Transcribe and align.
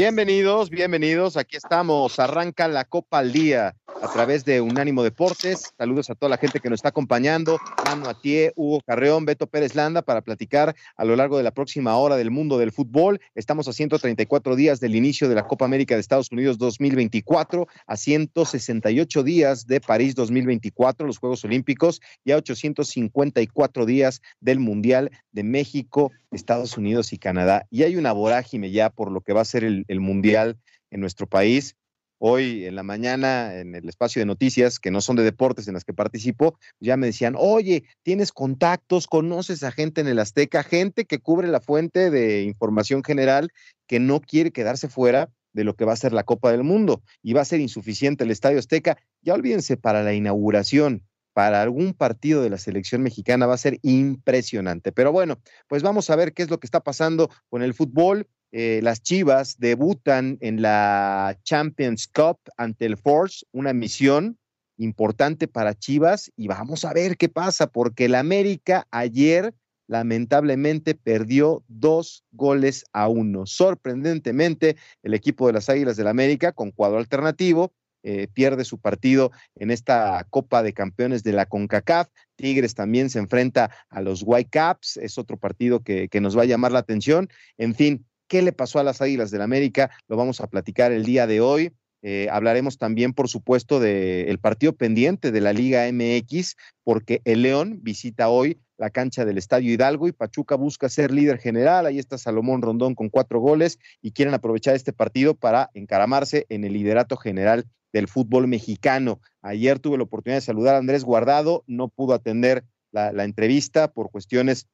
Bienvenidos, 0.00 0.70
bienvenidos. 0.70 1.36
Aquí 1.36 1.56
estamos. 1.56 2.20
Arranca 2.20 2.68
la 2.68 2.84
Copa 2.84 3.18
al 3.18 3.32
Día 3.32 3.74
a 4.00 4.12
través 4.12 4.44
de 4.44 4.60
Unánimo 4.60 5.02
Deportes. 5.02 5.74
Saludos 5.76 6.08
a 6.08 6.14
toda 6.14 6.30
la 6.30 6.36
gente 6.36 6.60
que 6.60 6.70
nos 6.70 6.78
está 6.78 6.90
acompañando. 6.90 7.58
Manu 7.84 8.08
Atié, 8.08 8.52
Hugo 8.54 8.80
Carreón, 8.86 9.24
Beto 9.24 9.48
Pérez 9.48 9.74
Landa 9.74 10.02
para 10.02 10.20
platicar 10.20 10.76
a 10.96 11.04
lo 11.04 11.16
largo 11.16 11.36
de 11.36 11.42
la 11.42 11.50
próxima 11.50 11.96
hora 11.96 12.16
del 12.16 12.30
mundo 12.30 12.58
del 12.58 12.70
fútbol. 12.70 13.20
Estamos 13.34 13.66
a 13.66 13.72
134 13.72 14.54
días 14.54 14.78
del 14.78 14.94
inicio 14.94 15.28
de 15.28 15.34
la 15.34 15.48
Copa 15.48 15.64
América 15.64 15.96
de 15.96 16.00
Estados 16.00 16.30
Unidos 16.30 16.58
2024, 16.58 17.66
a 17.88 17.96
168 17.96 19.22
días 19.24 19.66
de 19.66 19.80
París 19.80 20.14
2024, 20.14 21.08
los 21.08 21.18
Juegos 21.18 21.44
Olímpicos, 21.44 22.00
y 22.24 22.30
a 22.30 22.36
854 22.36 23.84
días 23.84 24.22
del 24.40 24.60
Mundial 24.60 25.10
de 25.32 25.42
México, 25.42 26.12
Estados 26.30 26.76
Unidos 26.76 27.12
y 27.12 27.18
Canadá. 27.18 27.66
Y 27.70 27.82
hay 27.82 27.96
una 27.96 28.12
vorágine 28.12 28.70
ya 28.70 28.90
por 28.90 29.10
lo 29.10 29.20
que 29.20 29.32
va 29.32 29.42
a 29.42 29.46
ser 29.46 29.64
el, 29.64 30.00
Mundial 30.00 30.58
en 30.90 31.00
nuestro 31.00 31.26
país 31.26 31.76
hoy 32.18 32.66
en 32.66 32.74
la 32.74 32.82
mañana 32.82 33.54
en 33.54 33.74
el 33.74 33.88
espacio 33.88 34.20
de 34.20 34.26
noticias, 34.26 34.78
que 34.80 34.90
no 34.90 35.00
son 35.00 35.16
de 35.16 35.22
deportes 35.22 35.68
en 35.68 35.74
las 35.74 35.84
que 35.84 35.94
participo, 35.94 36.58
ya 36.80 36.96
me 36.96 37.06
decían, 37.06 37.34
oye, 37.38 37.84
tienes 38.02 38.32
contactos, 38.32 39.06
conoces 39.06 39.62
a 39.62 39.70
gente 39.70 40.00
en 40.00 40.08
el 40.08 40.18
Azteca, 40.18 40.64
gente 40.64 41.04
que 41.04 41.20
cubre 41.20 41.46
la 41.46 41.60
fuente 41.60 42.10
de 42.10 42.42
información 42.42 43.04
general 43.04 43.50
que 43.86 44.00
no 44.00 44.20
quiere 44.20 44.50
quedarse 44.50 44.88
fuera 44.88 45.30
de 45.52 45.64
lo 45.64 45.74
que 45.74 45.84
va 45.84 45.92
a 45.92 45.96
ser 45.96 46.12
la 46.12 46.24
Copa 46.24 46.50
del 46.50 46.64
Mundo 46.64 47.02
y 47.22 47.32
va 47.32 47.40
a 47.40 47.46
ser 47.46 47.60
insuficiente 47.60 48.24
el 48.24 48.30
Estadio 48.30 48.58
Azteca. 48.58 48.98
Ya 49.22 49.34
olvídense, 49.34 49.76
para 49.76 50.02
la 50.02 50.14
inauguración, 50.14 51.04
para 51.38 51.62
algún 51.62 51.94
partido 51.94 52.42
de 52.42 52.50
la 52.50 52.58
selección 52.58 53.00
mexicana 53.00 53.46
va 53.46 53.54
a 53.54 53.58
ser 53.58 53.78
impresionante. 53.82 54.90
Pero 54.90 55.12
bueno, 55.12 55.38
pues 55.68 55.84
vamos 55.84 56.10
a 56.10 56.16
ver 56.16 56.32
qué 56.32 56.42
es 56.42 56.50
lo 56.50 56.58
que 56.58 56.66
está 56.66 56.80
pasando 56.80 57.30
con 57.48 57.62
el 57.62 57.74
fútbol. 57.74 58.26
Eh, 58.50 58.80
las 58.82 59.04
Chivas 59.04 59.56
debutan 59.60 60.38
en 60.40 60.62
la 60.62 61.38
Champions 61.44 62.08
Cup 62.08 62.40
ante 62.56 62.86
el 62.86 62.96
Force, 62.96 63.46
una 63.52 63.72
misión 63.72 64.36
importante 64.78 65.46
para 65.46 65.74
Chivas 65.74 66.32
y 66.34 66.48
vamos 66.48 66.84
a 66.84 66.92
ver 66.92 67.16
qué 67.16 67.28
pasa, 67.28 67.68
porque 67.68 68.06
el 68.06 68.16
América 68.16 68.88
ayer 68.90 69.54
lamentablemente 69.86 70.96
perdió 70.96 71.62
dos 71.68 72.24
goles 72.32 72.84
a 72.92 73.06
uno. 73.06 73.46
Sorprendentemente, 73.46 74.76
el 75.04 75.14
equipo 75.14 75.46
de 75.46 75.52
las 75.52 75.68
Águilas 75.68 75.96
del 75.96 76.08
América, 76.08 76.50
con 76.50 76.72
cuadro 76.72 76.98
alternativo, 76.98 77.72
eh, 78.02 78.28
pierde 78.32 78.64
su 78.64 78.78
partido 78.78 79.30
en 79.56 79.70
esta 79.70 80.26
Copa 80.30 80.62
de 80.62 80.72
Campeones 80.72 81.22
de 81.22 81.32
la 81.32 81.46
CONCACAF. 81.46 82.08
Tigres 82.36 82.74
también 82.74 83.10
se 83.10 83.18
enfrenta 83.18 83.70
a 83.90 84.00
los 84.00 84.22
Whitecaps, 84.24 84.96
es 84.98 85.18
otro 85.18 85.36
partido 85.36 85.80
que, 85.80 86.08
que 86.08 86.20
nos 86.20 86.36
va 86.36 86.42
a 86.42 86.46
llamar 86.46 86.72
la 86.72 86.78
atención. 86.80 87.28
En 87.56 87.74
fin, 87.74 88.04
¿Qué 88.28 88.42
le 88.42 88.52
pasó 88.52 88.78
a 88.78 88.82
las 88.84 89.00
Águilas 89.00 89.30
del 89.30 89.40
América? 89.40 89.90
Lo 90.06 90.16
vamos 90.16 90.42
a 90.42 90.48
platicar 90.48 90.92
el 90.92 91.04
día 91.04 91.26
de 91.26 91.40
hoy. 91.40 91.72
Eh, 92.02 92.28
hablaremos 92.30 92.78
también, 92.78 93.12
por 93.12 93.28
supuesto, 93.28 93.80
del 93.80 94.38
partido 94.38 94.74
pendiente 94.74 95.32
de 95.32 95.40
la 95.40 95.54
Liga 95.54 95.90
MX, 95.90 96.56
porque 96.84 97.22
el 97.24 97.42
León 97.42 97.80
visita 97.82 98.28
hoy 98.28 98.60
la 98.76 98.90
cancha 98.90 99.24
del 99.24 99.38
Estadio 99.38 99.72
Hidalgo 99.72 100.06
y 100.06 100.12
Pachuca 100.12 100.54
busca 100.54 100.88
ser 100.88 101.10
líder 101.10 101.38
general. 101.38 101.86
Ahí 101.86 101.98
está 101.98 102.18
Salomón 102.18 102.62
Rondón 102.62 102.94
con 102.94 103.08
cuatro 103.08 103.40
goles 103.40 103.78
y 104.00 104.12
quieren 104.12 104.34
aprovechar 104.34 104.76
este 104.76 104.92
partido 104.92 105.34
para 105.34 105.70
encaramarse 105.74 106.46
en 106.50 106.64
el 106.64 106.74
liderato 106.74 107.16
general 107.16 107.66
del 107.92 108.08
fútbol 108.08 108.48
mexicano. 108.48 109.20
Ayer 109.42 109.78
tuve 109.78 109.96
la 109.96 110.04
oportunidad 110.04 110.38
de 110.38 110.42
saludar 110.42 110.74
a 110.74 110.78
Andrés 110.78 111.04
Guardado, 111.04 111.64
no 111.66 111.88
pudo 111.88 112.14
atender 112.14 112.64
la, 112.90 113.24
entrevista 113.24 113.92
por 113.92 114.10
cuestiones 114.10 114.66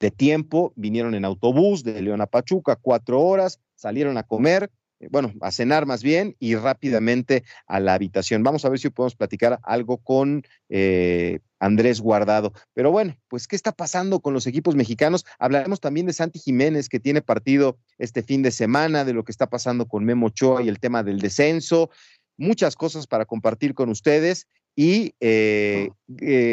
de 0.00 0.10
tiempo, 0.10 0.72
vinieron 0.76 1.14
en 1.14 1.24
autobús 1.24 1.82
de 1.82 2.00
León 2.02 2.20
a 2.20 2.26
Pachuca, 2.26 2.76
cuatro 2.76 3.20
horas, 3.22 3.60
salieron 3.74 4.18
a 4.18 4.22
comer, 4.22 4.70
eh, 5.00 5.08
bueno, 5.10 5.32
a 5.40 5.50
cenar 5.50 5.86
más 5.86 6.02
bien 6.02 6.36
y 6.38 6.54
rápidamente 6.54 7.44
a 7.66 7.80
la 7.80 7.94
habitación. 7.94 8.42
Vamos 8.42 8.64
a 8.64 8.68
ver 8.68 8.78
si 8.78 8.90
podemos 8.90 9.16
platicar 9.16 9.58
algo 9.62 9.98
con 9.98 10.42
eh, 10.68 11.40
Andrés 11.58 12.00
Guardado. 12.00 12.52
Pero 12.74 12.90
bueno, 12.90 13.16
pues, 13.28 13.46
¿qué 13.46 13.56
está 13.56 13.72
pasando 13.72 14.20
con 14.20 14.34
los 14.34 14.46
equipos 14.46 14.74
mexicanos? 14.74 15.24
Hablaremos 15.38 15.80
también 15.80 16.06
de 16.06 16.12
Santi 16.12 16.38
Jiménez, 16.38 16.88
que 16.88 17.00
tiene 17.00 17.22
partido 17.22 17.78
este 17.98 18.22
fin 18.22 18.42
de 18.42 18.50
semana, 18.50 19.04
de 19.04 19.12
lo 19.12 19.24
que 19.24 19.32
está 19.32 19.48
pasando 19.48 19.86
con 19.86 20.04
Memo 20.04 20.26
Ochoa 20.26 20.62
y 20.62 20.68
el 20.68 20.80
tema 20.80 21.02
del 21.02 21.20
descenso. 21.20 21.90
Muchas 22.36 22.76
cosas 22.76 23.06
para 23.06 23.24
compartir 23.24 23.74
con 23.74 23.88
ustedes. 23.88 24.46
Y 24.74 25.14
eh, 25.20 25.90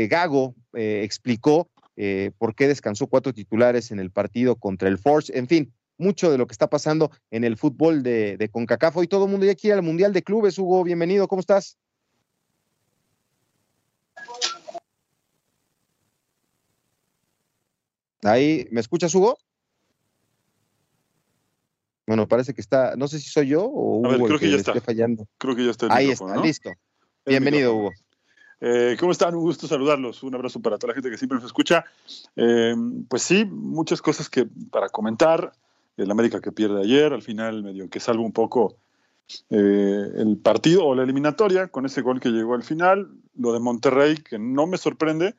Gago 0.09 0.55
explicó 0.73 1.69
eh, 1.95 2.31
por 2.37 2.55
qué 2.55 2.67
descansó 2.67 3.07
cuatro 3.07 3.33
titulares 3.33 3.91
en 3.91 3.99
el 3.99 4.11
partido 4.11 4.55
contra 4.55 4.89
el 4.89 4.97
Force, 4.97 5.37
en 5.37 5.47
fin, 5.47 5.73
mucho 5.97 6.31
de 6.31 6.37
lo 6.37 6.47
que 6.47 6.53
está 6.53 6.67
pasando 6.67 7.11
en 7.29 7.43
el 7.43 7.55
fútbol 7.55 8.01
de, 8.01 8.37
de 8.37 8.49
CONCACAF. 8.49 9.03
Y 9.03 9.07
todo 9.07 9.25
el 9.25 9.31
mundo 9.31 9.45
ya 9.45 9.55
quiere 9.55 9.75
al 9.75 9.83
Mundial 9.83 10.13
de 10.13 10.23
Clubes. 10.23 10.57
Hugo, 10.57 10.83
bienvenido, 10.83 11.27
¿cómo 11.27 11.41
estás? 11.41 11.77
Ahí, 18.23 18.67
¿me 18.71 18.79
escuchas, 18.79 19.13
Hugo? 19.13 19.37
Bueno, 22.05 22.27
parece 22.27 22.53
que 22.53 22.61
está, 22.61 22.95
no 22.95 23.07
sé 23.07 23.19
si 23.19 23.29
soy 23.29 23.47
yo 23.47 23.63
o 23.63 23.97
Hugo 23.97 24.07
A 24.07 24.11
ver, 24.11 24.21
creo 24.21 24.39
que, 24.39 24.45
que 24.45 24.51
ya 24.51 24.57
está. 24.57 24.79
fallando. 24.81 25.27
Creo 25.37 25.55
que 25.55 25.65
ya 25.65 25.71
está 25.71 25.85
el 25.85 25.91
Ahí 25.93 26.09
está, 26.11 26.35
¿no? 26.35 26.43
listo. 26.43 26.69
El 26.69 26.75
Bienvenido. 27.25 27.75
Hugo. 27.75 27.91
Eh, 28.59 28.95
¿Cómo 28.99 29.11
están? 29.11 29.35
Un 29.35 29.41
gusto 29.41 29.67
saludarlos. 29.67 30.23
Un 30.23 30.35
abrazo 30.35 30.61
para 30.61 30.77
toda 30.77 30.91
la 30.91 30.95
gente 30.95 31.09
que 31.09 31.17
siempre 31.17 31.37
nos 31.37 31.45
escucha. 31.45 31.83
Eh, 32.35 32.75
pues 33.09 33.21
sí, 33.23 33.45
muchas 33.45 34.01
cosas 34.01 34.29
que 34.29 34.47
para 34.71 34.89
comentar. 34.89 35.53
El 35.95 36.09
América 36.09 36.41
que 36.41 36.51
pierde 36.51 36.81
ayer, 36.81 37.13
al 37.13 37.21
final 37.21 37.61
medio 37.61 37.87
que 37.87 37.99
salva 37.99 38.23
un 38.23 38.31
poco 38.31 38.77
eh, 39.51 40.05
el 40.15 40.39
partido 40.41 40.85
o 40.85 40.95
la 40.95 41.03
eliminatoria 41.03 41.67
con 41.67 41.85
ese 41.85 42.01
gol 42.01 42.19
que 42.19 42.29
llegó 42.29 42.55
al 42.55 42.63
final. 42.63 43.11
Lo 43.37 43.53
de 43.53 43.59
Monterrey, 43.59 44.15
que 44.17 44.39
no 44.39 44.65
me 44.65 44.77
sorprende, 44.77 45.35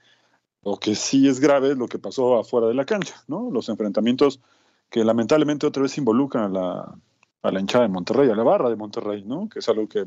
lo 0.62 0.76
que 0.76 0.94
sí 0.94 1.26
es 1.26 1.40
grave 1.40 1.72
es 1.72 1.76
lo 1.76 1.88
que 1.88 1.98
pasó 1.98 2.38
afuera 2.38 2.68
de 2.68 2.74
la 2.74 2.84
cancha, 2.84 3.16
¿no? 3.26 3.50
Los 3.50 3.68
enfrentamientos 3.68 4.40
que 4.94 5.02
lamentablemente 5.02 5.66
otra 5.66 5.82
vez 5.82 5.98
involucran 5.98 6.44
a 6.44 6.48
la, 6.48 6.94
a 7.42 7.50
la 7.50 7.58
hinchada 7.58 7.82
de 7.82 7.88
Monterrey, 7.88 8.30
a 8.30 8.36
la 8.36 8.44
barra 8.44 8.70
de 8.70 8.76
Monterrey, 8.76 9.24
¿no? 9.24 9.48
Que 9.48 9.58
es 9.58 9.68
algo 9.68 9.88
que 9.88 10.06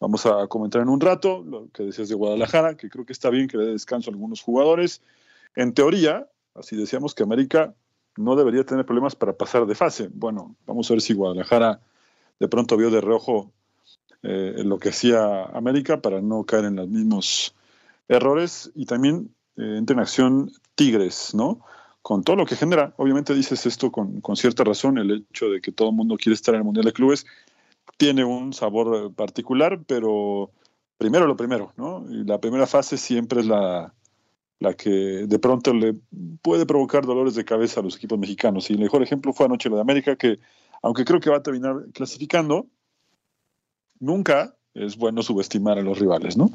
vamos 0.00 0.26
a 0.26 0.48
comentar 0.48 0.82
en 0.82 0.88
un 0.88 1.00
rato, 1.00 1.44
lo 1.46 1.68
que 1.72 1.84
decías 1.84 2.08
de 2.08 2.16
Guadalajara, 2.16 2.76
que 2.76 2.90
creo 2.90 3.06
que 3.06 3.12
está 3.12 3.30
bien 3.30 3.46
que 3.46 3.56
le 3.56 3.66
dé 3.66 3.72
descanso 3.74 4.10
a 4.10 4.12
algunos 4.12 4.42
jugadores. 4.42 5.02
En 5.54 5.72
teoría, 5.72 6.26
así 6.56 6.74
decíamos 6.74 7.14
que 7.14 7.22
América 7.22 7.76
no 8.16 8.34
debería 8.34 8.64
tener 8.64 8.84
problemas 8.84 9.14
para 9.14 9.34
pasar 9.34 9.66
de 9.66 9.76
fase. 9.76 10.08
Bueno, 10.12 10.56
vamos 10.66 10.90
a 10.90 10.94
ver 10.94 11.00
si 11.00 11.14
Guadalajara 11.14 11.80
de 12.40 12.48
pronto 12.48 12.76
vio 12.76 12.90
de 12.90 13.00
reojo 13.00 13.52
eh, 14.24 14.62
lo 14.64 14.80
que 14.80 14.88
hacía 14.88 15.44
América 15.44 16.02
para 16.02 16.20
no 16.20 16.42
caer 16.42 16.64
en 16.64 16.74
los 16.74 16.88
mismos 16.88 17.54
errores 18.08 18.72
y 18.74 18.84
también 18.84 19.32
eh, 19.56 19.76
entra 19.78 19.94
en 19.94 20.00
acción 20.00 20.50
Tigres, 20.74 21.36
¿no? 21.36 21.60
Con 22.08 22.24
todo 22.24 22.36
lo 22.36 22.46
que 22.46 22.56
genera, 22.56 22.94
obviamente 22.96 23.34
dices 23.34 23.66
esto 23.66 23.92
con, 23.92 24.22
con 24.22 24.34
cierta 24.34 24.64
razón, 24.64 24.96
el 24.96 25.26
hecho 25.30 25.50
de 25.50 25.60
que 25.60 25.72
todo 25.72 25.90
el 25.90 25.94
mundo 25.94 26.16
quiere 26.16 26.32
estar 26.32 26.54
en 26.54 26.60
el 26.60 26.64
Mundial 26.64 26.86
de 26.86 26.94
Clubes 26.94 27.26
tiene 27.98 28.24
un 28.24 28.54
sabor 28.54 29.12
particular, 29.12 29.78
pero 29.86 30.50
primero 30.96 31.26
lo 31.26 31.36
primero, 31.36 31.74
¿no? 31.76 32.06
Y 32.08 32.24
la 32.24 32.40
primera 32.40 32.66
fase 32.66 32.96
siempre 32.96 33.40
es 33.40 33.46
la, 33.46 33.92
la 34.58 34.72
que 34.72 34.88
de 34.88 35.38
pronto 35.38 35.74
le 35.74 35.96
puede 36.40 36.64
provocar 36.64 37.04
dolores 37.04 37.34
de 37.34 37.44
cabeza 37.44 37.80
a 37.80 37.82
los 37.82 37.96
equipos 37.96 38.18
mexicanos. 38.18 38.70
Y 38.70 38.72
el 38.72 38.78
mejor 38.78 39.02
ejemplo 39.02 39.34
fue 39.34 39.44
anoche 39.44 39.68
lo 39.68 39.76
de 39.76 39.82
América, 39.82 40.16
que 40.16 40.38
aunque 40.80 41.04
creo 41.04 41.20
que 41.20 41.28
va 41.28 41.36
a 41.36 41.42
terminar 41.42 41.88
clasificando, 41.92 42.68
nunca 44.00 44.56
es 44.72 44.96
bueno 44.96 45.22
subestimar 45.22 45.76
a 45.76 45.82
los 45.82 45.98
rivales, 45.98 46.38
¿no? 46.38 46.48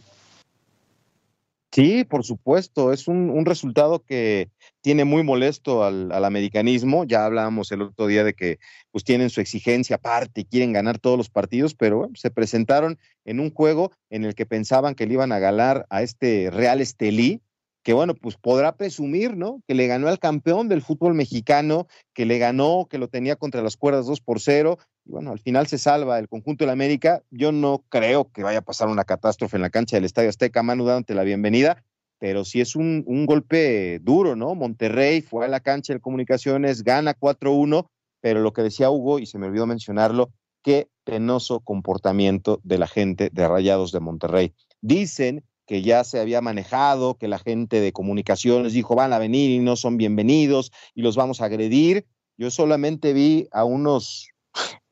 Sí, 1.74 2.04
por 2.04 2.24
supuesto, 2.24 2.94
es 2.94 3.08
un, 3.08 3.46
resultado 3.48 4.04
que 4.04 4.52
tiene 4.82 5.06
muy 5.06 5.24
molesto 5.24 5.84
al, 5.84 6.12
americanismo. 6.12 7.04
Ya 7.04 7.26
hablábamos 7.26 7.72
el 7.72 7.82
otro 7.82 8.06
día 8.06 8.24
de 8.24 8.36
que 8.36 8.60
pues 8.92 9.04
tienen 9.04 9.32
su 9.32 9.42
exigencia 9.42 9.96
aparte 9.96 10.42
y 10.42 10.46
quieren 10.46 10.72
ganar 10.72 11.00
todos 11.00 11.18
los 11.18 11.32
partidos, 11.32 11.74
pero 11.74 12.12
se 12.14 12.30
presentaron 12.30 13.00
en 13.26 13.40
un 13.40 13.52
juego 13.52 13.92
en 14.12 14.24
el 14.24 14.36
que 14.36 14.46
pensaban 14.46 14.94
que 14.94 15.08
le 15.08 15.14
iban 15.14 15.32
a 15.32 15.40
ganar 15.40 15.88
a 15.90 16.04
este 16.04 16.52
Real 16.52 16.80
Estelí, 16.80 17.42
que 17.84 17.94
bueno, 17.94 18.16
pues 18.16 18.38
podrá 18.38 18.76
presumir, 18.78 19.36
¿no? 19.36 19.62
Que 19.68 19.76
le 19.76 19.88
ganó 19.88 20.08
al 20.08 20.18
campeón 20.18 20.70
del 20.70 20.82
fútbol 20.82 21.14
mexicano, 21.14 21.88
que 22.14 22.26
le 22.26 22.38
ganó, 22.38 22.88
que 22.90 22.98
lo 22.98 23.10
tenía 23.10 23.36
contra 23.36 23.62
las 23.62 23.76
cuerdas 23.76 24.06
2 24.06 24.22
por 24.22 24.40
0. 24.40 24.78
Y 25.06 25.12
bueno, 25.12 25.32
al 25.32 25.40
final 25.40 25.68
se 25.68 25.78
salva 25.78 26.18
el 26.18 26.30
conjunto 26.30 26.64
de 26.64 26.68
la 26.68 26.74
América. 26.74 27.22
Yo 27.30 27.52
no 27.52 27.84
creo 27.90 28.32
que 28.32 28.42
vaya 28.42 28.60
a 28.60 28.64
pasar 28.64 28.88
una 28.88 29.04
catástrofe 29.04 29.58
en 29.58 29.64
la 29.64 29.70
cancha 29.70 29.98
del 29.98 30.06
Estadio 30.06 30.30
Azteca, 30.30 30.64
Manu, 30.64 30.86
dándote 30.86 31.14
la 31.14 31.24
bienvenida, 31.24 31.84
pero 32.20 32.46
sí 32.46 32.62
es 32.62 32.78
un, 32.78 33.04
un 33.06 33.26
golpe 33.26 34.00
duro, 34.00 34.38
¿no? 34.38 34.56
Monterrey 34.56 35.22
fue 35.22 35.46
a 35.46 35.50
la 35.50 35.60
cancha 35.60 35.94
de 35.94 36.00
comunicaciones, 36.00 36.84
gana 36.84 37.14
4-1, 37.14 37.88
pero 38.22 38.40
lo 38.40 38.54
que 38.54 38.62
decía 38.62 38.90
Hugo, 38.90 39.20
y 39.20 39.26
se 39.26 39.38
me 39.38 39.48
olvidó 39.48 39.68
mencionarlo, 39.68 40.32
qué 40.64 40.88
penoso 41.04 41.60
comportamiento 41.60 42.62
de 42.64 42.78
la 42.78 42.88
gente 42.88 43.30
de 43.34 43.46
Rayados 43.46 43.92
de 43.92 44.00
Monterrey. 44.00 44.54
Dicen 44.80 45.44
que 45.66 45.82
ya 45.82 46.04
se 46.04 46.20
había 46.20 46.42
manejado, 46.42 47.16
que 47.18 47.28
la 47.28 47.40
gente 47.40 47.80
de 47.82 47.94
comunicaciones 47.94 48.74
dijo 48.74 48.96
van 48.96 49.14
a 49.14 49.20
venir 49.20 49.52
y 49.52 49.60
no 49.60 49.76
son 49.76 49.98
bienvenidos 49.98 50.72
y 50.94 51.02
los 51.02 51.16
vamos 51.16 51.42
a 51.42 51.46
agredir. 51.46 52.06
Yo 52.38 52.52
solamente 52.52 53.14
vi 53.14 53.48
a 53.52 53.64
unos, 53.64 54.30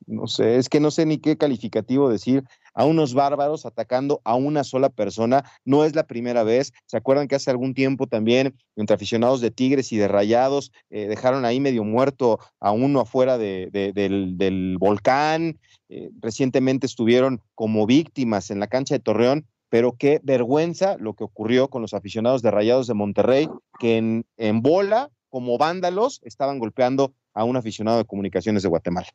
no 0.06 0.26
sé, 0.26 0.56
es 0.56 0.68
que 0.68 0.80
no 0.80 0.90
sé 0.90 1.06
ni 1.06 1.18
qué 1.18 1.36
calificativo 1.36 2.08
decir, 2.08 2.44
a 2.74 2.84
unos 2.84 3.14
bárbaros 3.14 3.66
atacando 3.66 4.20
a 4.24 4.34
una 4.34 4.64
sola 4.64 4.88
persona. 4.88 5.44
No 5.64 5.84
es 5.84 5.94
la 5.94 6.06
primera 6.06 6.42
vez. 6.42 6.72
¿Se 6.86 6.96
acuerdan 6.96 7.28
que 7.28 7.34
hace 7.34 7.50
algún 7.50 7.74
tiempo 7.74 8.06
también 8.06 8.54
entre 8.76 8.94
aficionados 8.94 9.40
de 9.40 9.50
Tigres 9.50 9.92
y 9.92 9.98
de 9.98 10.08
Rayados 10.08 10.72
eh, 10.90 11.06
dejaron 11.06 11.44
ahí 11.44 11.60
medio 11.60 11.84
muerto 11.84 12.38
a 12.60 12.70
uno 12.72 13.00
afuera 13.00 13.38
de, 13.38 13.68
del, 13.72 14.76
volcán? 14.78 15.58
Eh, 15.88 16.10
recientemente 16.20 16.86
estuvieron 16.86 17.42
como 17.54 17.86
víctimas 17.86 18.50
en 18.50 18.60
la 18.60 18.68
cancha 18.68 18.94
de 18.94 19.00
Torreón 19.00 19.46
pero 19.72 19.96
qué 19.98 20.20
vergüenza 20.22 20.98
lo 20.98 21.14
que 21.14 21.24
ocurrió 21.24 21.68
con 21.68 21.80
los 21.80 21.94
aficionados 21.94 22.42
de 22.42 22.50
Rayados 22.50 22.86
de 22.86 22.92
Monterrey, 22.92 23.48
que 23.80 23.96
en, 23.96 24.60
bola, 24.60 25.08
como 25.30 25.56
vándalos, 25.56 26.20
estaban 26.24 26.58
golpeando 26.58 27.14
a 27.32 27.44
un 27.44 27.56
aficionado 27.56 27.96
de 27.96 28.04
comunicaciones 28.04 28.62
de 28.62 28.68
Guatemala. 28.68 29.06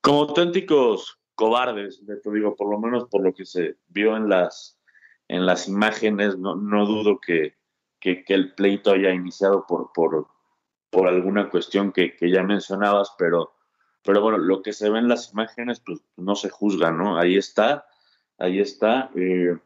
Como 0.00 0.22
auténticos 0.22 1.20
cobardes, 1.36 2.02
te 2.04 2.32
digo, 2.32 2.56
por 2.56 2.68
lo 2.68 2.80
menos 2.80 3.04
por 3.04 3.22
lo 3.22 3.32
que 3.32 3.44
se 3.44 3.76
vio 3.86 4.16
en 4.16 4.28
las, 4.28 4.76
en 5.28 5.46
las 5.46 5.68
imágenes, 5.68 6.36
no, 6.36 6.56
no 6.56 6.84
dudo 6.84 7.20
que, 7.20 7.54
que, 8.00 8.24
el 8.26 8.54
pleito 8.56 8.90
haya 8.90 9.12
iniciado 9.12 9.64
por, 9.68 9.92
por, 9.92 10.26
por 10.90 11.06
alguna 11.06 11.48
cuestión 11.48 11.92
que, 11.92 12.16
que, 12.16 12.32
ya 12.32 12.42
mencionabas, 12.42 13.14
pero, 13.16 13.52
pero 14.02 14.20
bueno, 14.20 14.38
lo 14.38 14.62
que 14.62 14.72
se 14.72 14.90
ve 14.90 14.98
en 14.98 15.06
las 15.06 15.32
imágenes, 15.32 15.78
pues 15.78 16.00
no 16.16 16.34
se 16.34 16.50
juzga, 16.50 16.90
¿no? 16.90 17.16
Ahí 17.16 17.36
está, 17.36 17.87
ahí 18.38 18.60
está. 18.60 19.10
Eh, 19.14 19.56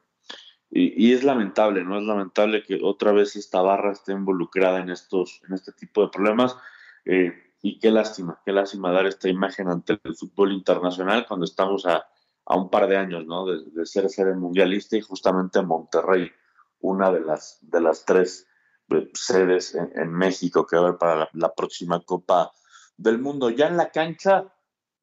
y, 0.74 1.12
es 1.12 1.22
lamentable, 1.22 1.84
¿no? 1.84 1.98
Es 1.98 2.04
lamentable 2.04 2.62
que 2.62 2.80
otra 2.82 3.12
vez 3.12 3.36
esta 3.36 3.60
barra 3.60 3.92
esté 3.92 4.12
involucrada 4.12 4.80
en, 4.80 4.90
estos, 4.90 5.42
en 5.46 5.54
este 5.54 5.72
tipo 5.72 6.02
de 6.02 6.08
problemas. 6.08 6.56
Eh, 7.04 7.32
y 7.60 7.78
qué 7.78 7.90
lástima, 7.90 8.40
qué 8.44 8.52
lástima 8.52 8.90
dar 8.90 9.06
esta 9.06 9.28
imagen 9.28 9.68
ante 9.68 10.00
el 10.02 10.16
fútbol 10.16 10.52
internacional 10.52 11.26
cuando 11.28 11.44
estamos 11.44 11.84
a, 11.86 12.06
a 12.46 12.56
un 12.56 12.70
par 12.70 12.88
de 12.88 12.96
años, 12.96 13.26
¿no? 13.26 13.44
De, 13.46 13.86
ser 13.86 14.08
ser 14.08 14.34
mundialista 14.34 14.96
y 14.96 15.02
justamente 15.02 15.60
Monterrey, 15.60 16.32
una 16.80 17.12
de 17.12 17.20
las, 17.20 17.58
de 17.60 17.80
las 17.80 18.04
tres 18.06 18.48
eh, 18.88 19.10
sedes 19.12 19.74
en, 19.74 20.10
México 20.10 20.66
que 20.66 20.76
va 20.76 20.82
a 20.82 20.86
haber 20.86 20.98
para 20.98 21.16
la, 21.16 21.28
la, 21.34 21.54
próxima 21.54 22.00
Copa 22.00 22.50
del 22.96 23.18
Mundo. 23.18 23.50
Ya 23.50 23.68
en 23.68 23.76
la 23.76 23.90
cancha, 23.90 24.52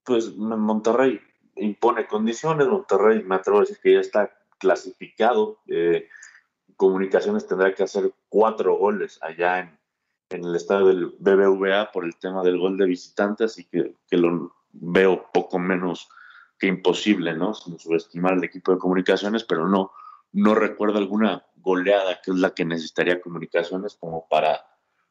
pues 0.03 0.35
Monterrey 0.35 1.21
impone 1.61 2.07
condiciones. 2.07 2.67
Monterrey, 2.67 3.23
me 3.23 3.35
atrevo 3.35 3.59
a 3.59 3.61
decir 3.61 3.79
que 3.81 3.93
ya 3.93 3.99
está 3.99 4.31
clasificado. 4.57 5.59
Eh, 5.67 6.07
Comunicaciones 6.75 7.45
tendrá 7.45 7.73
que 7.73 7.83
hacer 7.83 8.13
cuatro 8.29 8.77
goles 8.77 9.19
allá 9.21 9.59
en, 9.59 9.77
en, 10.29 10.45
el 10.45 10.55
estadio 10.55 10.85
del 10.85 11.07
BBVA 11.19 11.91
por 11.91 12.05
el 12.05 12.15
tema 12.15 12.41
del 12.41 12.57
gol 12.57 12.77
de 12.77 12.85
visitante, 12.85 13.43
así 13.43 13.65
que, 13.65 13.95
que 14.09 14.15
lo 14.15 14.55
veo 14.71 15.29
poco 15.33 15.59
menos 15.59 16.07
que 16.57 16.67
imposible, 16.67 17.33
¿no? 17.33 17.53
Sin 17.53 17.79
subestimar 17.79 18.33
al 18.33 18.43
equipo 18.43 18.71
de 18.71 18.79
comunicaciones, 18.79 19.43
pero 19.43 19.67
no, 19.67 19.91
no 20.31 20.55
recuerdo 20.55 20.99
alguna 20.99 21.45
goleada 21.55 22.21
que 22.23 22.31
es 22.31 22.37
la 22.37 22.51
que 22.51 22.65
necesitaría 22.65 23.21
comunicaciones 23.21 23.95
como 23.95 24.27
para, 24.29 24.65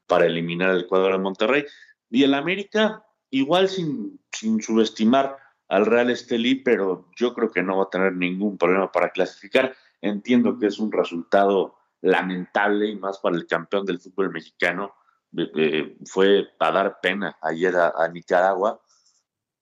para 0.06 0.26
eliminar 0.26 0.70
el 0.70 0.86
cuadro 0.86 1.12
de 1.12 1.18
Monterrey. 1.18 1.64
Y 2.10 2.24
el 2.24 2.34
América, 2.34 3.04
igual 3.30 3.68
sin, 3.68 4.20
sin 4.32 4.62
subestimar 4.62 5.36
al 5.68 5.86
Real 5.86 6.10
Estelí, 6.10 6.56
pero 6.56 7.08
yo 7.16 7.34
creo 7.34 7.50
que 7.50 7.62
no 7.62 7.76
va 7.76 7.84
a 7.84 7.90
tener 7.90 8.14
ningún 8.14 8.56
problema 8.56 8.90
para 8.90 9.10
clasificar. 9.10 9.74
Entiendo 10.00 10.58
que 10.58 10.66
es 10.66 10.78
un 10.78 10.90
resultado 10.90 11.76
lamentable 12.00 12.88
y 12.88 12.96
más 12.96 13.18
para 13.18 13.36
el 13.36 13.46
campeón 13.46 13.84
del 13.84 14.00
fútbol 14.00 14.30
mexicano. 14.30 14.94
Eh, 15.36 15.50
eh, 15.56 15.96
fue 16.06 16.48
a 16.58 16.72
dar 16.72 17.00
pena 17.00 17.36
ayer 17.42 17.76
a, 17.76 18.08
Nicaragua. 18.08 18.80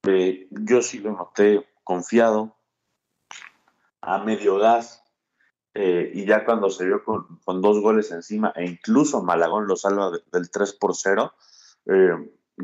Eh, 0.03 0.47
yo 0.51 0.81
sí 0.81 0.99
lo 0.99 1.11
noté 1.11 1.67
confiado, 1.83 2.55
a 4.01 4.19
medio 4.19 4.57
gas, 4.57 5.03
y 5.73 6.25
ya 6.25 6.43
cuando 6.43 6.71
se 6.71 6.85
vio 6.85 7.03
con, 7.03 7.61
dos 7.61 7.81
goles 7.81 8.11
encima, 8.11 8.51
e 8.55 8.65
incluso 8.65 9.21
Malagón 9.21 9.67
lo 9.67 9.75
salva 9.75 10.09
del 10.31 10.49
3 10.49 10.73
por 10.73 10.95
0, 10.95 11.31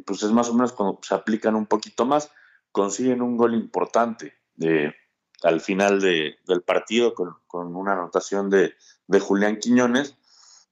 pues 0.04 0.24
es 0.24 0.32
más 0.32 0.50
o 0.50 0.56
menos 0.56 0.74
cuando 0.74 1.00
se 1.04 1.14
aplican 1.14 1.54
un 1.54 1.68
poquito 1.68 2.08
más 2.08 2.32
consiguen 2.74 3.22
un 3.22 3.38
gol 3.38 3.54
importante 3.54 4.34
de, 4.56 4.94
al 5.44 5.62
final 5.62 6.02
de, 6.02 6.36
del 6.46 6.64
partido 6.64 7.14
con, 7.14 7.38
con, 7.48 7.76
una 7.76 7.94
anotación 7.94 8.50
de, 8.50 8.74
de 9.08 9.20
Julián 9.22 9.60
Quiñones 9.60 10.18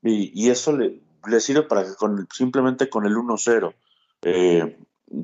y, 0.01 0.31
y 0.33 0.49
eso 0.49 0.75
le, 0.75 0.99
le, 1.27 1.39
sirve 1.39 1.61
para 1.61 1.83
que 1.83 1.95
con, 1.95 2.27
simplemente 2.33 2.89
con 2.89 3.05
el 3.05 3.15
1-0 3.15 3.73
eh, 4.23 4.77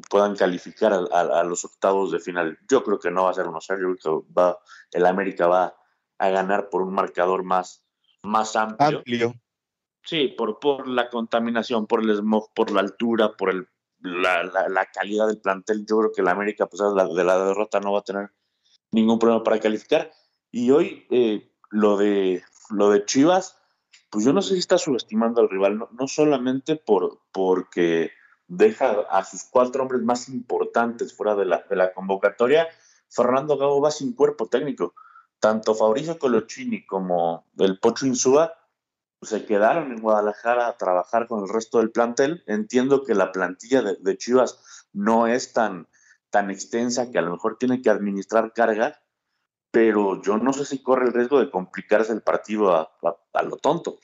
puedan 0.10 0.36
calificar 0.36 0.94
a, 0.94 1.20
a, 1.20 1.44
los 1.44 1.66
octavos 1.66 2.12
de 2.12 2.20
final. 2.20 2.60
Yo 2.70 2.84
creo 2.84 3.00
que 3.00 3.12
no 3.12 3.24
va 3.24 3.32
a 3.32 3.34
ser 3.34 3.48
1-0, 3.48 3.80
yo 3.82 3.96
creo 3.96 4.22
que 4.22 4.34
va, 4.34 4.60
el 4.92 5.06
América 5.06 5.48
va 5.48 5.76
a 6.20 6.30
ganar 6.30 6.70
por 6.70 6.84
un 6.84 6.94
marcador 6.94 7.44
más, 7.44 7.84
más 8.22 8.56
amplio. 8.56 9.00
amplio. 9.00 9.34
Sí, 10.04 10.28
por, 10.38 10.60
por 10.60 10.88
la 10.88 11.10
contaminación, 11.10 11.88
por 11.88 12.02
el 12.02 12.16
smog, 12.16 12.54
por 12.54 12.72
la 12.72 12.82
altura, 12.82 13.36
por 13.36 13.50
el 13.50 13.68
la, 14.08 14.44
la, 14.44 14.86
calidad 14.86 15.28
del 15.28 15.40
plantel, 15.40 15.86
yo 15.86 16.00
creo 16.00 16.12
que 16.12 16.22
la 16.22 16.32
América, 16.32 16.68
pues 16.68 16.82
de 16.82 17.24
la 17.24 17.46
derrota, 17.46 17.80
no 17.80 17.94
va 17.94 18.00
a 18.00 18.04
tener 18.04 18.32
ningún 18.92 19.20
problema 19.20 19.44
para 19.44 19.60
calificar. 19.60 20.12
Y 20.52 20.72
hoy 20.72 21.06
eh, 21.10 21.52
lo, 21.70 21.98
de, 21.98 22.44
lo 22.70 22.90
de 22.90 23.06
Chivas, 23.06 23.58
pues 24.10 24.26
yo 24.26 24.34
no 24.34 24.42
sé 24.42 24.54
si 24.54 24.60
está 24.60 24.78
subestimando 24.78 25.42
al 25.42 25.50
rival, 25.50 25.78
no, 25.78 25.90
no 25.92 26.08
solamente 26.08 26.76
por, 26.76 27.20
porque 27.32 28.12
deja 28.48 29.02
a 29.10 29.24
sus 29.26 29.44
cuatro 29.44 29.84
hombres 29.84 30.02
más 30.02 30.30
importantes 30.30 31.14
fuera 31.14 31.36
de 31.36 31.46
la, 31.46 31.66
de 31.70 31.76
la 31.76 31.94
convocatoria, 31.94 32.68
Fernando 33.10 33.58
Gago 33.58 33.82
va 33.82 33.92
sin 33.92 34.14
cuerpo 34.14 34.48
técnico. 34.48 34.94
Tanto 35.40 35.76
Fabricio 35.76 36.18
Colochini 36.18 36.86
como 36.86 37.46
el 37.60 37.80
Pocho 37.80 38.08
Insúa 38.08 38.54
se 39.22 39.46
quedaron 39.46 39.92
en 39.92 40.02
Guadalajara 40.02 40.68
a 40.68 40.78
trabajar 40.78 41.28
con 41.28 41.44
el 41.44 41.50
resto 41.50 41.80
del 41.80 41.92
plantel. 41.92 42.44
Entiendo 42.48 43.04
que 43.04 43.16
la 43.16 43.32
plantilla 43.32 43.82
de, 43.82 44.18
Chivas 44.18 44.88
no 44.94 45.28
es 45.28 45.54
tan, 45.54 45.88
tan 46.30 46.52
extensa 46.52 47.12
que 47.12 47.18
a 47.18 47.24
lo 47.24 47.32
mejor 47.32 47.58
tiene 47.58 47.82
que 47.82 47.90
administrar 47.90 48.54
carga, 48.54 49.02
pero 49.72 50.22
yo 50.22 50.38
no 50.38 50.54
sé 50.54 50.66
si 50.66 50.82
corre 50.82 51.08
el 51.08 51.14
riesgo 51.14 51.40
de 51.40 51.50
complicarse 51.50 52.14
el 52.14 52.22
partido 52.22 52.76
a, 52.76 52.90
lo 53.44 53.58
tonto. 53.58 54.00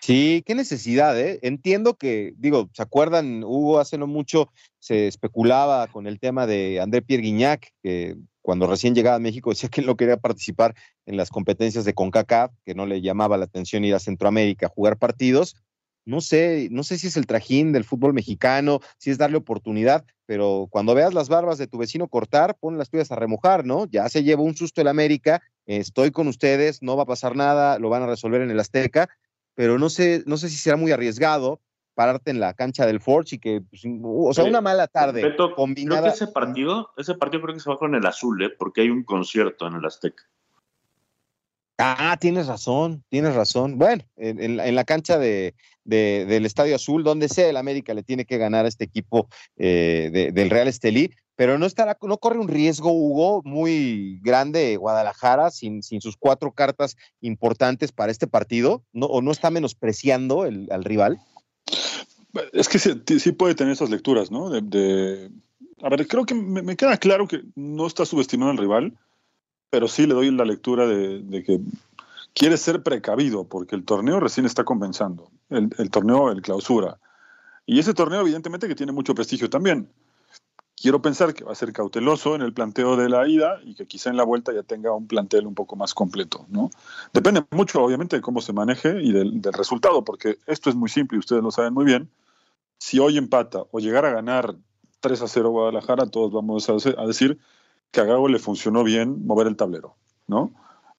Sí, 0.00 0.42
qué 0.46 0.54
necesidad, 0.54 1.18
¿eh? 1.18 1.40
Entiendo 1.42 1.94
que, 1.94 2.32
digo, 2.36 2.70
¿se 2.72 2.82
acuerdan? 2.82 3.42
Hugo 3.44 3.78
hace 3.78 3.98
no 3.98 4.06
mucho 4.06 4.50
se 4.78 5.08
especulaba 5.08 5.88
con 5.88 6.06
el 6.06 6.20
tema 6.20 6.46
de 6.46 6.80
André 6.80 7.02
Pierre 7.02 7.24
Guignac, 7.24 7.72
que 7.82 8.16
cuando 8.48 8.66
recién 8.66 8.94
llegaba 8.94 9.16
a 9.16 9.18
México 9.18 9.50
decía 9.50 9.68
que 9.68 9.82
él 9.82 9.86
no 9.86 9.98
quería 9.98 10.16
participar 10.16 10.74
en 11.04 11.18
las 11.18 11.28
competencias 11.28 11.84
de 11.84 11.92
CONCACAF, 11.92 12.50
que 12.64 12.74
no 12.74 12.86
le 12.86 13.02
llamaba 13.02 13.36
la 13.36 13.44
atención 13.44 13.84
ir 13.84 13.94
a 13.94 13.98
Centroamérica 13.98 14.64
a 14.64 14.68
jugar 14.70 14.96
partidos. 14.96 15.54
No 16.06 16.22
sé, 16.22 16.68
no 16.70 16.82
sé 16.82 16.96
si 16.96 17.08
es 17.08 17.18
el 17.18 17.26
trajín 17.26 17.72
del 17.72 17.84
fútbol 17.84 18.14
mexicano, 18.14 18.80
si 18.96 19.10
es 19.10 19.18
darle 19.18 19.36
oportunidad, 19.36 20.06
pero 20.24 20.66
cuando 20.70 20.94
veas 20.94 21.12
las 21.12 21.28
barbas 21.28 21.58
de 21.58 21.66
tu 21.66 21.76
vecino 21.76 22.08
cortar, 22.08 22.56
pon 22.58 22.78
las 22.78 22.88
tuyas 22.88 23.12
a 23.12 23.16
remojar, 23.16 23.66
¿no? 23.66 23.84
Ya 23.90 24.08
se 24.08 24.24
llevó 24.24 24.44
un 24.44 24.56
susto 24.56 24.80
el 24.80 24.88
América, 24.88 25.42
estoy 25.66 26.10
con 26.10 26.26
ustedes, 26.26 26.80
no 26.80 26.96
va 26.96 27.02
a 27.02 27.06
pasar 27.06 27.36
nada, 27.36 27.78
lo 27.78 27.90
van 27.90 28.04
a 28.04 28.06
resolver 28.06 28.40
en 28.40 28.50
el 28.50 28.60
Azteca, 28.60 29.10
pero 29.54 29.78
no 29.78 29.90
sé, 29.90 30.22
no 30.24 30.38
sé 30.38 30.48
si 30.48 30.56
será 30.56 30.78
muy 30.78 30.90
arriesgado 30.90 31.60
pararte 31.98 32.30
en 32.30 32.38
la 32.38 32.54
cancha 32.54 32.86
del 32.86 33.00
Forge 33.00 33.34
y 33.34 33.38
que, 33.40 33.60
pues, 33.60 33.82
o 33.84 34.32
sea, 34.32 34.44
una 34.44 34.60
mala 34.60 34.86
tarde 34.86 35.34
combinada. 35.56 36.02
Creo 36.02 36.12
que 36.12 36.16
ese 36.16 36.28
partido, 36.28 36.90
ese 36.96 37.16
partido 37.16 37.42
creo 37.42 37.54
que 37.56 37.60
se 37.60 37.68
va 37.68 37.76
con 37.76 37.96
el 37.96 38.06
azul, 38.06 38.40
¿eh? 38.40 38.50
porque 38.56 38.82
hay 38.82 38.90
un 38.90 39.02
concierto 39.02 39.66
en 39.66 39.74
el 39.74 39.84
Azteca. 39.84 40.22
Ah, 41.76 42.16
tienes 42.20 42.46
razón, 42.46 43.02
tienes 43.08 43.34
razón. 43.34 43.78
Bueno, 43.78 44.04
en, 44.16 44.76
la 44.76 44.84
cancha 44.84 45.18
de, 45.18 45.56
del 45.82 46.46
Estadio 46.46 46.76
Azul, 46.76 47.02
donde 47.02 47.28
sea 47.28 47.48
el 47.48 47.56
América 47.56 47.94
le 47.94 48.04
tiene 48.04 48.24
que 48.24 48.38
ganar 48.38 48.64
a 48.64 48.68
este 48.68 48.84
equipo 48.84 49.28
eh, 49.56 50.30
del 50.32 50.50
Real 50.50 50.68
Estelí, 50.68 51.10
pero 51.34 51.58
no 51.58 51.66
estará, 51.66 51.98
no 52.00 52.18
corre 52.18 52.38
un 52.38 52.46
riesgo, 52.46 52.92
Hugo, 52.92 53.42
muy 53.44 54.20
grande 54.22 54.76
Guadalajara 54.76 55.50
sin, 55.50 55.82
sin 55.82 56.00
sus 56.00 56.16
cuatro 56.16 56.52
cartas 56.52 56.96
importantes 57.20 57.90
para 57.90 58.12
este 58.12 58.28
partido, 58.28 58.84
¿no? 58.92 59.06
¿O 59.06 59.20
no 59.20 59.32
está 59.32 59.50
menospreciando 59.50 60.44
el, 60.44 60.68
al 60.70 60.84
rival? 60.84 61.18
Es 62.52 62.68
que 62.68 62.78
sí, 62.78 63.32
puede 63.32 63.54
tener 63.54 63.72
esas 63.72 63.90
lecturas, 63.90 64.30
¿no? 64.30 64.50
De, 64.50 65.30
A 65.82 65.88
ver, 65.88 66.06
creo 66.06 66.24
que 66.26 66.34
me, 66.34 66.76
queda 66.76 66.96
claro 66.98 67.26
que 67.26 67.42
no 67.54 67.86
está 67.86 68.04
subestimando 68.04 68.52
al 68.52 68.58
rival, 68.58 68.98
pero 69.70 69.88
sí 69.88 70.06
le 70.06 70.14
doy 70.14 70.30
la 70.30 70.44
lectura 70.44 70.86
de, 70.86 71.42
que 71.44 71.60
quiere 72.34 72.56
ser 72.56 72.82
precavido, 72.82 73.44
porque 73.44 73.76
el 73.76 73.84
torneo 73.84 74.20
recién 74.20 74.46
está 74.46 74.64
comenzando, 74.64 75.30
el, 75.50 75.70
el 75.78 75.90
torneo, 75.90 76.30
el 76.30 76.42
clausura. 76.42 76.98
Y 77.66 77.78
ese 77.78 77.94
torneo, 77.94 78.20
evidentemente, 78.20 78.68
que 78.68 78.74
tiene 78.74 78.92
mucho 78.92 79.14
prestigio 79.14 79.50
también 79.50 79.88
quiero 80.80 81.02
pensar 81.02 81.34
que 81.34 81.44
va 81.44 81.52
a 81.52 81.56
ser 81.56 81.72
cauteloso 81.72 82.34
en 82.34 82.42
el 82.42 82.52
planteo 82.52 82.96
de 82.96 83.08
la 83.08 83.28
ida 83.28 83.60
y 83.64 83.74
que 83.74 83.86
quizá 83.86 84.10
en 84.10 84.16
la 84.16 84.24
vuelta 84.24 84.52
ya 84.52 84.62
tenga 84.62 84.92
un 84.92 85.06
plantel 85.06 85.46
un 85.46 85.54
poco 85.54 85.76
más 85.76 85.94
completo, 85.94 86.46
¿no? 86.48 86.70
Depende 87.12 87.44
mucho, 87.50 87.82
obviamente, 87.82 88.16
de 88.16 88.22
cómo 88.22 88.40
se 88.40 88.52
maneje 88.52 89.02
y 89.02 89.12
del, 89.12 89.42
resultado, 89.52 90.04
porque 90.04 90.38
esto 90.46 90.70
es 90.70 90.76
muy 90.76 90.88
simple 90.88 91.16
y 91.16 91.20
ustedes 91.20 91.42
lo 91.42 91.50
saben 91.50 91.74
muy 91.74 91.84
bien. 91.84 92.08
Si 92.78 92.98
hoy 92.98 93.18
empata 93.18 93.64
o 93.70 93.80
llegara 93.80 94.08
a 94.08 94.14
ganar 94.14 94.54
3 95.00 95.22
a 95.22 95.28
0 95.28 95.50
Guadalajara, 95.50 96.06
todos 96.06 96.32
vamos 96.32 96.68
a, 96.68 97.06
decir 97.06 97.38
que 97.90 98.00
a 98.00 98.04
Gago 98.04 98.28
le 98.28 98.38
funcionó 98.38 98.84
bien 98.84 99.26
mover 99.26 99.46
el 99.46 99.56
tablero, 99.56 99.96
¿no? 100.26 100.52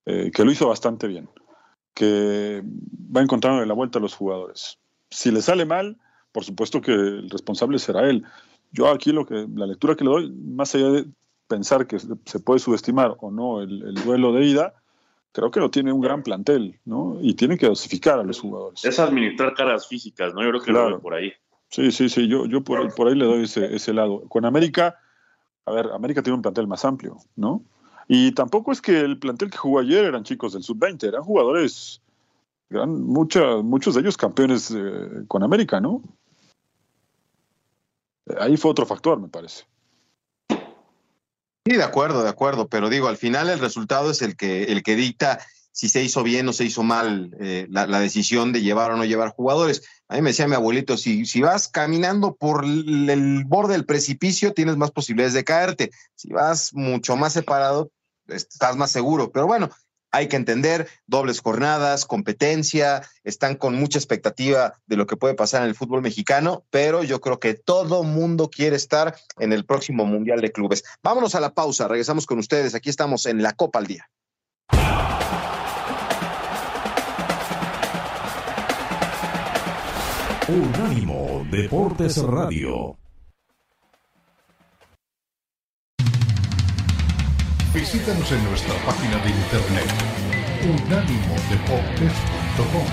Eh, 0.05 0.31
que 0.33 0.43
lo 0.45 0.51
hizo 0.51 0.67
bastante 0.67 1.07
bien, 1.07 1.29
que 1.93 2.63
va 2.63 3.21
encontrando 3.21 3.62
en 3.62 3.67
la 3.67 3.74
vuelta 3.74 4.00
a 4.00 4.01
los 4.01 4.15
jugadores. 4.15 4.79
Si 5.09 5.31
le 5.31 5.41
sale 5.41 5.65
mal, 5.65 5.98
por 6.31 6.43
supuesto 6.43 6.81
que 6.81 6.91
el 6.91 7.29
responsable 7.29 7.79
será 7.79 8.09
él 8.09 8.25
yo 8.71 8.89
aquí 8.89 9.12
lo 9.12 9.25
que, 9.25 9.48
la 9.55 9.65
lectura 9.65 9.95
que 9.95 10.03
le 10.03 10.09
doy, 10.09 10.31
más 10.31 10.74
allá 10.75 10.89
de 10.89 11.05
pensar 11.48 11.88
que 11.88 11.98
se 12.00 12.39
puede 12.39 12.59
subestimar 12.59 13.15
o 13.19 13.31
no 13.31 13.62
el, 13.62 13.95
duelo 13.95 14.33
de 14.33 14.45
ida, 14.45 14.74
creo 15.31 15.51
que 15.51 15.59
lo 15.59 15.71
tiene 15.71 15.91
un 15.91 16.01
gran 16.01 16.24
plantel, 16.24 16.79
¿no? 16.86 17.17
Y 17.21 17.33
tiene 17.33 17.57
que 17.57 17.67
dosificar 17.67 18.19
a 18.19 18.24
los 18.24 18.39
jugadores. 18.39 18.86
Es 18.86 19.00
administrar 19.00 19.53
cargas 19.55 19.88
físicas, 19.88 20.33
¿no? 20.33 20.43
Yo 20.43 20.50
creo 20.50 20.62
que 20.62 20.71
claro. 20.71 21.00
por 21.00 21.15
ahí. 21.15 21.33
Sí, 21.69 21.91
sí, 21.91 22.09
sí, 22.09 22.27
yo, 22.27 22.45
yo 22.45 22.63
por, 22.63 22.93
por 22.95 23.07
ahí 23.07 23.15
le 23.15 23.25
doy 23.25 23.43
ese, 23.43 23.75
ese 23.75 23.93
lado. 23.93 24.21
Con 24.27 24.45
América, 24.45 24.97
a 25.65 25.71
ver, 25.71 25.91
América 25.91 26.23
tiene 26.23 26.35
un 26.35 26.41
plantel 26.41 26.67
más 26.67 26.85
amplio, 26.85 27.17
¿no? 27.35 27.63
Y 28.07 28.31
tampoco 28.31 28.71
es 28.71 28.81
que 28.81 28.99
el 28.99 29.19
plantel 29.19 29.51
que 29.51 29.57
jugó 29.57 29.79
ayer 29.79 30.03
eran 30.03 30.23
chicos 30.23 30.53
del 30.53 30.63
sub-20, 30.63 31.07
eran 31.07 31.23
jugadores, 31.23 32.01
gran, 32.67 33.03
muchos 33.03 33.93
de 33.93 34.01
ellos 34.01 34.17
campeones 34.17 34.71
eh, 34.71 35.25
con 35.27 35.43
América, 35.43 35.79
¿no? 35.79 36.01
Ahí 38.39 38.57
fue 38.57 38.71
otro 38.71 38.85
factor, 38.85 39.19
me 39.19 39.27
parece. 39.27 39.65
Sí, 40.49 41.75
de 41.75 41.83
acuerdo, 41.83 42.23
de 42.23 42.29
acuerdo, 42.29 42.67
pero 42.67 42.89
digo, 42.89 43.07
al 43.07 43.17
final 43.17 43.49
el 43.49 43.59
resultado 43.59 44.09
es 44.09 44.23
el 44.23 44.35
que, 44.35 44.63
el 44.63 44.81
que 44.81 44.95
dicta 44.95 45.39
si 45.71 45.88
se 45.88 46.03
hizo 46.03 46.23
bien 46.23 46.47
o 46.47 46.53
se 46.53 46.65
hizo 46.65 46.83
mal 46.83 47.35
eh, 47.39 47.67
la, 47.69 47.85
decisión 47.99 48.51
de 48.51 48.61
llevar 48.61 48.91
o 48.91 48.97
no 48.97 49.05
llevar 49.05 49.29
jugadores. 49.29 49.83
A 50.09 50.15
mí 50.15 50.21
me 50.23 50.31
decía 50.31 50.47
mi 50.47 50.55
abuelito, 50.55 50.97
si, 50.97 51.25
si 51.25 51.41
vas 51.41 51.67
caminando 51.67 52.35
por 52.35 52.65
el 52.65 53.43
borde 53.45 53.73
del 53.73 53.85
precipicio, 53.85 54.53
tienes 54.53 54.75
más 54.75 54.89
posibilidades 54.89 55.35
de 55.35 55.43
caerte. 55.43 55.91
Si 56.15 56.29
vas 56.29 56.73
mucho 56.73 57.15
más 57.15 57.33
separado, 57.33 57.91
estás 58.27 58.75
más 58.75 58.91
seguro. 58.91 59.31
Pero 59.31 59.45
bueno, 59.45 59.69
hay 60.11 60.27
que 60.27 60.35
entender, 60.35 60.87
dobles 61.05 61.41
jornadas, 61.41 62.05
competencia, 62.05 63.07
están 63.23 63.55
con 63.55 63.75
mucha 63.75 63.99
expectativa 63.99 64.73
de 64.87 64.95
lo 64.95 65.05
que 65.05 65.15
puede 65.15 65.35
pasar 65.35 65.61
en 65.61 65.69
el 65.69 65.75
fútbol 65.75 66.01
mexicano, 66.01 66.65
pero 66.71 67.03
yo 67.03 67.21
creo 67.21 67.39
que 67.39 67.53
todo 67.53 68.01
mundo 68.01 68.49
quiere 68.49 68.75
estar 68.75 69.15
en 69.37 69.53
el 69.53 69.65
próximo 69.65 70.05
Mundial 70.05 70.41
de 70.41 70.51
Clubes. 70.51 70.83
Vámonos 71.03 71.35
a 71.35 71.39
la 71.39 71.53
pausa, 71.53 71.87
regresamos 71.87 72.25
con 72.25 72.39
ustedes, 72.39 72.73
aquí 72.73 72.89
estamos 72.89 73.27
en 73.27 73.43
la 73.43 73.53
Copa 73.53 73.77
al 73.77 73.85
Día. 73.85 74.09
Unánimo 80.49 81.45
Deportes 81.51 82.17
Radio. 82.23 82.97
Visítanos 87.71 88.31
en 88.31 88.43
nuestra 88.45 88.73
página 88.83 89.19
de 89.19 89.29
internet 89.29 89.85
unánimodeportes.com. 90.87 92.87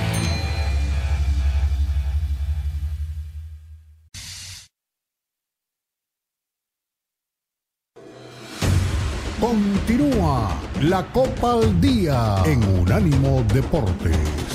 Continúa 9.41 10.61
la 10.83 11.11
Copa 11.11 11.55
al 11.55 11.81
Día 11.81 12.37
en 12.45 12.63
Unánimo 12.81 13.43
Deportes. 13.55 14.46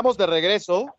Estamos 0.00 0.16
de 0.16 0.26
regreso 0.26 0.96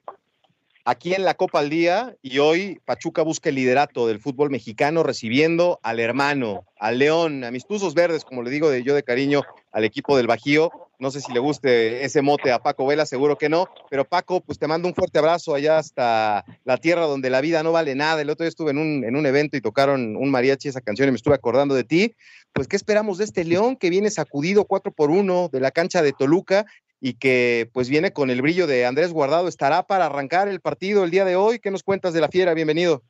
aquí 0.86 1.15
en 1.15 1.25
la 1.25 1.34
Copa 1.34 1.58
al 1.58 1.72
Día 1.72 2.15
y 2.22 2.38
hoy 2.38 2.79
Pachuca 2.86 3.24
busca 3.24 3.50
el 3.50 3.55
liderato 3.55 4.05
del 4.05 4.20
fútbol 4.20 4.51
mexicano 4.51 5.01
recibiendo 5.01 5.79
al 5.81 6.00
hermano, 6.00 6.67
al 6.77 7.00
León, 7.00 7.43
a 7.43 7.50
mis 7.50 7.65
tuzos 7.65 7.96
verdes, 7.96 8.24
como 8.24 8.43
le 8.43 8.51
digo 8.51 8.70
de 8.70 8.84
yo 8.84 8.93
de 8.93 9.01
cariño 9.01 9.41
al 9.72 9.86
equipo 9.86 10.15
del 10.17 10.27
Bajío. 10.27 10.70
No 11.00 11.10
sé 11.10 11.20
si 11.20 11.34
le 11.34 11.39
guste 11.39 12.05
ese 12.05 12.22
mote 12.22 12.51
a 12.51 12.60
Paco 12.60 12.86
Vela, 12.86 13.08
seguro 13.08 13.39
que 13.39 13.50
no, 13.50 13.65
pero 13.89 14.05
Paco, 14.05 14.41
pues 14.41 14.60
te 14.60 14.67
mando 14.67 14.88
un 14.88 14.93
fuerte 14.93 15.17
abrazo 15.17 15.55
allá 15.55 15.79
hasta 15.79 16.46
la 16.63 16.77
tierra 16.77 17.08
donde 17.08 17.31
la 17.31 17.41
vida 17.41 17.63
no 17.63 17.72
vale 17.72 17.96
nada. 17.96 18.22
El 18.22 18.29
otro 18.29 18.43
día 18.43 18.50
estuve 18.50 18.70
en 18.70 18.77
un, 18.77 19.03
en 19.03 19.15
un 19.15 19.25
evento 19.25 19.58
y 19.58 19.62
tocaron 19.62 20.15
un 20.15 20.29
mariachi 20.29 20.70
esa 20.70 20.79
canción 20.79 21.08
y 21.08 21.12
me 21.12 21.17
estuve 21.17 21.34
acordando 21.34 21.74
de 21.74 21.86
ti. 21.86 22.13
Pues, 22.53 22.67
¿qué 22.67 22.75
esperamos 22.75 23.17
de 23.17 23.24
este 23.24 23.46
León 23.46 23.77
que 23.77 23.89
viene 23.89 24.12
sacudido 24.12 24.65
4 24.65 24.91
por 24.91 25.10
1 25.10 25.50
de 25.51 25.60
la 25.60 25.72
cancha 25.72 26.03
de 26.03 26.13
Toluca 26.13 26.67
y 27.01 27.15
que 27.15 27.70
pues 27.74 27.89
viene 27.89 28.13
con 28.13 28.29
el 28.29 28.41
brillo 28.43 28.67
de 28.67 28.86
Andrés 28.86 29.12
Guardado. 29.12 29.48
¿Estará 29.48 29.84
para 29.84 30.05
arrancar 30.05 30.48
el 30.48 30.62
partido 30.62 31.03
el 31.03 31.10
día 31.10 31.25
de 31.25 31.36
hoy? 31.36 31.60
¿Qué 31.60 31.72
nos 31.72 31.84
cuentas 31.84 32.13
de 32.13 32.22
la 32.22 32.29
fiera? 32.29 32.53
Bienvenido. 32.53 33.01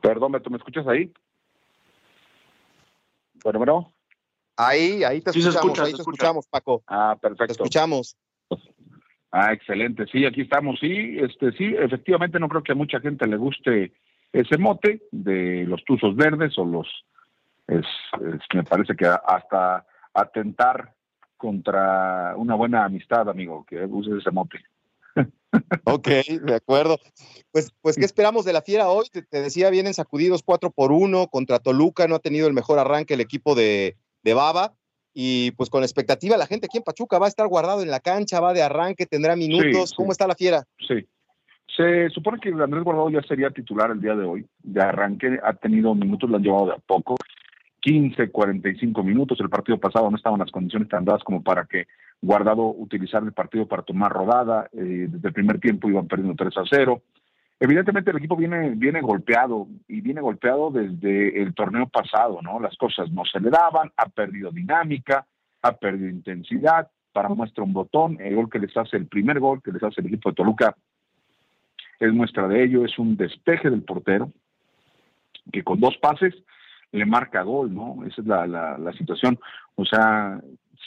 Perdón, 0.00 0.40
¿tú 0.42 0.50
me 0.50 0.56
escuchas 0.56 0.86
ahí? 0.86 1.12
Bueno, 3.42 3.58
bueno. 3.58 3.92
Ahí, 4.56 5.02
ahí 5.02 5.20
te 5.20 5.30
escuchamos, 5.30 5.80
ahí 5.80 5.92
te 5.92 6.00
escuchamos, 6.00 6.46
Paco. 6.46 6.84
Ah, 6.86 7.18
perfecto. 7.20 7.46
Te 7.46 7.52
escuchamos. 7.54 8.16
Ah, 9.32 9.52
excelente. 9.52 10.06
Sí, 10.12 10.24
aquí 10.24 10.42
estamos. 10.42 10.78
Sí, 10.78 11.16
este, 11.18 11.50
sí, 11.52 11.74
efectivamente 11.76 12.38
no 12.38 12.48
creo 12.48 12.62
que 12.62 12.70
a 12.70 12.76
mucha 12.76 13.00
gente 13.00 13.26
le 13.26 13.36
guste 13.36 13.92
ese 14.32 14.58
mote 14.58 15.02
de 15.10 15.64
los 15.66 15.84
tuzos 15.84 16.14
verdes 16.14 16.56
o 16.56 16.64
los, 16.64 16.86
es, 17.66 17.84
me 18.54 18.62
parece 18.62 18.94
que 18.94 19.06
hasta 19.06 19.84
atentar 20.12 20.94
contra 21.36 22.34
una 22.36 22.54
buena 22.54 22.84
amistad, 22.84 23.28
amigo, 23.28 23.64
que 23.68 23.84
uses 23.84 24.14
ese 24.20 24.30
mote. 24.30 24.58
ok, 25.84 26.08
de 26.42 26.54
acuerdo. 26.54 26.98
Pues, 27.52 27.72
pues, 27.80 27.96
¿qué 27.96 28.04
esperamos 28.04 28.44
de 28.44 28.52
la 28.52 28.62
fiera 28.62 28.88
hoy? 28.88 29.06
Te, 29.10 29.24
decía, 29.42 29.70
vienen 29.70 29.94
sacudidos 29.94 30.42
4 30.42 30.70
por 30.70 30.92
1 30.92 31.28
contra 31.28 31.58
Toluca, 31.58 32.08
no 32.08 32.16
ha 32.16 32.20
tenido 32.20 32.46
el 32.46 32.54
mejor 32.54 32.78
arranque 32.78 33.14
el 33.14 33.20
equipo 33.20 33.54
de, 33.54 33.96
de 34.22 34.34
Baba. 34.34 34.74
Y 35.16 35.52
pues 35.52 35.70
con 35.70 35.84
expectativa, 35.84 36.36
la 36.36 36.48
gente 36.48 36.66
aquí 36.66 36.78
en 36.78 36.82
Pachuca 36.82 37.20
va 37.20 37.26
a 37.26 37.28
estar 37.28 37.46
guardado 37.46 37.82
en 37.82 37.90
la 37.90 38.00
cancha, 38.00 38.40
va 38.40 38.52
de 38.52 38.62
arranque, 38.62 39.06
tendrá 39.06 39.36
minutos. 39.36 39.94
¿Cómo 39.94 40.10
está 40.10 40.26
la 40.26 40.34
fiera? 40.34 40.64
Sí. 40.88 41.06
Se 41.76 42.08
supone 42.10 42.40
que 42.40 42.50
Andrés 42.50 42.82
Guardado 42.82 43.10
ya 43.10 43.22
sería 43.22 43.50
titular 43.50 43.92
el 43.92 44.00
día 44.00 44.16
de 44.16 44.24
hoy. 44.24 44.46
De 44.62 44.80
arranque 44.82 45.38
ha 45.42 45.52
tenido 45.54 45.94
minutos, 45.94 46.28
lo 46.28 46.36
han 46.36 46.42
llevado 46.42 46.66
de 46.66 46.72
a 46.72 46.78
poco 46.78 47.14
15, 47.84 48.30
45 48.30 49.02
minutos. 49.02 49.38
El 49.40 49.50
partido 49.50 49.78
pasado 49.78 50.10
no 50.10 50.16
estaban 50.16 50.40
las 50.40 50.50
condiciones 50.50 50.88
tan 50.88 51.04
dadas 51.04 51.22
como 51.22 51.42
para 51.42 51.66
que 51.66 51.86
Guardado 52.22 52.68
utilizara 52.68 53.26
el 53.26 53.34
partido 53.34 53.66
para 53.68 53.82
tomar 53.82 54.10
rodada. 54.10 54.70
Eh, 54.72 55.06
desde 55.10 55.28
el 55.28 55.34
primer 55.34 55.60
tiempo 55.60 55.90
iban 55.90 56.08
perdiendo 56.08 56.34
3 56.34 56.56
a 56.56 56.62
0. 56.70 57.02
Evidentemente 57.60 58.10
el 58.10 58.16
equipo 58.16 58.36
viene, 58.36 58.70
viene 58.70 59.02
golpeado 59.02 59.68
y 59.86 60.00
viene 60.00 60.22
golpeado 60.22 60.70
desde 60.70 61.42
el 61.42 61.52
torneo 61.52 61.86
pasado, 61.86 62.40
¿no? 62.40 62.58
Las 62.58 62.74
cosas 62.78 63.10
no 63.12 63.26
se 63.26 63.38
le 63.38 63.50
daban, 63.50 63.92
ha 63.98 64.08
perdido 64.08 64.50
dinámica, 64.50 65.26
ha 65.60 65.72
perdido 65.72 66.08
intensidad. 66.08 66.88
Para 67.12 67.28
muestra 67.28 67.64
un 67.64 67.74
botón, 67.74 68.16
el 68.18 68.34
gol 68.34 68.48
que 68.48 68.60
les 68.60 68.74
hace, 68.74 68.96
el 68.96 69.08
primer 69.08 69.40
gol 69.40 69.62
que 69.62 69.72
les 69.72 69.82
hace 69.82 70.00
el 70.00 70.06
equipo 70.06 70.30
de 70.30 70.36
Toluca 70.36 70.74
es 72.00 72.12
muestra 72.14 72.48
de 72.48 72.64
ello, 72.64 72.86
es 72.86 72.98
un 72.98 73.18
despeje 73.18 73.68
del 73.68 73.82
portero 73.82 74.32
que 75.52 75.62
con 75.62 75.78
dos 75.78 75.98
pases 75.98 76.34
le 76.94 77.06
marca 77.06 77.42
gol, 77.42 77.74
¿no? 77.74 78.04
Esa 78.06 78.20
es 78.20 78.26
la, 78.26 78.46
la, 78.46 78.92
situación. 78.92 79.38
O 79.74 79.84
sea, 79.84 80.40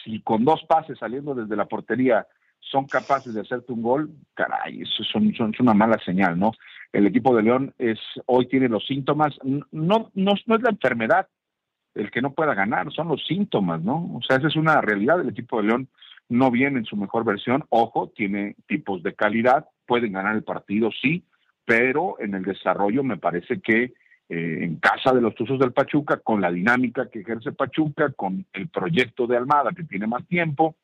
si 0.03 0.21
con 0.21 0.45
dos 0.45 0.63
pases 0.67 0.97
saliendo 0.97 1.35
desde 1.35 1.55
la 1.55 1.65
portería 1.65 2.25
son 2.59 2.85
capaces 2.85 3.33
de 3.33 3.41
hacerte 3.41 3.73
un 3.73 3.81
gol, 3.81 4.09
caray, 4.33 4.81
eso 4.81 5.03
son, 5.03 5.29
es 5.29 5.59
una 5.59 5.73
mala 5.73 5.99
señal, 6.05 6.39
¿no? 6.39 6.51
El 6.93 7.07
equipo 7.07 7.35
de 7.35 7.43
León 7.43 7.73
es 7.77 7.99
hoy 8.25 8.47
tiene 8.47 8.69
los 8.69 8.85
síntomas, 8.87 9.37
no, 9.43 10.09
no, 10.13 10.33
no 10.45 10.55
es 10.55 10.61
la 10.61 10.69
enfermedad 10.69 11.27
el 11.93 12.09
que 12.09 12.21
no 12.21 12.33
pueda 12.33 12.53
ganar, 12.53 12.91
son 12.93 13.09
los 13.09 13.25
síntomas, 13.25 13.81
¿no? 13.81 14.11
O 14.15 14.21
sea, 14.21 14.37
esa 14.37 14.47
es 14.47 14.55
una 14.55 14.79
realidad, 14.81 15.19
el 15.19 15.29
equipo 15.29 15.57
de 15.57 15.67
León 15.67 15.89
no 16.29 16.51
viene 16.51 16.79
en 16.79 16.85
su 16.85 16.95
mejor 16.95 17.25
versión, 17.25 17.65
ojo, 17.69 18.11
tiene 18.15 18.55
tipos 18.67 19.03
de 19.03 19.13
calidad, 19.13 19.67
pueden 19.85 20.13
ganar 20.13 20.35
el 20.35 20.43
partido, 20.43 20.89
sí, 21.01 21.23
pero 21.65 22.15
en 22.19 22.33
el 22.33 22.43
desarrollo 22.43 23.03
me 23.03 23.17
parece 23.17 23.59
que 23.59 23.93
eh, 24.29 24.59
en 24.61 24.75
casa 24.77 25.13
de 25.13 25.21
los 25.21 25.35
Tuzos 25.35 25.59
del 25.59 25.71
Pachuca, 25.71 26.17
con 26.17 26.41
la 26.41 26.51
dinámica 26.51 27.09
que 27.09 27.19
ejerce 27.19 27.51
Pachuca, 27.53 28.11
con 28.11 28.45
el 28.53 28.67
proyecto 28.67 29.25
de 29.25 29.37
Almada 29.37 29.71
que 29.71 29.83
tiene 29.83 30.07
más 30.07 30.25
tiempo, 30.27 30.75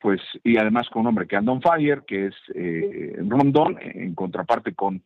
pues 0.00 0.20
y 0.42 0.56
además 0.56 0.88
con 0.90 1.02
un 1.02 1.08
hombre 1.08 1.26
que 1.28 1.36
anda 1.36 1.52
on 1.52 1.62
fire, 1.62 2.02
que 2.06 2.26
es 2.26 2.34
eh, 2.54 3.16
Rondón, 3.28 3.78
en 3.80 4.14
contraparte 4.14 4.74
con 4.74 5.00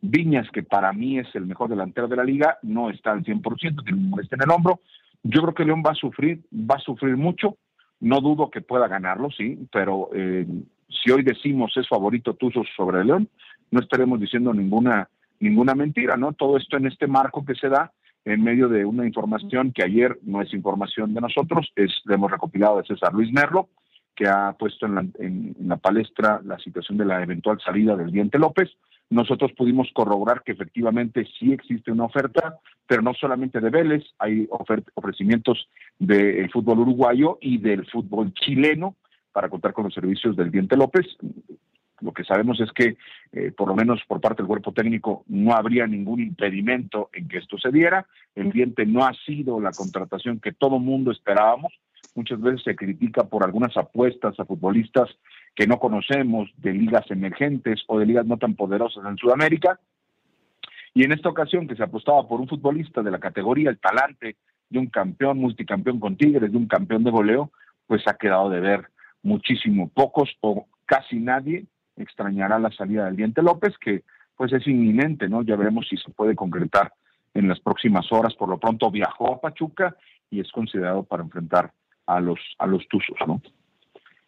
Viñas, 0.00 0.48
que 0.50 0.62
para 0.62 0.92
mí 0.92 1.18
es 1.18 1.26
el 1.34 1.46
mejor 1.46 1.70
delantero 1.70 2.08
de 2.08 2.16
la 2.16 2.24
liga, 2.24 2.58
no 2.62 2.90
está 2.90 3.12
al 3.12 3.24
100%, 3.24 3.84
tiene 3.84 3.98
un 3.98 4.20
en 4.20 4.42
el 4.42 4.50
hombro. 4.50 4.80
Yo 5.22 5.42
creo 5.42 5.54
que 5.54 5.64
León 5.64 5.82
va 5.86 5.92
a 5.92 5.96
sufrir, 5.96 6.40
va 6.52 6.76
a 6.76 6.80
sufrir 6.80 7.16
mucho. 7.16 7.56
No 8.00 8.20
dudo 8.20 8.50
que 8.50 8.60
pueda 8.60 8.88
ganarlo, 8.88 9.30
sí, 9.30 9.58
pero 9.70 10.10
eh, 10.12 10.44
si 10.88 11.10
hoy 11.12 11.22
decimos 11.22 11.76
es 11.76 11.88
favorito 11.88 12.34
Tuzos 12.34 12.66
sobre 12.76 13.04
León, 13.04 13.28
no 13.70 13.80
estaremos 13.80 14.18
diciendo 14.18 14.52
ninguna 14.52 15.08
ninguna 15.42 15.74
mentira, 15.74 16.16
¿no? 16.16 16.32
Todo 16.32 16.56
esto 16.56 16.76
en 16.76 16.86
este 16.86 17.06
marco 17.06 17.44
que 17.44 17.54
se 17.54 17.68
da 17.68 17.92
en 18.24 18.42
medio 18.42 18.68
de 18.68 18.84
una 18.84 19.06
información 19.06 19.72
que 19.72 19.82
ayer 19.82 20.16
no 20.22 20.40
es 20.40 20.54
información 20.54 21.12
de 21.12 21.20
nosotros, 21.20 21.72
es 21.74 21.90
la 22.04 22.14
hemos 22.14 22.30
recopilado 22.30 22.78
de 22.78 22.86
César 22.86 23.12
Luis 23.12 23.32
Merlo, 23.32 23.68
que 24.14 24.28
ha 24.28 24.52
puesto 24.52 24.86
en 24.86 24.94
la, 24.94 25.04
en 25.18 25.56
la 25.66 25.76
palestra 25.76 26.40
la 26.44 26.58
situación 26.58 26.96
de 26.98 27.06
la 27.06 27.22
eventual 27.22 27.58
salida 27.60 27.96
del 27.96 28.12
Diente 28.12 28.38
López. 28.38 28.70
Nosotros 29.10 29.52
pudimos 29.52 29.88
corroborar 29.92 30.42
que 30.42 30.52
efectivamente 30.52 31.26
sí 31.38 31.52
existe 31.52 31.90
una 31.90 32.04
oferta, 32.04 32.58
pero 32.86 33.02
no 33.02 33.12
solamente 33.14 33.60
de 33.60 33.70
Vélez, 33.70 34.04
hay 34.18 34.48
ofrecimientos 34.94 35.68
del 35.98 36.50
fútbol 36.50 36.80
uruguayo 36.80 37.38
y 37.40 37.58
del 37.58 37.84
fútbol 37.90 38.32
chileno 38.34 38.94
para 39.32 39.48
contar 39.48 39.72
con 39.72 39.84
los 39.84 39.94
servicios 39.94 40.36
del 40.36 40.50
Diente 40.50 40.76
López. 40.76 41.06
Lo 42.02 42.12
que 42.12 42.24
sabemos 42.24 42.60
es 42.60 42.70
que, 42.72 42.96
eh, 43.32 43.52
por 43.56 43.68
lo 43.68 43.76
menos 43.76 44.00
por 44.06 44.20
parte 44.20 44.42
del 44.42 44.48
cuerpo 44.48 44.72
técnico, 44.72 45.24
no 45.28 45.54
habría 45.54 45.86
ningún 45.86 46.20
impedimento 46.20 47.10
en 47.12 47.28
que 47.28 47.38
esto 47.38 47.56
se 47.58 47.70
diera. 47.70 48.06
El 48.34 48.50
diente 48.50 48.84
no 48.84 49.04
ha 49.04 49.12
sido 49.24 49.60
la 49.60 49.70
contratación 49.70 50.40
que 50.40 50.52
todo 50.52 50.78
mundo 50.78 51.12
esperábamos. 51.12 51.72
Muchas 52.14 52.40
veces 52.40 52.62
se 52.64 52.76
critica 52.76 53.24
por 53.24 53.44
algunas 53.44 53.76
apuestas 53.76 54.38
a 54.38 54.44
futbolistas 54.44 55.08
que 55.54 55.66
no 55.66 55.78
conocemos, 55.78 56.50
de 56.56 56.72
ligas 56.72 57.10
emergentes 57.10 57.82
o 57.86 57.98
de 57.98 58.06
ligas 58.06 58.26
no 58.26 58.36
tan 58.36 58.54
poderosas 58.54 59.04
en 59.06 59.16
Sudamérica. 59.16 59.78
Y 60.94 61.04
en 61.04 61.12
esta 61.12 61.28
ocasión 61.28 61.68
que 61.68 61.76
se 61.76 61.82
apostaba 61.82 62.26
por 62.28 62.40
un 62.40 62.48
futbolista 62.48 63.02
de 63.02 63.10
la 63.10 63.18
categoría, 63.18 63.70
el 63.70 63.78
talante 63.78 64.36
de 64.68 64.78
un 64.78 64.88
campeón, 64.88 65.38
multicampeón 65.38 66.00
con 66.00 66.16
Tigres, 66.16 66.50
de 66.50 66.58
un 66.58 66.66
campeón 66.66 67.04
de 67.04 67.10
goleo, 67.10 67.50
pues 67.86 68.06
ha 68.08 68.14
quedado 68.14 68.50
de 68.50 68.60
ver 68.60 68.88
muchísimo. 69.22 69.88
Pocos 69.88 70.36
o 70.40 70.66
casi 70.84 71.16
nadie 71.18 71.66
extrañará 72.02 72.58
la 72.58 72.70
salida 72.70 73.06
del 73.06 73.16
Diente 73.16 73.42
López, 73.42 73.74
que 73.78 74.02
pues 74.36 74.52
es 74.52 74.66
inminente, 74.66 75.28
¿no? 75.28 75.42
Ya 75.42 75.56
veremos 75.56 75.86
si 75.88 75.96
se 75.96 76.10
puede 76.10 76.34
concretar 76.34 76.92
en 77.34 77.48
las 77.48 77.60
próximas 77.60 78.10
horas. 78.12 78.34
Por 78.34 78.48
lo 78.48 78.58
pronto 78.58 78.90
viajó 78.90 79.34
a 79.34 79.40
Pachuca 79.40 79.96
y 80.30 80.40
es 80.40 80.50
considerado 80.50 81.02
para 81.02 81.22
enfrentar 81.22 81.72
a 82.06 82.20
los, 82.20 82.38
a 82.58 82.66
los 82.66 82.86
Tuzos, 82.88 83.16
¿no? 83.26 83.40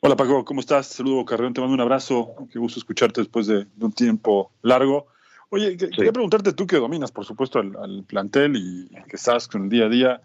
Hola 0.06 0.16
Paco, 0.16 0.44
¿cómo 0.44 0.60
estás? 0.60 0.88
Saludo 0.88 1.24
Carreón, 1.24 1.54
te 1.54 1.62
mando 1.62 1.74
un 1.74 1.80
abrazo. 1.80 2.34
Qué 2.52 2.58
gusto 2.58 2.78
escucharte 2.78 3.22
después 3.22 3.46
de, 3.46 3.66
un 3.80 3.92
tiempo 3.92 4.52
largo. 4.60 5.06
Oye, 5.48 5.78
quería 5.78 6.12
preguntarte 6.12 6.52
tú 6.52 6.66
que 6.66 6.76
dominas, 6.76 7.10
por 7.10 7.24
supuesto, 7.24 7.58
al, 7.58 8.04
plantel 8.06 8.56
y 8.56 8.88
que 9.08 9.16
estás 9.16 9.48
con 9.48 9.64
el 9.64 9.68
día 9.70 9.86
a 9.86 9.88
día. 9.88 10.20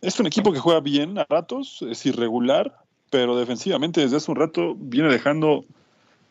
Es 0.00 0.18
un 0.18 0.26
equipo 0.26 0.52
que 0.52 0.58
juega 0.58 0.80
bien 0.80 1.18
a 1.18 1.26
ratos, 1.30 1.82
es 1.88 2.04
irregular, 2.04 2.76
pero 3.10 3.36
defensivamente 3.36 4.00
desde 4.00 4.16
hace 4.16 4.28
un 4.28 4.38
rato 4.38 4.74
viene 4.76 5.08
dejando 5.08 5.66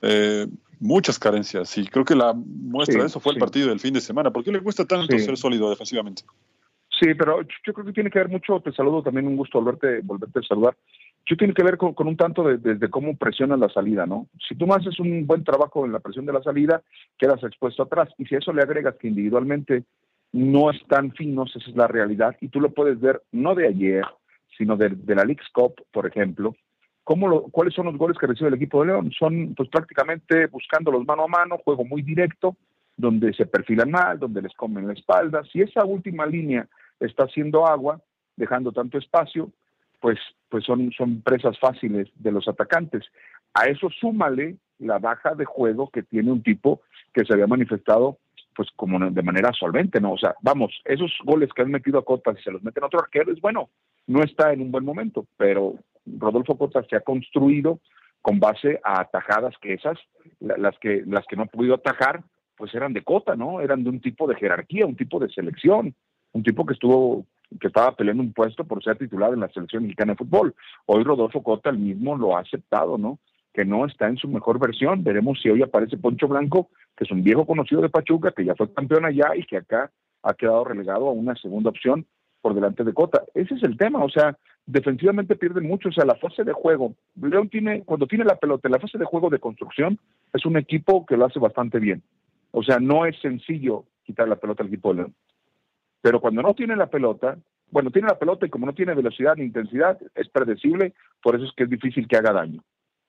eh, 0.02 0.48
muchas 0.80 1.20
carencias 1.20 1.78
y 1.78 1.86
creo 1.86 2.04
que 2.04 2.16
la 2.16 2.34
muestra 2.34 3.02
de 3.02 3.08
eso 3.08 3.20
fue 3.20 3.34
el 3.34 3.40
partido 3.40 3.70
del 3.70 3.80
fin 3.80 3.94
de 3.94 4.02
semana. 4.02 4.32
¿Por 4.32 4.44
qué 4.44 4.52
le 4.52 4.62
cuesta 4.62 4.86
tanto 4.86 5.18
ser 5.18 5.38
sólido 5.38 5.70
defensivamente? 5.70 6.24
Sí, 7.00 7.14
pero 7.16 7.42
yo 7.42 7.74
creo 7.74 7.86
que 7.86 7.94
tiene 7.94 8.12
que 8.12 8.20
ver 8.20 8.30
mucho, 8.30 8.60
te 8.60 8.72
saludo 8.74 9.02
también, 9.02 9.28
un 9.28 9.36
gusto 9.36 9.60
volverte, 9.60 10.02
volverte 10.02 10.40
a 10.40 10.44
saludar. 10.44 10.78
Yo 11.26 11.36
tiene 11.36 11.54
que 11.54 11.64
ver 11.64 11.78
con, 11.78 11.96
un 11.98 12.18
tanto 12.18 12.44
desde 12.44 12.76
de, 12.76 12.90
cómo 12.90 13.16
presionas 13.16 13.60
la 13.60 13.70
salida, 13.70 14.06
¿no? 14.06 14.28
Si 14.48 14.56
tú 14.56 14.72
haces 14.74 15.00
un 15.00 15.26
buen 15.26 15.44
trabajo 15.44 15.86
en 15.86 15.94
la 15.94 16.00
presión 16.00 16.26
de 16.26 16.34
la 16.34 16.44
salida, 16.44 16.82
quedas 17.18 17.44
expuesto 17.44 17.84
atrás. 17.84 18.10
Y 18.18 18.26
si 18.26 18.36
a 18.36 18.40
eso 18.40 18.54
le 18.54 18.62
agregas 18.62 18.96
que 19.00 19.08
individualmente 19.08 19.84
no 20.32 20.70
están 20.70 21.12
finos, 21.14 21.56
esa 21.56 21.70
es 21.70 21.76
la 21.76 21.88
realidad, 21.88 22.36
y 22.40 22.48
tú 22.50 22.62
lo 22.62 22.72
puedes 22.72 23.00
ver 23.00 23.22
no 23.32 23.56
de 23.56 23.68
ayer, 23.68 24.06
sino 24.58 24.78
de, 24.78 24.90
de 24.90 25.16
la 25.16 25.26
League 25.26 25.42
Cup, 25.54 25.76
por 25.92 26.06
ejemplo, 26.06 26.56
¿Cuáles 27.52 27.74
son 27.74 27.88
los 27.88 27.98
goles 27.98 28.18
que 28.18 28.28
recibe 28.28 28.50
el 28.50 28.56
equipo 28.56 28.82
de 28.82 28.88
León? 28.88 29.12
Son 29.18 29.54
pues 29.56 29.70
prácticamente 29.70 30.48
buscándolos 30.48 31.06
mano 31.06 31.24
a 31.24 31.28
mano, 31.28 31.58
juego 31.64 31.84
muy 31.86 32.02
directo, 32.02 32.56
donde 32.96 33.34
se 33.34 33.46
perfilan 33.46 33.92
mal, 33.92 34.20
donde 34.20 34.42
les 34.42 34.54
comen 34.54 34.88
la 34.88 34.94
espalda. 34.94 35.44
Si 35.52 35.62
esa 35.62 35.84
última 35.86 36.26
línea 36.26 36.68
está 37.00 37.24
haciendo 37.24 37.66
agua, 37.66 38.00
dejando 38.36 38.72
tanto 38.72 38.98
espacio, 38.98 39.52
pues, 40.00 40.20
pues 40.50 40.64
son, 40.64 40.92
son 40.92 41.22
presas 41.22 41.58
fáciles 41.60 42.10
de 42.16 42.32
los 42.32 42.48
atacantes. 42.48 43.04
A 43.54 43.66
eso 43.66 43.90
súmale 43.90 44.58
la 44.80 45.00
baja 45.00 45.36
de 45.36 45.46
juego 45.46 45.90
que 45.90 46.04
tiene 46.04 46.32
un 46.32 46.44
tipo 46.44 46.82
que 47.14 47.26
se 47.26 47.34
había 47.34 47.48
manifestado 47.48 48.18
pues 48.56 48.70
como 48.76 49.00
de 49.00 49.22
manera 49.24 49.52
solvente, 49.54 50.02
¿no? 50.02 50.12
O 50.12 50.18
sea, 50.18 50.36
vamos, 50.42 50.82
esos 50.84 51.12
goles 51.24 51.50
que 51.56 51.62
han 51.62 51.72
metido 51.72 52.00
a 52.00 52.06
Cotas 52.06 52.38
y 52.40 52.44
se 52.44 52.52
los 52.52 52.62
meten 52.62 52.84
a 52.84 52.88
otro 52.88 53.00
arquero 53.00 53.32
es 53.32 53.40
bueno, 53.40 53.70
no 54.08 54.24
está 54.24 54.52
en 54.52 54.62
un 54.62 54.72
buen 54.72 54.84
momento, 54.84 55.26
pero 55.38 55.76
Rodolfo 56.06 56.58
Cota 56.58 56.84
se 56.90 56.96
ha 56.96 57.02
construido 57.02 57.80
con 58.22 58.40
base 58.40 58.80
a 58.84 59.02
atajadas 59.02 59.56
que 59.60 59.74
esas, 59.74 59.98
las 60.40 60.78
que, 60.80 61.04
las 61.08 61.26
que 61.26 61.36
no 61.36 61.44
ha 61.44 61.48
podido 61.48 61.76
atajar, 61.76 62.24
pues 62.56 62.74
eran 62.76 62.94
de 62.94 63.04
Cota, 63.04 63.36
¿no? 63.36 63.62
Eran 63.62 63.84
de 63.84 63.90
un 63.90 64.00
tipo 64.00 64.28
de 64.28 64.36
jerarquía, 64.36 64.86
un 64.86 64.96
tipo 64.96 65.20
de 65.20 65.30
selección, 65.30 65.96
un 66.34 66.44
tipo 66.44 66.66
que 66.66 66.74
estuvo, 66.74 67.26
que 67.60 67.68
estaba 67.68 67.96
peleando 67.96 68.22
un 68.22 68.34
puesto 68.34 68.64
por 68.64 68.84
ser 68.84 68.98
titular 68.98 69.34
en 69.34 69.40
la 69.40 69.50
selección 69.50 69.84
mexicana 69.84 70.14
de 70.14 70.18
fútbol. 70.18 70.54
Hoy 70.86 71.04
Rodolfo 71.04 71.42
Cota 71.42 71.72
el 71.72 71.80
mismo 71.80 72.16
lo 72.16 72.38
ha 72.38 72.42
aceptado, 72.42 72.98
¿no? 72.98 73.20
Que 73.54 73.66
no 73.66 73.86
está 73.86 74.08
en 74.08 74.18
su 74.18 74.28
mejor 74.28 74.60
versión. 74.60 75.04
Veremos 75.04 75.40
si 75.42 75.50
hoy 75.50 75.64
aparece 75.64 75.98
Poncho 75.98 76.28
Blanco, 76.28 76.70
que 76.96 77.06
es 77.06 77.12
un 77.12 77.24
viejo 77.24 77.46
conocido 77.46 77.82
de 77.82 77.90
Pachuca, 77.90 78.32
que 78.32 78.46
ya 78.46 78.56
fue 78.56 78.72
campeón 78.72 79.06
allá 79.06 79.36
y 79.36 79.44
que 79.44 79.58
acá 79.58 79.92
ha 80.24 80.34
quedado 80.36 80.64
relegado 80.64 81.10
a 81.10 81.12
una 81.12 81.36
segunda 81.36 81.72
opción 81.72 82.06
por 82.42 82.54
delante 82.54 82.84
de 82.84 82.94
Cota. 82.94 83.24
Ese 83.34 83.56
es 83.56 83.64
el 83.64 83.78
tema, 83.78 84.04
o 84.04 84.10
sea, 84.10 84.38
defensivamente 84.66 85.36
pierden 85.36 85.68
mucho, 85.68 85.90
o 85.90 85.92
sea, 85.92 86.06
la 86.06 86.16
fase 86.16 86.44
de 86.44 86.54
juego. 86.54 86.96
León 87.16 87.50
tiene, 87.50 87.84
cuando 87.84 88.08
tiene 88.08 88.26
la 88.26 88.38
pelota, 88.38 88.70
la 88.70 88.80
fase 88.80 88.98
de 88.98 89.06
juego 89.06 89.30
de 89.30 89.40
construcción, 89.40 90.00
es 90.34 90.46
un 90.46 90.58
equipo 90.58 91.06
que 91.06 91.18
lo 91.18 91.26
hace 91.26 91.40
bastante 91.40 91.80
bien. 91.80 92.02
O 92.52 92.64
sea, 92.64 92.80
no 92.80 93.06
es 93.06 93.20
sencillo 93.20 93.86
quitar 94.04 94.28
la 94.28 94.36
pelota 94.36 94.64
al 94.64 94.70
equipo 94.70 94.90
de 94.90 94.96
León. 94.96 95.16
Pero 96.02 96.20
cuando 96.20 96.42
no 96.42 96.54
tiene 96.54 96.76
la 96.76 96.88
pelota, 96.88 97.38
bueno, 97.70 97.92
tiene 97.92 98.08
la 98.08 98.20
pelota 98.20 98.46
y 98.46 98.50
como 98.50 98.66
no 98.66 98.74
tiene 98.74 98.94
velocidad 98.94 99.36
ni 99.38 99.46
intensidad, 99.46 99.98
es 100.16 100.28
predecible, 100.30 100.94
por 101.22 101.36
eso 101.36 101.46
es 101.46 101.52
que 101.56 101.64
es 101.64 101.70
difícil 101.70 102.08
que 102.08 102.18
haga 102.18 102.34
daño. 102.34 102.62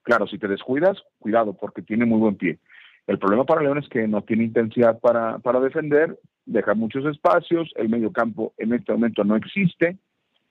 Claro, 0.03 0.27
si 0.27 0.39
te 0.39 0.49
descuidas, 0.49 0.99
cuidado, 1.19 1.55
porque 1.55 1.83
tiene 1.83 2.05
muy 2.05 2.19
buen 2.19 2.37
pie. 2.37 2.59
El 3.07 3.19
problema 3.19 3.45
para 3.45 3.63
León 3.63 3.79
es 3.79 3.89
que 3.89 4.07
no 4.07 4.23
tiene 4.23 4.45
intensidad 4.45 5.01
para, 5.01 5.39
para 5.39 5.61
defender, 5.61 6.19
deja 6.45 6.75
muchos 6.75 7.05
espacios, 7.07 7.73
el 7.77 7.89
medio 7.89 8.13
campo 8.13 8.53
en 8.59 8.73
este 8.73 8.93
momento 8.93 9.25
no 9.25 9.37
existe, 9.37 9.99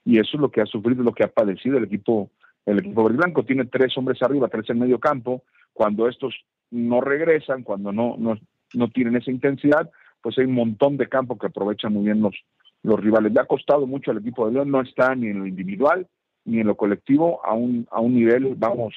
y 0.06 0.20
eso 0.20 0.32
es 0.34 0.42
lo 0.42 0.50
que 0.50 0.62
ha 0.62 0.66
sufrido, 0.66 1.04
lo 1.04 1.14
que 1.14 1.24
ha 1.24 1.28
padecido 1.28 1.78
el 1.78 1.86
equipo, 1.86 2.30
el 2.66 2.80
equipo 2.80 3.04
verde 3.04 3.18
blanco. 3.18 3.44
Tiene 3.44 3.66
tres 3.66 3.98
hombres 3.98 4.22
arriba, 4.22 4.48
tres 4.48 4.70
en 4.70 4.80
medio 4.80 5.00
campo. 5.00 5.44
Cuando 5.74 6.08
estos 6.08 6.36
no 6.72 7.02
regresan, 7.02 7.64
cuando 7.64 7.92
no, 7.92 8.16
no, 8.18 8.38
no 8.74 8.90
tienen 8.90 9.16
esa 9.16 9.32
intensidad, 9.32 9.90
pues 10.22 10.38
hay 10.38 10.46
un 10.46 10.56
montón 10.56 10.98
de 10.98 11.08
campo 11.08 11.38
que 11.38 11.48
aprovechan 11.48 11.94
muy 11.94 12.06
bien 12.06 12.22
los, 12.22 12.36
los 12.84 13.00
rivales. 13.00 13.34
Le 13.34 13.40
ha 13.42 13.46
costado 13.46 13.86
mucho 13.88 14.12
al 14.12 14.18
equipo 14.18 14.48
de 14.48 14.54
León, 14.54 14.72
no 14.72 14.82
está 14.82 15.16
ni 15.16 15.28
en 15.28 15.40
lo 15.40 15.48
individual 15.48 16.08
ni 16.46 16.60
en 16.60 16.68
lo 16.68 16.76
colectivo 16.76 17.46
a 17.46 17.54
un, 17.54 17.88
a 17.92 18.00
un 18.00 18.16
nivel, 18.16 18.56
vamos, 18.56 18.96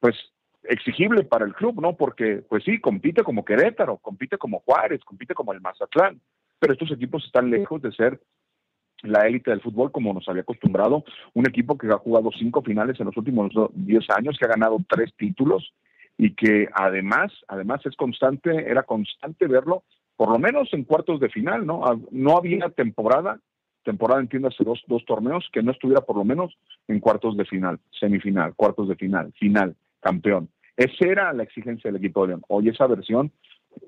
pues 0.00 0.16
exigible 0.64 1.24
para 1.24 1.44
el 1.44 1.54
club, 1.54 1.80
¿no? 1.80 1.96
Porque, 1.96 2.42
pues 2.48 2.64
sí, 2.64 2.80
compite 2.80 3.22
como 3.22 3.44
Querétaro, 3.44 3.98
compite 3.98 4.38
como 4.38 4.60
Juárez, 4.60 5.02
compite 5.04 5.34
como 5.34 5.52
el 5.52 5.60
Mazatlán, 5.60 6.20
pero 6.58 6.72
estos 6.72 6.90
equipos 6.92 7.24
están 7.24 7.50
lejos 7.50 7.80
de 7.82 7.92
ser 7.92 8.20
la 9.02 9.26
élite 9.26 9.50
del 9.50 9.60
fútbol 9.60 9.92
como 9.92 10.12
nos 10.12 10.28
había 10.28 10.42
acostumbrado, 10.42 11.04
un 11.34 11.48
equipo 11.48 11.76
que 11.78 11.88
ha 11.88 11.98
jugado 11.98 12.30
cinco 12.38 12.62
finales 12.62 12.98
en 13.00 13.06
los 13.06 13.16
últimos 13.16 13.52
diez 13.74 14.04
años, 14.16 14.36
que 14.38 14.46
ha 14.46 14.50
ganado 14.50 14.78
tres 14.88 15.12
títulos 15.16 15.72
y 16.18 16.34
que 16.34 16.68
además, 16.74 17.32
además 17.48 17.80
es 17.86 17.96
constante, 17.96 18.70
era 18.70 18.82
constante 18.82 19.46
verlo, 19.46 19.84
por 20.16 20.30
lo 20.30 20.38
menos 20.38 20.68
en 20.72 20.84
cuartos 20.84 21.18
de 21.18 21.30
final, 21.30 21.64
¿no? 21.64 21.82
Ah, 21.84 21.96
no 22.10 22.36
había 22.36 22.68
temporada, 22.68 23.40
temporada 23.84 24.20
entiéndase 24.20 24.62
dos, 24.62 24.82
dos 24.86 25.02
torneos, 25.06 25.48
que 25.50 25.62
no 25.62 25.72
estuviera 25.72 26.02
por 26.02 26.16
lo 26.16 26.24
menos 26.24 26.54
en 26.88 27.00
cuartos 27.00 27.36
de 27.38 27.46
final, 27.46 27.80
semifinal, 27.98 28.54
cuartos 28.54 28.88
de 28.88 28.96
final, 28.96 29.32
final, 29.38 29.74
campeón. 30.00 30.50
Esa 30.76 31.06
era 31.06 31.32
la 31.32 31.42
exigencia 31.42 31.90
del 31.90 31.96
equipo 31.96 32.22
de 32.22 32.28
León. 32.28 32.42
Hoy 32.48 32.68
esa 32.68 32.86
versión 32.86 33.32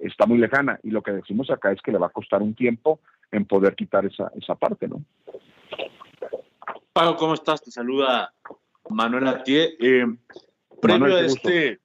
está 0.00 0.26
muy 0.26 0.38
lejana 0.38 0.78
y 0.82 0.90
lo 0.90 1.02
que 1.02 1.12
decimos 1.12 1.50
acá 1.50 1.72
es 1.72 1.82
que 1.82 1.92
le 1.92 1.98
va 1.98 2.06
a 2.06 2.10
costar 2.10 2.40
un 2.40 2.54
tiempo 2.54 3.00
en 3.32 3.46
poder 3.46 3.74
quitar 3.74 4.04
esa, 4.06 4.30
esa 4.36 4.54
parte, 4.54 4.86
¿no? 4.86 5.04
Pago, 6.92 7.16
¿cómo 7.16 7.34
estás? 7.34 7.62
Te 7.62 7.70
saluda 7.70 8.34
Manuel 8.90 9.26
Atié. 9.26 9.76
Eh, 9.80 10.06
previo 10.80 11.16
a 11.16 11.20
este, 11.22 11.80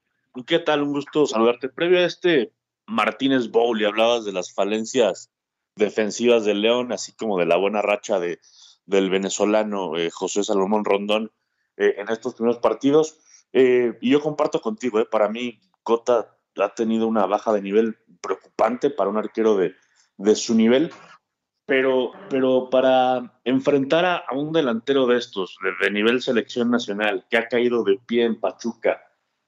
¿qué 0.45 0.59
tal? 0.59 0.83
Un 0.83 0.91
gusto 0.91 1.25
saludarte. 1.25 1.69
Previo 1.69 1.99
a 1.99 2.03
este 2.03 2.51
Martínez 2.85 3.49
Bowl 3.49 3.81
y 3.81 3.85
hablabas 3.85 4.25
de 4.25 4.33
las 4.33 4.53
falencias 4.53 5.31
defensivas 5.75 6.43
del 6.43 6.61
León, 6.61 6.91
así 6.91 7.13
como 7.13 7.39
de 7.39 7.45
la 7.45 7.55
buena 7.55 7.81
racha 7.81 8.19
de, 8.19 8.39
del 8.85 9.09
venezolano 9.09 9.97
eh, 9.97 10.09
José 10.11 10.43
Salomón 10.43 10.83
Rondón 10.83 11.31
eh, 11.77 11.95
en 11.97 12.09
estos 12.09 12.35
primeros 12.35 12.59
partidos. 12.59 13.19
Y 13.53 14.11
yo 14.11 14.21
comparto 14.21 14.61
contigo, 14.61 15.03
para 15.09 15.29
mí 15.29 15.59
Cota 15.81 16.37
ha 16.57 16.75
tenido 16.75 17.07
una 17.07 17.25
baja 17.25 17.53
de 17.53 17.61
nivel 17.61 17.97
preocupante 18.21 18.91
para 18.91 19.09
un 19.09 19.17
arquero 19.17 19.55
de, 19.55 19.73
de 20.17 20.35
su 20.35 20.53
nivel, 20.53 20.91
pero, 21.67 22.13
pero 22.29 22.69
para 22.69 23.39
enfrentar 23.43 24.05
a, 24.05 24.23
un 24.31 24.53
delantero 24.53 25.05
de 25.05 25.17
estos, 25.17 25.57
de, 25.81 25.91
nivel 25.91 26.21
selección 26.21 26.71
nacional, 26.71 27.25
que 27.29 27.37
ha 27.37 27.49
caído 27.49 27.83
de 27.83 27.99
pie 28.07 28.23
en 28.23 28.39
Pachuca, 28.39 29.01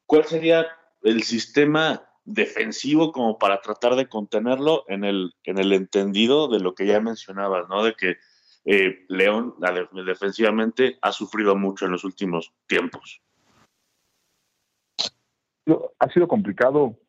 ¿cuál 0.06 0.26
sería 0.26 0.68
el 1.02 1.24
sistema 1.24 2.04
defensivo 2.26 3.14
como 3.14 3.40
para 3.40 3.62
tratar 3.62 3.96
de 3.96 4.10
contenerlo 4.10 4.84
en 4.90 5.06
el, 5.06 5.34
en 5.46 5.60
el 5.60 5.72
entendido 5.72 6.50
de 6.50 6.60
lo 6.60 6.76
que 6.76 6.86
ya 6.86 7.00
mencionabas, 7.00 7.70
¿no? 7.70 7.86
De 7.86 7.96
que 7.96 8.18
eh, 8.66 9.06
León 9.08 9.56
defensivamente 10.06 11.00
ha 11.02 11.14
sufrido 11.14 11.56
mucho 11.56 11.86
en 11.86 11.92
los 11.94 12.04
últimos 12.04 12.54
tiempos. 12.68 13.22
Ha 16.00 16.10
sido 16.10 16.28
complicado 16.28 17.00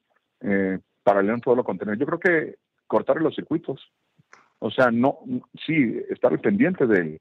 eh, 0.41 0.79
para 1.03 1.21
León 1.21 1.41
poderlo 1.41 1.65
contener. 1.65 1.99
Yo 1.99 2.07
creo 2.07 2.21
que 2.21 2.59
cortar 2.87 3.21
los 3.21 3.35
circuitos. 3.35 3.93
O 4.61 4.71
sea, 4.71 4.91
no, 4.91 5.19
sí, 5.67 6.01
estar 6.11 6.39
pendiente 6.41 6.87
de 6.87 7.01
él, 7.01 7.21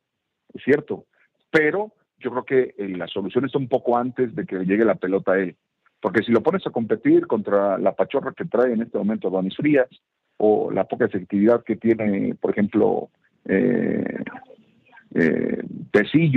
es 0.54 0.64
cierto, 0.64 1.06
pero 1.50 1.94
yo 2.20 2.32
creo 2.32 2.44
que 2.44 2.76
eh, 2.78 2.90
la 2.90 3.08
solución 3.08 3.46
está 3.46 3.58
un 3.58 3.70
poco 3.70 3.98
antes 3.98 4.36
de 4.36 4.46
que 4.46 4.66
llegue 4.66 4.86
la 4.86 4.96
pelota 4.96 5.34
a 5.34 5.40
él. 5.40 5.56
Porque 6.02 6.24
si 6.24 6.32
lo 6.32 6.44
pones 6.44 6.66
a 6.68 6.72
competir 6.72 7.28
contra 7.28 7.78
la 7.78 7.94
pachorra 7.94 8.34
que 8.36 8.46
trae 8.46 8.74
en 8.74 8.82
este 8.82 8.98
momento 8.98 9.30
Donis 9.30 9.56
Frías, 9.56 9.90
o 10.38 10.72
la 10.72 10.86
poca 10.86 11.06
efectividad 11.06 11.64
que 11.64 11.76
tiene, 11.76 12.36
por 12.36 12.52
ejemplo, 12.52 13.10
eh, 13.46 14.24
eh, 15.16 15.62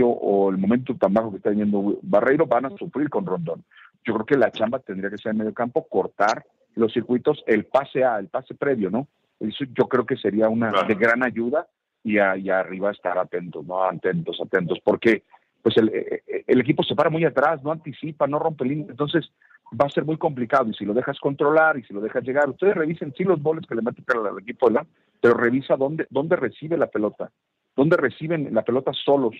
o 0.04 0.50
el 0.50 0.58
momento 0.58 0.96
tan 0.96 1.14
bajo 1.14 1.30
que 1.30 1.36
está 1.36 1.50
teniendo 1.50 1.98
Barreiro, 2.02 2.46
van 2.46 2.66
a 2.66 2.70
sufrir 2.70 3.08
con 3.08 3.24
Rondón. 3.24 3.62
Yo 4.04 4.14
creo 4.14 4.26
que 4.26 4.36
la 4.36 4.50
chamba 4.50 4.80
tendría 4.80 5.10
que 5.10 5.18
ser 5.18 5.32
en 5.32 5.38
medio 5.38 5.54
campo, 5.54 5.86
cortar 5.88 6.44
los 6.74 6.92
circuitos, 6.92 7.44
el 7.46 7.66
pase 7.66 8.02
A, 8.02 8.18
el 8.18 8.28
pase 8.28 8.54
previo, 8.54 8.90
¿no? 8.90 9.06
Eso 9.42 9.64
yo 9.76 9.88
creo 9.88 10.06
que 10.06 10.16
sería 10.16 10.48
una 10.48 10.70
de 10.86 10.94
gran 10.94 11.22
ayuda 11.22 11.66
y, 12.04 12.18
arriba 12.18 12.90
estar 12.90 13.18
atentos, 13.18 13.64
¿no? 13.66 13.82
Atentos, 13.84 14.40
atentos, 14.40 14.78
porque 14.84 15.22
pues 15.62 15.76
el, 15.76 15.88
eh, 15.88 16.22
eh, 16.26 16.44
el, 16.46 16.60
equipo 16.60 16.82
se 16.82 16.96
para 16.96 17.10
muy 17.10 17.24
atrás, 17.24 17.62
no 17.62 17.70
anticipa, 17.70 18.26
no 18.26 18.38
rompe 18.38 18.64
líneas, 18.64 18.90
entonces 18.90 19.30
va 19.80 19.86
a 19.86 19.90
ser 19.90 20.04
muy 20.04 20.16
complicado 20.16 20.68
y 20.68 20.74
si 20.74 20.84
lo 20.84 20.92
dejas 20.92 21.18
controlar 21.20 21.78
y 21.78 21.84
si 21.84 21.94
lo 21.94 22.00
dejas 22.00 22.24
llegar, 22.24 22.50
ustedes 22.50 22.74
revisen 22.74 23.14
sí 23.16 23.22
los 23.22 23.40
goles 23.40 23.64
que 23.66 23.76
le 23.76 23.82
meten 23.82 24.04
al 24.08 24.38
equipo 24.40 24.68
la, 24.68 24.84
pero 25.20 25.34
revisa 25.34 25.76
dónde, 25.76 26.06
dónde 26.10 26.34
recibe 26.34 26.76
la 26.76 26.88
pelota, 26.88 27.30
dónde 27.76 27.96
reciben 27.96 28.52
la 28.52 28.62
pelota 28.62 28.92
solos, 28.92 29.36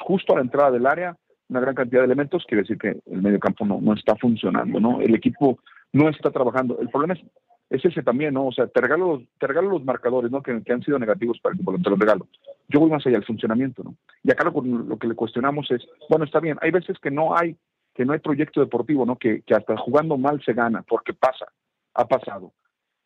justo 0.00 0.32
a 0.32 0.36
la 0.36 0.42
entrada 0.42 0.70
del 0.70 0.86
área, 0.86 1.16
una 1.48 1.60
gran 1.60 1.74
cantidad 1.74 2.00
de 2.00 2.06
elementos, 2.06 2.44
quiere 2.46 2.62
decir 2.62 2.78
que 2.78 3.00
el 3.06 3.22
medio 3.22 3.40
campo 3.40 3.66
no, 3.66 3.80
no 3.80 3.94
está 3.94 4.14
funcionando, 4.16 4.80
¿no? 4.80 5.00
El 5.00 5.14
equipo 5.14 5.58
no 5.92 6.08
está 6.08 6.30
trabajando. 6.30 6.78
El 6.80 6.88
problema 6.88 7.14
es, 7.14 7.20
es 7.70 7.84
ese 7.84 8.02
también, 8.02 8.34
¿no? 8.34 8.46
O 8.46 8.52
sea, 8.52 8.66
te 8.66 8.80
regalo, 8.80 9.22
te 9.38 9.46
regalo 9.46 9.70
los 9.70 9.84
marcadores, 9.84 10.30
¿no? 10.30 10.42
Que, 10.42 10.62
que, 10.62 10.72
han 10.72 10.82
sido 10.82 10.98
negativos 10.98 11.38
para 11.40 11.52
el 11.52 11.60
equipo, 11.60 11.76
te 11.76 11.90
los 11.90 11.98
regalo. 11.98 12.28
Yo 12.68 12.80
voy 12.80 12.90
más 12.90 13.04
allá 13.06 13.16
del 13.16 13.26
funcionamiento, 13.26 13.82
¿no? 13.82 13.96
Y 14.22 14.30
acá 14.30 14.44
lo, 14.44 14.98
que 14.98 15.08
le 15.08 15.14
cuestionamos 15.14 15.70
es, 15.70 15.86
bueno, 16.08 16.24
está 16.24 16.40
bien, 16.40 16.58
hay 16.60 16.70
veces 16.70 16.98
que 17.00 17.10
no 17.10 17.36
hay, 17.36 17.56
que 17.94 18.04
no 18.04 18.12
hay 18.12 18.20
proyecto 18.20 18.60
deportivo, 18.60 19.04
¿no? 19.04 19.16
Que, 19.16 19.42
que 19.42 19.54
hasta 19.54 19.76
jugando 19.76 20.16
mal 20.16 20.42
se 20.44 20.52
gana, 20.52 20.82
porque 20.86 21.12
pasa, 21.12 21.46
ha 21.94 22.06
pasado. 22.06 22.52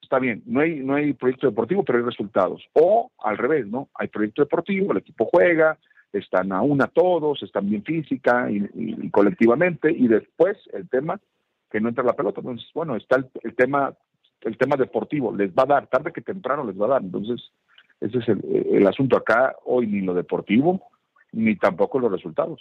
Está 0.03 0.19
bien, 0.19 0.43
no 0.45 0.61
hay, 0.61 0.81
no 0.81 0.95
hay 0.95 1.13
proyecto 1.15 1.47
deportivo, 1.47 1.85
pero 1.85 1.99
hay 1.99 2.05
resultados. 2.05 2.63
O 2.75 3.11
al 3.23 3.39
revés, 3.39 3.67
¿no? 3.67 3.89
Hay 3.95 4.09
proyecto 4.09 4.43
deportivo, 4.43 4.93
el 4.93 4.99
equipo 4.99 5.29
juega, 5.33 5.79
están 6.13 6.53
a 6.53 6.61
una 6.63 6.89
todos, 6.89 7.43
están 7.43 7.71
bien 7.71 7.85
física 7.85 8.49
y 8.51 9.09
colectivamente, 9.11 9.91
y 9.93 10.09
después 10.09 10.59
el 10.73 10.89
tema 10.89 11.21
que 11.71 11.81
no 11.81 11.89
entra 11.89 12.05
la 12.05 12.15
pelota. 12.15 12.41
Entonces, 12.41 12.69
bueno, 12.75 12.97
está 12.97 13.25
el, 13.43 13.55
tema 13.55 13.95
el 14.43 14.57
tema 14.57 14.77
deportivo, 14.77 15.35
les 15.35 15.51
va 15.51 15.65
a 15.65 15.67
dar, 15.67 15.87
tarde 15.87 16.13
que 16.13 16.21
temprano 16.21 16.65
les 16.65 16.81
va 16.81 16.87
a 16.87 16.91
dar. 16.91 17.03
Entonces, 17.03 17.51
ese 18.01 18.19
es 18.19 18.29
el, 18.29 18.67
el 18.73 18.87
asunto 18.87 19.17
acá, 19.17 19.57
hoy 19.65 19.87
ni 19.87 20.01
lo 20.01 20.15
deportivo, 20.15 20.91
ni 21.33 21.57
tampoco 21.57 21.99
los 21.99 22.11
resultados. 22.11 22.61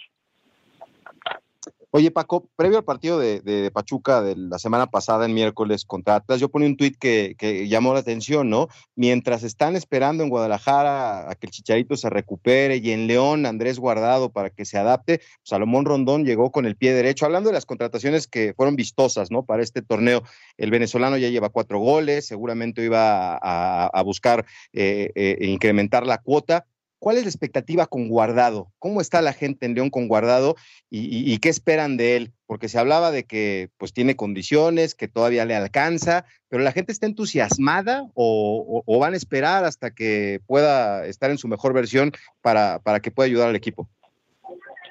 Oye, 1.92 2.12
Paco, 2.12 2.48
previo 2.54 2.78
al 2.78 2.84
partido 2.84 3.18
de, 3.18 3.70
Pachuca 3.74 4.22
de 4.22 4.36
la 4.36 4.60
semana 4.60 4.86
pasada, 4.86 5.26
en 5.26 5.34
miércoles 5.34 5.84
contra 5.84 6.14
Atlas, 6.14 6.38
yo 6.38 6.48
ponía 6.48 6.68
un 6.68 6.76
tuit 6.76 6.96
que, 6.96 7.66
llamó 7.68 7.94
la 7.94 7.98
atención, 7.98 8.48
¿no? 8.48 8.68
Mientras 8.94 9.42
están 9.42 9.74
esperando 9.74 10.22
en 10.22 10.30
Guadalajara 10.30 11.28
a 11.28 11.34
que 11.34 11.48
el 11.48 11.50
Chicharito 11.50 11.96
se 11.96 12.08
recupere 12.08 12.76
y 12.76 12.92
en 12.92 13.08
León 13.08 13.44
Andrés 13.44 13.80
Guardado 13.80 14.30
para 14.30 14.50
que 14.50 14.64
se 14.64 14.78
adapte, 14.78 15.20
Salomón 15.42 15.84
Rondón 15.84 16.24
llegó 16.24 16.52
con 16.52 16.64
el 16.64 16.76
pie 16.76 16.94
derecho. 16.94 17.26
Hablando 17.26 17.48
de 17.48 17.54
las 17.54 17.66
contrataciones 17.66 18.28
que 18.28 18.54
fueron 18.54 18.76
vistosas, 18.76 19.32
¿no? 19.32 19.44
Para 19.44 19.64
este 19.64 19.82
torneo, 19.82 20.22
el 20.58 20.70
venezolano 20.70 21.16
ya 21.16 21.28
lleva 21.28 21.48
cuatro 21.48 21.80
goles, 21.80 22.24
seguramente 22.24 22.84
iba 22.84 23.36
a, 23.36 24.02
buscar 24.04 24.46
eh, 24.72 25.10
eh, 25.16 25.38
incrementar 25.40 26.06
la 26.06 26.18
cuota 26.18 26.66
¿Cuál 27.00 27.16
es 27.16 27.24
la 27.24 27.30
expectativa 27.30 27.86
con 27.86 28.08
Guardado? 28.08 28.68
¿Cómo 28.78 29.00
está 29.00 29.22
la 29.22 29.32
gente 29.32 29.64
en 29.64 29.74
León 29.74 29.88
con 29.88 30.06
Guardado 30.06 30.54
y, 30.90 31.38
qué 31.38 31.48
esperan 31.48 31.96
de 31.96 32.16
él? 32.16 32.32
Porque 32.46 32.68
se 32.68 32.78
hablaba 32.78 33.10
de 33.10 33.24
que 33.24 33.70
pues 33.78 33.94
tiene 33.94 34.16
condiciones, 34.16 34.94
que 34.94 35.08
todavía 35.08 35.46
le 35.46 35.56
alcanza, 35.56 36.26
pero 36.50 36.62
la 36.62 36.72
gente 36.72 36.92
está 36.92 37.06
entusiasmada 37.06 38.04
o, 38.14 38.98
van 39.00 39.14
a 39.14 39.16
esperar 39.16 39.64
hasta 39.64 39.92
que 39.92 40.40
pueda 40.46 41.06
estar 41.06 41.30
en 41.30 41.38
su 41.38 41.48
mejor 41.48 41.72
versión 41.72 42.12
para, 42.42 42.80
para 42.80 43.00
que 43.00 43.10
pueda 43.10 43.28
ayudar 43.28 43.48
al 43.48 43.56
equipo. 43.56 43.88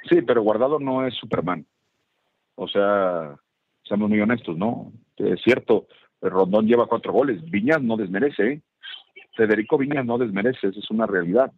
Sí, 0.10 0.24
pero 0.24 0.42
Guardado 0.42 0.80
no 0.80 1.06
es 1.06 1.14
Superman. 1.14 1.64
O 2.56 2.68
sea, 2.68 3.36
seamos 3.84 4.10
muy 4.10 4.20
honestos, 4.20 4.58
¿no? 4.58 4.92
Es 5.16 5.42
cierto, 5.44 5.86
Rondón 6.22 6.66
lleva 6.66 6.88
cuatro 6.88 7.14
goles, 7.14 7.40
Viñas 7.52 7.84
no 7.84 7.98
desmerece, 7.98 8.52
¿eh? 8.52 8.62
Federico 9.38 9.78
Viñas 9.78 10.08
no 10.08 10.18
desmerece, 10.18 10.70
esa 10.70 10.80
es 10.80 10.90
una 10.90 11.06
realidad 11.06 11.52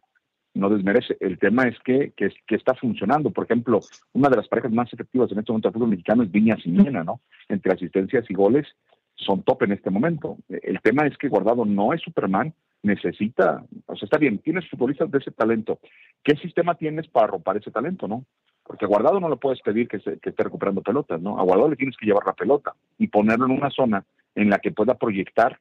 no 0.53 0.69
desmerece. 0.69 1.17
El 1.19 1.39
tema 1.39 1.63
es 1.67 1.77
que, 1.79 2.13
que, 2.15 2.31
está 2.55 2.75
funcionando. 2.75 3.31
Por 3.31 3.45
ejemplo, 3.45 3.79
una 4.13 4.29
de 4.29 4.37
las 4.37 4.47
parejas 4.47 4.71
más 4.71 4.91
efectivas 4.91 5.31
en 5.31 5.39
este 5.39 5.51
momento 5.51 5.69
del 5.69 5.73
fútbol 5.73 5.89
mexicano 5.89 6.23
es 6.23 6.31
Viñas 6.31 6.59
y 6.65 6.71
Mena, 6.71 7.03
¿no? 7.03 7.21
Entre 7.47 7.71
asistencias 7.71 8.29
y 8.29 8.33
goles 8.33 8.67
son 9.15 9.43
top 9.43 9.63
en 9.63 9.73
este 9.73 9.89
momento. 9.89 10.37
El 10.49 10.81
tema 10.81 11.05
es 11.05 11.17
que 11.17 11.29
Guardado 11.29 11.65
no 11.65 11.93
es 11.93 12.01
Superman, 12.01 12.53
necesita, 12.83 13.63
o 13.85 13.95
sea, 13.95 14.05
está 14.05 14.17
bien, 14.17 14.39
tienes 14.39 14.67
futbolistas 14.69 15.11
de 15.11 15.19
ese 15.19 15.31
talento. 15.31 15.79
¿Qué 16.23 16.35
sistema 16.37 16.75
tienes 16.75 17.07
para 17.07 17.25
arropar 17.25 17.57
ese 17.57 17.71
talento, 17.71 18.07
no? 18.07 18.25
Porque 18.63 18.85
a 18.85 18.87
Guardado 18.87 19.19
no 19.19 19.29
le 19.29 19.37
puedes 19.37 19.61
pedir 19.61 19.87
que, 19.87 19.99
se, 19.99 20.19
que 20.19 20.31
esté 20.31 20.43
recuperando 20.43 20.81
pelotas, 20.81 21.21
¿no? 21.21 21.39
A 21.39 21.43
Guardado 21.43 21.69
le 21.69 21.75
tienes 21.75 21.95
que 21.97 22.05
llevar 22.05 22.25
la 22.25 22.33
pelota 22.33 22.73
y 22.97 23.07
ponerlo 23.07 23.45
en 23.45 23.51
una 23.51 23.69
zona 23.69 24.03
en 24.35 24.49
la 24.49 24.59
que 24.59 24.71
pueda 24.71 24.95
proyectar 24.95 25.59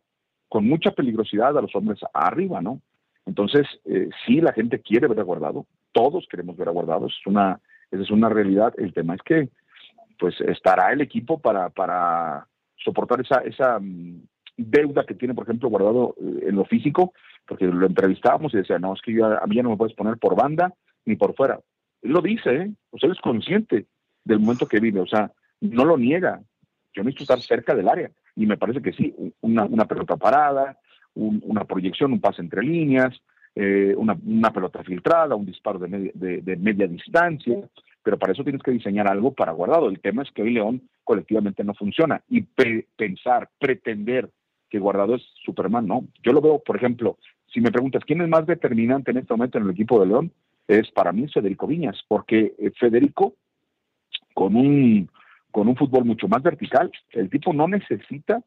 con 0.49 0.67
mucha 0.67 0.91
peligrosidad 0.91 1.57
a 1.57 1.63
los 1.63 1.75
hombres 1.75 2.01
arriba, 2.13 2.61
¿no? 2.61 2.81
Entonces, 3.31 3.65
eh, 3.85 4.09
sí, 4.27 4.41
la 4.41 4.53
gente 4.53 4.81
quiere 4.81 5.07
ver 5.07 5.21
a 5.21 5.23
Guardado, 5.23 5.65
todos 5.93 6.27
queremos 6.29 6.57
ver 6.57 6.69
a 6.69 6.73
es 7.07 7.27
una, 7.27 7.61
esa 7.93 8.03
es 8.03 8.11
una 8.11 8.29
realidad. 8.29 8.75
El 8.77 8.93
tema 8.93 9.15
es 9.15 9.23
que, 9.23 9.51
pues, 10.19 10.35
estará 10.41 10.93
el 10.93 11.01
equipo 11.01 11.39
para, 11.39 11.71
para 11.71 12.49
soportar 12.77 13.21
esa, 13.21 13.37
esa 13.43 13.79
mm, 13.79 14.23
deuda 14.57 15.05
que 15.07 15.15
tiene, 15.15 15.35
por 15.35 15.45
ejemplo, 15.45 15.69
Guardado 15.69 16.17
eh, 16.21 16.47
en 16.49 16.57
lo 16.57 16.65
físico, 16.65 17.13
porque 17.47 17.67
lo 17.67 17.87
entrevistábamos 17.87 18.53
y 18.53 18.57
decía, 18.57 18.81
no, 18.81 18.95
es 18.95 19.01
que 19.01 19.13
yo, 19.13 19.27
a 19.27 19.47
mí 19.47 19.55
ya 19.55 19.63
no 19.63 19.71
me 19.71 19.77
puedes 19.77 19.95
poner 19.95 20.19
por 20.19 20.35
banda 20.35 20.75
ni 21.05 21.15
por 21.15 21.37
fuera. 21.37 21.61
Él 22.03 22.11
lo 22.11 22.23
dice, 22.23 22.53
¿eh? 22.53 22.71
o 22.91 22.99
sea, 22.99 23.13
es 23.13 23.21
consciente 23.21 23.87
del 24.25 24.41
momento 24.41 24.67
que 24.67 24.81
vive, 24.81 24.99
o 24.99 25.07
sea, 25.07 25.31
no 25.61 25.85
lo 25.85 25.97
niega. 25.97 26.41
Yo 26.95 27.05
necesito 27.05 27.33
estar 27.33 27.41
cerca 27.41 27.77
del 27.77 27.89
área 27.89 28.11
y 28.35 28.47
me 28.47 28.57
parece 28.57 28.83
que 28.83 28.93
sí, 28.93 29.15
una, 29.41 29.67
una 29.67 29.85
pelota 29.85 30.17
parada, 30.17 30.77
una 31.15 31.65
proyección, 31.65 32.13
un 32.13 32.21
pase 32.21 32.41
entre 32.43 32.63
líneas, 32.63 33.15
eh, 33.55 33.95
una, 33.97 34.17
una, 34.25 34.53
pelota 34.53 34.83
filtrada, 34.85 35.35
un 35.35 35.47
disparo 35.47 35.79
de 35.79 35.89
media, 35.89 36.13
de, 36.15 36.57
media 36.57 36.87
distancia, 36.87 37.59
pero 38.03 38.19
para 38.19 38.33
eso 38.33 38.45
tienes 38.45 38.63
que 38.63 38.71
diseñar 38.71 39.09
algo 39.09 39.33
para 39.33 39.53
guardado. 39.53 39.89
El 39.89 40.01
tema 40.01 40.23
es 40.23 40.31
que 40.31 40.43
hoy 40.43 40.53
León 40.53 40.83
colectivamente 41.05 41.65
no 41.65 41.75
funciona 41.75 42.23
y 42.29 42.43
pensar, 42.97 43.49
pretender 43.59 44.31
que 44.69 44.79
guardado 44.79 45.17
es 45.17 45.23
Superman, 45.45 45.87
no. 45.87 46.05
Yo 46.23 46.33
lo 46.33 46.41
veo, 46.41 46.61
por 46.61 46.77
ejemplo, 46.77 47.19
si 47.53 47.61
me 47.61 47.73
preguntas 47.73 48.05
quién 48.05 48.21
es 48.21 48.29
más 48.29 48.47
determinante 48.47 49.11
en 49.11 49.19
este 49.19 49.35
momento 49.35 49.59
en 49.59 49.65
el 49.65 49.71
equipo 49.71 49.99
de 50.01 50.07
León, 50.07 50.33
es 50.69 50.89
para 50.93 51.13
mí 51.13 51.27
Federico 51.29 51.67
Viñas, 51.67 52.01
porque 52.07 52.55
eh, 52.57 52.71
Federico, 52.79 53.35
con 54.33 54.55
un, 54.55 55.11
con 55.51 55.67
un 55.67 55.75
fútbol 55.75 56.05
mucho 56.05 56.29
más 56.29 56.43
vertical, 56.43 56.93
el 57.11 57.29
tipo 57.29 57.53
no 57.53 57.67
necesita 57.67 58.41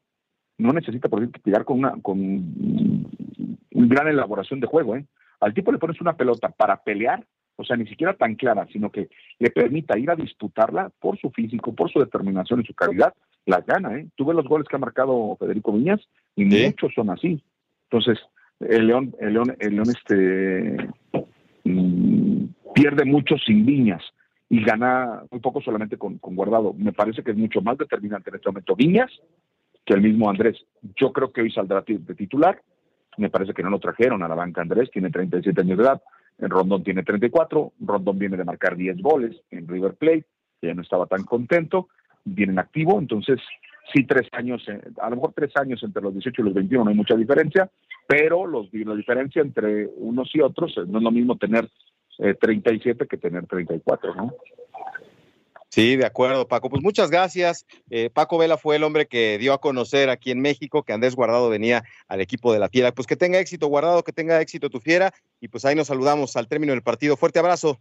no 0.58 0.74
necesita, 0.74 1.10
por 1.10 1.20
ejemplo, 1.20 1.42
tirar 1.44 1.66
con 1.66 1.80
una 1.80 1.94
con 2.02 2.20
una 3.74 3.88
gran 3.88 4.08
elaboración 4.08 4.60
de 4.60 4.68
juego. 4.68 4.96
¿eh? 4.96 5.06
Al 5.40 5.54
tipo 5.54 5.72
le 5.72 5.78
pones 5.78 6.00
una 6.02 6.16
pelota 6.16 6.50
para 6.50 6.84
pelear, 6.84 7.26
o 7.56 7.64
sea, 7.64 7.76
ni 7.76 7.88
siquiera 7.88 8.14
tan 8.14 8.36
clara, 8.36 8.68
sino 8.72 8.92
que 8.92 9.10
le 9.40 9.50
permita 9.50 9.98
ir 9.98 10.10
a 10.10 10.16
disputarla 10.16 10.92
por 11.00 11.18
su 11.20 11.30
físico, 11.32 11.74
por 11.74 11.92
su 11.92 12.00
determinación 12.00 12.62
y 12.62 12.66
su 12.66 12.74
calidad, 12.74 13.14
la 13.46 13.62
gana. 13.62 13.98
¿eh? 13.98 14.08
Tú 14.16 14.26
ves 14.26 14.36
los 14.36 14.48
goles 14.48 14.68
que 14.68 14.76
ha 14.76 14.80
marcado 14.80 15.36
Federico 15.40 15.74
Viñas 15.74 16.02
y 16.36 16.46
muchos 16.46 16.94
son 16.94 17.10
así. 17.10 17.44
Entonces, 17.90 18.20
el 18.60 18.88
León, 18.88 19.16
el 19.20 19.34
León, 19.34 19.56
el 19.60 19.76
León 19.76 19.90
este, 19.90 20.78
mm, 21.64 22.46
pierde 22.74 23.06
mucho 23.06 23.38
sin 23.38 23.66
Viñas 23.66 24.04
y 24.50 24.64
gana 24.64 25.24
muy 25.32 25.40
poco 25.40 25.62
solamente 25.62 25.98
con, 25.98 26.20
con 26.20 26.36
Guardado. 26.36 26.74
Me 26.74 26.94
parece 26.94 27.24
que 27.24 27.32
es 27.32 27.38
mucho 27.38 27.62
más 27.62 27.78
determinante 27.78 28.30
en 28.30 28.36
este 28.36 28.50
momento 28.50 28.76
Viñas 28.76 29.12
que 29.86 29.94
el 29.94 30.02
mismo 30.02 30.30
Andrés. 30.30 30.58
Yo 30.96 31.12
creo 31.12 31.32
que 31.32 31.42
hoy 31.42 31.52
saldrá 31.52 31.84
de 31.86 32.16
titular. 32.16 32.62
Me 33.18 33.30
parece 33.30 33.54
que 33.54 33.64
no 33.64 33.70
lo 33.70 33.80
trajeron 33.80 34.24
a 34.24 34.28
la 34.28 34.36
banca 34.36 34.62
Andrés, 34.62 34.90
tiene 34.92 35.10
37 35.10 35.62
años 35.62 35.78
de 35.78 35.84
edad. 35.84 36.02
Rondón 36.40 36.84
tiene 36.84 37.04
34. 37.04 37.74
Rondón 37.80 38.18
viene 38.18 38.38
de 38.38 38.44
marcar 38.44 38.76
10 38.76 39.02
goles 39.02 39.36
en 39.52 39.68
River 39.68 39.94
Plate. 39.96 40.26
Ya 40.62 40.74
no 40.74 40.82
estaba 40.82 41.06
tan 41.06 41.24
contento. 41.24 41.90
Viene 42.24 42.54
en 42.54 42.60
activo. 42.60 43.00
Entonces, 43.00 43.40
sí, 43.94 44.06
tres 44.06 44.28
años, 44.32 44.64
eh, 44.68 44.80
a 45.02 45.10
lo 45.10 45.18
mejor 45.18 45.34
tres 45.36 45.52
años 45.56 45.82
entre 45.84 46.02
los 46.02 46.14
18 46.14 46.42
y 46.42 46.46
los 46.46 46.54
21 46.54 46.84
no 46.84 46.90
hay 46.90 46.96
mucha 46.96 47.16
diferencia, 47.16 47.70
pero 48.08 48.48
los, 48.48 48.74
la 48.74 48.96
diferencia 48.96 49.42
entre 49.42 49.88
unos 49.98 50.34
y 50.34 50.42
otros 50.42 50.76
eh, 50.78 50.82
no 50.88 51.00
es 51.00 51.04
lo 51.04 51.12
mismo 51.12 51.38
tener 51.38 51.70
37 52.18 53.04
eh, 53.04 53.08
que 53.08 53.18
tener 53.18 53.46
34, 53.48 54.16
¿no? 54.16 54.34
Sí, 55.74 55.96
de 55.96 56.06
acuerdo, 56.06 56.48
Paco. 56.48 56.70
Pues 56.70 56.84
muchas 56.84 57.10
gracias. 57.10 57.66
Eh, 57.90 58.12
Paco 58.12 58.38
Vela 58.38 58.58
fue 58.58 58.76
el 58.76 58.84
hombre 58.84 59.08
que 59.08 59.40
dio 59.40 59.54
a 59.54 59.58
conocer 59.60 60.12
aquí 60.12 60.30
en 60.30 60.40
México 60.40 60.84
que 60.84 60.94
Andrés 60.94 61.16
Guardado 61.16 61.50
venía 61.50 61.84
al 62.08 62.22
equipo 62.22 62.54
de 62.54 62.60
la 62.60 62.70
Fiera. 62.70 62.92
Pues 62.92 63.08
que 63.08 63.16
tenga 63.16 63.40
éxito, 63.40 63.66
Guardado, 63.66 64.04
que 64.04 64.12
tenga 64.12 64.40
éxito 64.40 64.70
tu 64.70 64.80
Fiera. 64.80 65.12
Y 65.42 65.48
pues 65.48 65.66
ahí 65.66 65.74
nos 65.74 65.88
saludamos 65.88 66.36
al 66.36 66.48
término 66.48 66.74
del 66.74 66.84
partido. 66.84 67.18
Fuerte 67.18 67.40
abrazo. 67.40 67.80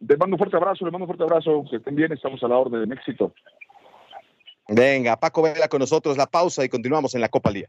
Le 0.00 0.16
mando 0.16 0.34
un 0.34 0.38
fuerte 0.38 0.56
abrazo, 0.56 0.84
le 0.84 0.90
mando 0.90 1.04
un 1.04 1.14
fuerte 1.14 1.22
abrazo. 1.22 1.64
Que 1.70 1.76
estén 1.76 1.94
bien, 1.94 2.10
estamos 2.10 2.42
a 2.42 2.48
la 2.48 2.56
orden. 2.56 2.90
Éxito. 2.90 3.32
Venga, 4.66 5.16
Paco 5.20 5.42
Vela 5.42 5.68
con 5.68 5.78
nosotros. 5.78 6.16
La 6.16 6.26
pausa 6.26 6.64
y 6.64 6.68
continuamos 6.68 7.14
en 7.14 7.20
la 7.20 7.28
Copa 7.28 7.50
al 7.50 7.68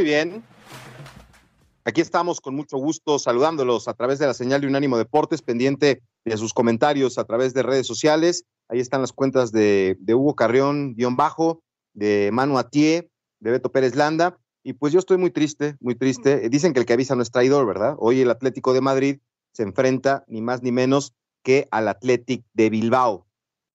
Muy 0.00 0.08
bien. 0.08 0.42
Aquí 1.84 2.00
estamos 2.00 2.40
con 2.40 2.54
mucho 2.54 2.78
gusto 2.78 3.18
saludándolos 3.18 3.86
a 3.86 3.92
través 3.92 4.18
de 4.18 4.26
la 4.26 4.32
señal 4.32 4.62
de 4.62 4.66
Unánimo 4.66 4.96
Deportes, 4.96 5.42
pendiente 5.42 6.02
de 6.24 6.36
sus 6.38 6.54
comentarios 6.54 7.18
a 7.18 7.24
través 7.24 7.52
de 7.52 7.62
redes 7.62 7.86
sociales. 7.86 8.46
Ahí 8.68 8.80
están 8.80 9.02
las 9.02 9.12
cuentas 9.12 9.52
de, 9.52 9.98
Hugo 10.08 10.34
Carrión, 10.34 10.94
guion 10.94 11.16
bajo, 11.16 11.62
de 11.92 12.30
Manu 12.32 12.56
Atié, 12.56 13.10
de 13.40 13.50
Beto 13.50 13.72
Pérez 13.72 13.94
Landa. 13.94 14.38
Y 14.62 14.72
pues 14.72 14.94
yo 14.94 15.00
estoy 15.00 15.18
muy 15.18 15.32
triste, 15.32 15.76
muy 15.80 15.94
triste. 15.94 16.48
Dicen 16.48 16.72
que 16.72 16.80
el 16.80 16.86
que 16.86 16.94
avisa 16.94 17.14
no 17.14 17.20
es 17.20 17.30
traidor, 17.30 17.66
¿verdad? 17.66 17.94
Hoy 17.98 18.22
el 18.22 18.30
Atlético 18.30 18.72
de 18.72 18.80
Madrid 18.80 19.18
se 19.52 19.64
enfrenta 19.64 20.24
ni 20.28 20.40
más 20.40 20.62
ni 20.62 20.72
menos 20.72 21.12
que 21.42 21.68
al 21.70 21.88
Atlético 21.88 22.48
de 22.54 22.70
Bilbao 22.70 23.26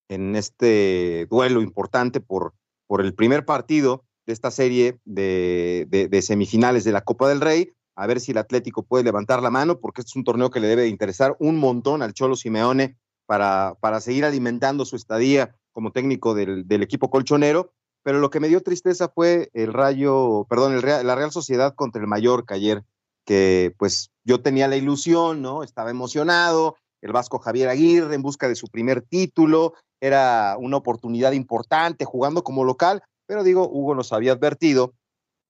en 0.09 0.35
este 0.35 1.27
duelo 1.29 1.61
importante 1.61 2.19
por, 2.19 2.55
por 2.87 3.01
el 3.01 3.13
primer 3.13 3.45
partido 3.45 4.04
de 4.25 4.33
esta 4.33 4.51
serie 4.51 4.99
de, 5.05 6.19
semifinales 6.21 6.83
de 6.83 6.91
la 6.91 7.01
Copa 7.01 7.29
del 7.29 7.41
Rey, 7.41 7.71
a 7.95 8.07
ver 8.07 8.19
si 8.19 8.31
el 8.31 8.37
Atlético 8.37 8.83
puede 8.83 9.03
levantar 9.03 9.41
la 9.41 9.49
mano, 9.49 9.79
porque 9.79 10.01
este 10.01 10.09
es 10.09 10.15
un 10.15 10.23
torneo 10.23 10.49
que 10.49 10.59
le 10.59 10.67
debe 10.67 10.87
interesar 10.87 11.35
un 11.39 11.57
montón 11.57 12.01
al 12.01 12.13
Cholo 12.13 12.35
Simeone 12.35 12.97
para, 13.25 13.75
para 13.79 14.01
seguir 14.01 14.25
alimentando 14.25 14.85
su 14.85 14.95
estadía 14.95 15.55
como 15.71 15.91
técnico 15.91 16.33
del, 16.33 16.65
equipo 16.81 17.09
colchonero. 17.09 17.71
Pero 18.03 18.19
lo 18.19 18.29
que 18.29 18.39
me 18.39 18.49
dio 18.49 18.61
tristeza 18.61 19.09
fue 19.09 19.49
el 19.53 19.73
Rayo, 19.73 20.45
perdón, 20.47 20.73
el 20.73 20.81
la 20.81 21.15
Real 21.15 21.31
Sociedad 21.31 21.73
contra 21.73 22.01
el 22.01 22.07
Mallorca 22.07 22.53
ayer, 22.53 22.83
que 23.25 23.73
pues 23.79 24.11
yo 24.23 24.41
tenía 24.41 24.67
la 24.67 24.75
ilusión, 24.75 25.41
¿no? 25.41 25.63
Estaba 25.63 25.89
emocionado, 25.89 26.75
el 27.01 27.11
Vasco 27.11 27.39
Javier 27.39 27.69
Aguirre 27.69 28.13
en 28.13 28.21
busca 28.21 28.47
de 28.47 28.55
su 28.55 28.67
primer 28.67 29.01
título, 29.01 29.73
era 29.99 30.55
una 30.59 30.77
oportunidad 30.77 31.31
importante 31.31 32.05
jugando 32.05 32.43
como 32.43 32.63
local, 32.63 33.01
pero 33.25 33.43
digo, 33.43 33.69
Hugo 33.69 33.95
nos 33.95 34.13
había 34.13 34.33
advertido 34.33 34.93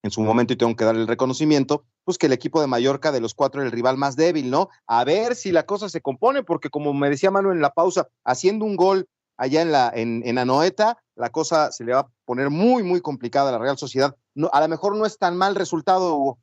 en 0.03 0.11
su 0.11 0.21
momento 0.21 0.53
y 0.53 0.55
tengo 0.55 0.75
que 0.75 0.85
darle 0.85 1.01
el 1.01 1.07
reconocimiento, 1.07 1.83
pues 2.03 2.17
que 2.17 2.27
el 2.27 2.33
equipo 2.33 2.61
de 2.61 2.67
Mallorca 2.67 3.11
de 3.11 3.19
los 3.19 3.33
cuatro 3.33 3.61
era 3.61 3.67
el 3.67 3.75
rival 3.75 3.97
más 3.97 4.15
débil, 4.15 4.51
¿no? 4.51 4.69
A 4.85 5.03
ver 5.03 5.35
si 5.35 5.51
la 5.51 5.65
cosa 5.65 5.89
se 5.89 6.01
compone, 6.01 6.43
porque 6.43 6.69
como 6.69 6.93
me 6.93 7.09
decía 7.09 7.31
Manuel 7.31 7.55
en 7.55 7.63
la 7.63 7.73
pausa, 7.73 8.07
haciendo 8.23 8.65
un 8.65 8.75
gol 8.75 9.07
allá 9.37 9.63
en 9.63 9.71
la 9.71 9.91
en, 9.93 10.21
en 10.25 10.37
Anoeta, 10.37 10.99
la 11.15 11.31
cosa 11.31 11.71
se 11.71 11.83
le 11.83 11.93
va 11.93 12.01
a 12.01 12.07
poner 12.25 12.51
muy, 12.51 12.83
muy 12.83 13.01
complicada 13.01 13.49
a 13.49 13.53
la 13.53 13.57
Real 13.57 13.77
Sociedad. 13.77 14.15
No, 14.35 14.49
a 14.53 14.61
lo 14.61 14.67
mejor 14.67 14.95
no 14.95 15.05
es 15.05 15.17
tan 15.17 15.37
mal 15.37 15.55
resultado, 15.55 16.15
Hugo. 16.15 16.39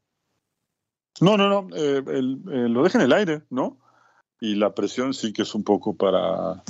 No, 1.21 1.37
no, 1.37 1.49
no, 1.49 1.77
eh, 1.77 2.03
eh, 2.05 2.69
lo 2.69 2.83
deja 2.83 2.99
en 2.99 3.05
el 3.05 3.13
aire, 3.13 3.43
¿no? 3.51 3.77
Y 4.41 4.57
la 4.57 4.75
presión 4.75 5.15
sí 5.15 5.33
que 5.33 5.43
es 5.43 5.55
un 5.55 5.63
poco 5.63 5.95
para, 5.95 6.65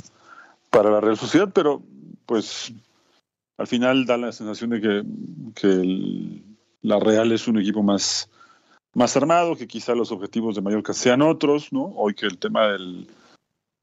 para 0.69 0.91
la 0.91 0.99
Real 0.99 1.17
Sociedad, 1.17 1.49
pero 1.53 1.81
pues 2.25 2.71
al 3.57 3.67
final 3.67 4.05
da 4.05 4.17
la 4.17 4.31
sensación 4.31 4.71
de 4.71 4.81
que, 5.55 6.43
la 6.81 6.99
Real 6.99 7.31
es 7.31 7.47
un 7.47 7.59
equipo 7.59 7.81
más, 7.81 8.29
más 8.93 9.15
armado, 9.15 9.55
que 9.55 9.67
quizá 9.67 9.95
los 9.95 10.11
objetivos 10.11 10.55
de 10.55 10.61
Mallorca 10.61 10.93
sean 10.93 11.21
otros, 11.21 11.71
¿no? 11.71 11.93
Hoy 11.95 12.13
que 12.13 12.25
el 12.25 12.37
tema 12.37 12.67
del, 12.67 13.07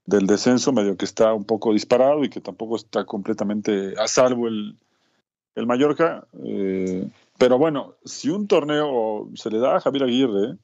descenso 0.04 0.72
medio 0.72 0.98
que 0.98 1.06
está 1.06 1.32
un 1.32 1.44
poco 1.44 1.72
disparado 1.72 2.24
y 2.24 2.28
que 2.28 2.40
tampoco 2.40 2.76
está 2.76 3.06
completamente 3.06 3.94
a 3.98 4.06
salvo 4.06 4.48
el, 4.48 4.76
el 5.54 5.66
Mallorca. 5.66 6.26
Eh, 6.44 7.08
pero 7.38 7.56
bueno, 7.56 7.94
si 8.04 8.28
un 8.28 8.46
torneo 8.46 9.30
se 9.34 9.50
le 9.50 9.60
da 9.60 9.76
a 9.76 9.80
Javier 9.80 10.04
Aguirre, 10.04 10.58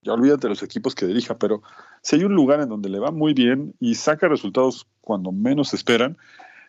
ya 0.00 0.14
olvídate 0.14 0.48
los 0.48 0.62
equipos 0.62 0.94
que 0.94 1.06
dirija, 1.06 1.36
pero 1.36 1.62
si 2.00 2.16
hay 2.16 2.24
un 2.24 2.34
lugar 2.34 2.60
en 2.60 2.70
donde 2.70 2.88
le 2.88 2.98
va 2.98 3.10
muy 3.10 3.34
bien 3.34 3.74
y 3.80 3.96
saca 3.96 4.28
resultados 4.28 4.86
cuando 5.02 5.30
menos 5.30 5.74
esperan, 5.74 6.16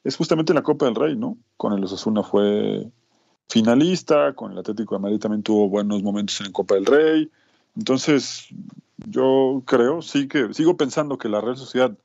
es 0.03 0.17
justamente 0.17 0.53
la 0.53 0.63
Copa 0.63 0.85
del 0.85 0.95
Rey, 0.95 1.15
¿no? 1.15 1.37
Con 1.57 1.73
el 1.73 1.83
Osasuna 1.83 2.23
fue 2.23 2.91
finalista, 3.47 4.33
con 4.33 4.51
el 4.51 4.57
Atlético 4.57 4.95
de 4.95 5.01
Madrid 5.01 5.19
también 5.19 5.43
tuvo 5.43 5.69
buenos 5.69 6.03
momentos 6.03 6.39
en 6.41 6.47
la 6.47 6.51
Copa 6.53 6.75
del 6.75 6.85
Rey. 6.85 7.31
Entonces, 7.75 8.47
yo 9.07 9.63
creo, 9.65 10.01
sí 10.01 10.27
que 10.27 10.53
sigo 10.53 10.77
pensando 10.77 11.17
que 11.17 11.29
la 11.29 11.41
Real 11.41 11.57
Sociedad 11.57 11.95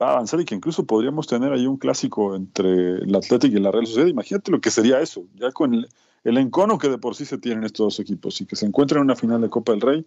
va 0.00 0.08
a 0.08 0.12
avanzar 0.12 0.40
y 0.40 0.44
que 0.44 0.54
incluso 0.54 0.84
podríamos 0.84 1.26
tener 1.26 1.52
ahí 1.52 1.66
un 1.66 1.76
clásico 1.76 2.34
entre 2.34 2.96
el 3.02 3.14
Atlético 3.14 3.56
y 3.56 3.60
la 3.60 3.70
Real 3.70 3.86
Sociedad. 3.86 4.08
Imagínate 4.08 4.50
lo 4.50 4.60
que 4.60 4.70
sería 4.70 5.00
eso, 5.00 5.24
ya 5.34 5.52
con 5.52 5.74
el, 5.74 6.38
encono 6.38 6.78
que 6.78 6.88
de 6.88 6.98
por 6.98 7.14
sí 7.14 7.24
se 7.24 7.38
tienen 7.38 7.64
estos 7.64 7.84
dos 7.84 8.00
equipos 8.00 8.40
y 8.40 8.46
que 8.46 8.56
se 8.56 8.66
encuentren 8.66 8.98
en 8.98 9.04
una 9.04 9.16
final 9.16 9.40
de 9.40 9.50
Copa 9.50 9.72
del 9.72 9.80
Rey. 9.80 10.06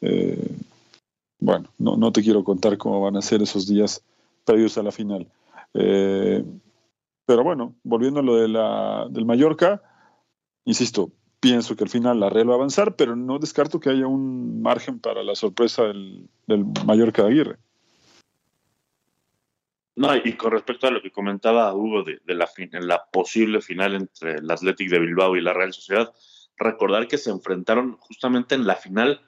Eh, 0.00 0.56
bueno, 1.40 1.68
no, 1.78 1.96
no 1.96 2.12
te 2.12 2.22
quiero 2.22 2.44
contar 2.44 2.78
cómo 2.78 3.00
van 3.00 3.16
a 3.16 3.22
ser 3.22 3.42
esos 3.42 3.66
días 3.66 4.02
previos 4.44 4.78
a 4.78 4.82
la 4.82 4.92
final. 4.92 5.28
Eh, 5.74 6.44
pero 7.26 7.44
bueno, 7.44 7.76
volviendo 7.82 8.20
a 8.20 8.22
lo 8.22 8.36
de 8.36 8.48
la, 8.48 9.06
del 9.10 9.26
Mallorca, 9.26 9.82
insisto, 10.64 11.12
pienso 11.40 11.76
que 11.76 11.84
al 11.84 11.90
final 11.90 12.20
la 12.20 12.30
Real 12.30 12.48
va 12.48 12.54
a 12.54 12.56
avanzar, 12.56 12.96
pero 12.96 13.16
no 13.16 13.38
descarto 13.38 13.80
que 13.80 13.90
haya 13.90 14.06
un 14.06 14.62
margen 14.62 14.98
para 14.98 15.22
la 15.22 15.34
sorpresa 15.34 15.84
del, 15.84 16.28
del 16.46 16.64
Mallorca 16.86 17.22
de 17.22 17.28
Aguirre. 17.28 17.58
No, 19.98 20.14
y 20.14 20.34
con 20.34 20.52
respecto 20.52 20.86
a 20.86 20.92
lo 20.92 21.02
que 21.02 21.10
comentaba 21.10 21.74
Hugo 21.74 22.04
de, 22.04 22.20
la, 22.26 22.48
la 22.80 23.04
posible 23.10 23.60
final 23.60 23.96
entre 23.96 24.36
el 24.36 24.48
Athletic 24.48 24.88
de 24.90 25.00
Bilbao 25.00 25.34
y 25.34 25.40
la 25.40 25.52
Real 25.52 25.72
Sociedad, 25.72 26.12
recordar 26.56 27.08
que 27.08 27.18
se 27.18 27.30
enfrentaron 27.30 27.96
justamente 27.98 28.54
en 28.54 28.64
la 28.64 28.76
final 28.76 29.20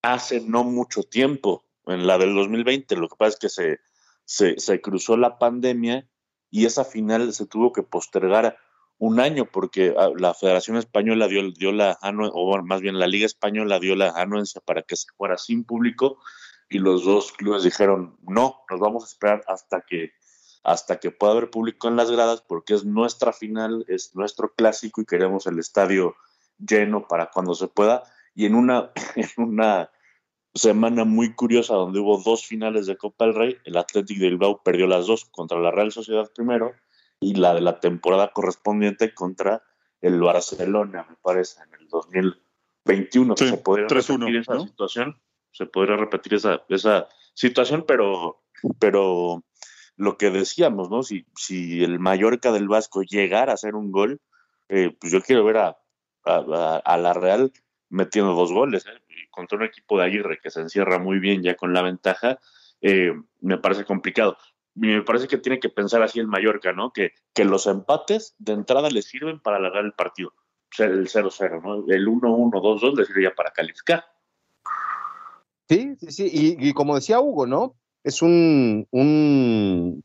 hace 0.00 0.40
no 0.40 0.64
mucho 0.64 1.02
tiempo, 1.02 1.66
en 1.86 2.06
la 2.06 2.16
del 2.16 2.34
2020. 2.34 2.96
Lo 2.96 3.10
que 3.10 3.16
pasa 3.16 3.34
es 3.34 3.38
que 3.38 3.48
se, 3.50 3.80
se, 4.24 4.58
se 4.58 4.80
cruzó 4.80 5.16
la 5.16 5.38
pandemia 5.38 6.08
y 6.50 6.66
esa 6.66 6.84
final 6.84 7.32
se 7.32 7.46
tuvo 7.46 7.72
que 7.72 7.82
postergar 7.82 8.56
un 8.98 9.20
año 9.20 9.46
porque 9.50 9.94
ah, 9.98 10.10
la 10.16 10.34
Federación 10.34 10.76
Española 10.76 11.28
dio, 11.28 11.50
dio 11.52 11.72
la 11.72 11.98
o 12.32 12.62
más 12.62 12.80
bien 12.80 12.98
la 12.98 13.06
Liga 13.06 13.26
Española 13.26 13.78
dio 13.78 13.96
la 13.96 14.10
anuencia 14.10 14.60
para 14.60 14.82
que 14.82 14.96
se 14.96 15.08
fuera 15.16 15.36
sin 15.36 15.64
público 15.64 16.18
y 16.68 16.78
los 16.78 17.04
dos 17.04 17.32
clubes 17.32 17.64
dijeron 17.64 18.16
no, 18.22 18.60
nos 18.70 18.80
vamos 18.80 19.04
a 19.04 19.06
esperar 19.06 19.44
hasta 19.46 19.82
que 19.82 20.12
hasta 20.62 20.98
que 20.98 21.10
pueda 21.10 21.32
haber 21.32 21.50
público 21.50 21.88
en 21.88 21.96
las 21.96 22.10
gradas 22.10 22.40
porque 22.40 22.74
es 22.74 22.84
nuestra 22.84 23.32
final, 23.32 23.84
es 23.88 24.14
nuestro 24.14 24.54
clásico 24.54 25.02
y 25.02 25.06
queremos 25.06 25.46
el 25.46 25.58
estadio 25.58 26.14
lleno 26.58 27.06
para 27.06 27.30
cuando 27.30 27.54
se 27.54 27.68
pueda 27.68 28.04
y 28.34 28.46
en 28.46 28.54
una 28.54 28.92
en 29.16 29.28
una 29.36 29.90
semana 30.54 31.04
muy 31.04 31.34
curiosa 31.34 31.74
donde 31.74 32.00
hubo 32.00 32.18
dos 32.18 32.46
finales 32.46 32.86
de 32.86 32.96
Copa 32.96 33.26
del 33.26 33.34
Rey, 33.34 33.56
el 33.64 33.76
Athletic 33.76 34.18
de 34.18 34.30
Bilbao 34.30 34.62
perdió 34.62 34.86
las 34.86 35.06
dos 35.06 35.24
contra 35.24 35.58
la 35.58 35.70
Real 35.70 35.92
Sociedad 35.92 36.30
primero 36.34 36.72
y 37.20 37.34
la 37.34 37.54
de 37.54 37.60
la 37.60 37.80
temporada 37.80 38.32
correspondiente 38.32 39.14
contra 39.14 39.62
el 40.00 40.20
Barcelona, 40.20 41.06
me 41.08 41.16
parece, 41.22 41.60
en 41.62 41.80
el 41.80 41.88
2021. 41.88 43.36
se 43.36 43.56
podría 43.56 43.88
repetir 43.88 44.36
esa 44.36 44.60
situación, 44.60 45.20
se 45.50 45.66
podría 45.66 45.96
repetir 45.96 46.34
esa, 46.34 46.62
esa 46.68 47.08
situación, 47.32 47.84
pero, 47.86 48.42
pero 48.78 49.42
lo 49.96 50.18
que 50.18 50.30
decíamos, 50.30 50.90
¿no? 50.90 51.02
Si, 51.02 51.26
si 51.34 51.82
el 51.82 51.98
Mallorca 51.98 52.52
del 52.52 52.68
Vasco 52.68 53.02
llegara 53.02 53.52
a 53.52 53.54
hacer 53.54 53.74
un 53.74 53.90
gol, 53.90 54.20
eh, 54.68 54.94
pues 55.00 55.12
yo 55.12 55.22
quiero 55.22 55.44
ver 55.44 55.56
a, 55.58 55.78
a, 56.24 56.96
la 56.98 57.12
Real 57.12 57.52
metiendo 57.88 58.34
dos 58.34 58.52
goles, 58.52 58.86
¿eh? 58.86 59.00
Contra 59.34 59.58
un 59.58 59.64
equipo 59.64 59.98
de 59.98 60.04
Aguirre 60.04 60.38
que 60.42 60.50
se 60.50 60.60
encierra 60.60 60.98
muy 60.98 61.18
bien 61.18 61.42
ya 61.42 61.56
con 61.56 61.72
la 61.72 61.82
ventaja, 61.82 62.38
eh, 62.80 63.12
me 63.40 63.58
parece 63.58 63.84
complicado 63.84 64.36
me 64.74 65.02
parece 65.02 65.28
que 65.28 65.38
tiene 65.38 65.60
que 65.60 65.68
pensar 65.68 66.02
así 66.02 66.18
el 66.18 66.26
Mallorca, 66.26 66.72
¿no? 66.72 66.92
Que, 66.92 67.12
que 67.32 67.44
los 67.44 67.66
empates 67.66 68.34
de 68.38 68.52
entrada 68.52 68.90
le 68.90 69.02
sirven 69.02 69.40
para 69.40 69.56
alargar 69.56 69.84
el 69.84 69.92
partido. 69.92 70.30
O 70.30 70.76
sea, 70.76 70.86
el 70.86 71.08
0-0, 71.08 71.62
¿no? 71.62 71.84
El 71.92 72.08
1-1, 72.08 72.50
2-2 72.50 72.96
le 72.96 73.04
sirve 73.04 73.30
para 73.30 73.52
calificar. 73.52 74.04
Sí, 75.68 75.94
sí, 76.00 76.10
sí. 76.10 76.56
Y, 76.58 76.72
como 76.72 76.96
decía 76.96 77.20
Hugo, 77.20 77.46
¿no? 77.46 77.76
Es 78.02 78.20
un, 78.20 78.86
un 78.90 80.02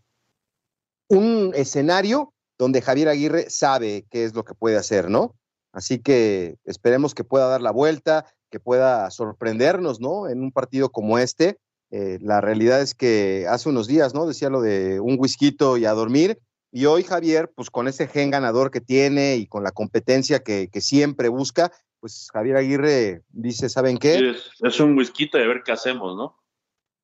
escenario 1.55 2.33
donde 2.57 2.81
Javier 2.81 3.09
Aguirre 3.09 3.49
sabe 3.49 4.05
qué 4.09 4.23
es 4.23 4.35
lo 4.35 4.43
que 4.43 4.53
puede 4.53 4.77
hacer, 4.77 5.09
¿no? 5.09 5.35
Así 5.71 5.99
que 5.99 6.57
esperemos 6.63 7.13
que 7.15 7.23
pueda 7.23 7.47
dar 7.47 7.61
la 7.61 7.71
vuelta, 7.71 8.25
que 8.49 8.59
pueda 8.59 9.09
sorprendernos, 9.11 9.99
¿no? 9.99 10.27
En 10.27 10.41
un 10.41 10.51
partido 10.51 10.89
como 10.89 11.19
este 11.19 11.57
eh, 11.91 12.19
la 12.21 12.39
realidad 12.39 12.81
es 12.81 12.93
que 12.93 13.45
hace 13.49 13.69
unos 13.69 13.87
días, 13.87 14.13
¿no? 14.13 14.27
Decía 14.27 14.49
lo 14.49 14.61
de 14.61 14.99
un 14.99 15.17
whisky 15.19 15.55
y 15.79 15.85
a 15.85 15.91
dormir. 15.93 16.39
Y 16.71 16.85
hoy 16.85 17.03
Javier, 17.03 17.51
pues 17.55 17.71
con 17.71 17.87
ese 17.87 18.07
gen 18.07 18.29
ganador 18.29 18.69
que 18.69 18.81
tiene 18.81 19.37
y 19.37 19.47
con 19.47 19.63
la 19.63 19.71
competencia 19.71 20.39
que, 20.39 20.69
siempre 20.81 21.29
busca, 21.29 21.71
pues 21.99 22.29
Javier 22.31 22.57
Aguirre 22.57 23.23
dice, 23.29 23.69
¿saben 23.69 23.97
qué? 23.97 24.35
es, 24.61 24.79
un 24.79 24.95
whisky 24.95 25.29
de 25.33 25.47
ver 25.47 25.63
qué 25.65 25.71
hacemos, 25.71 26.15
¿no? 26.15 26.37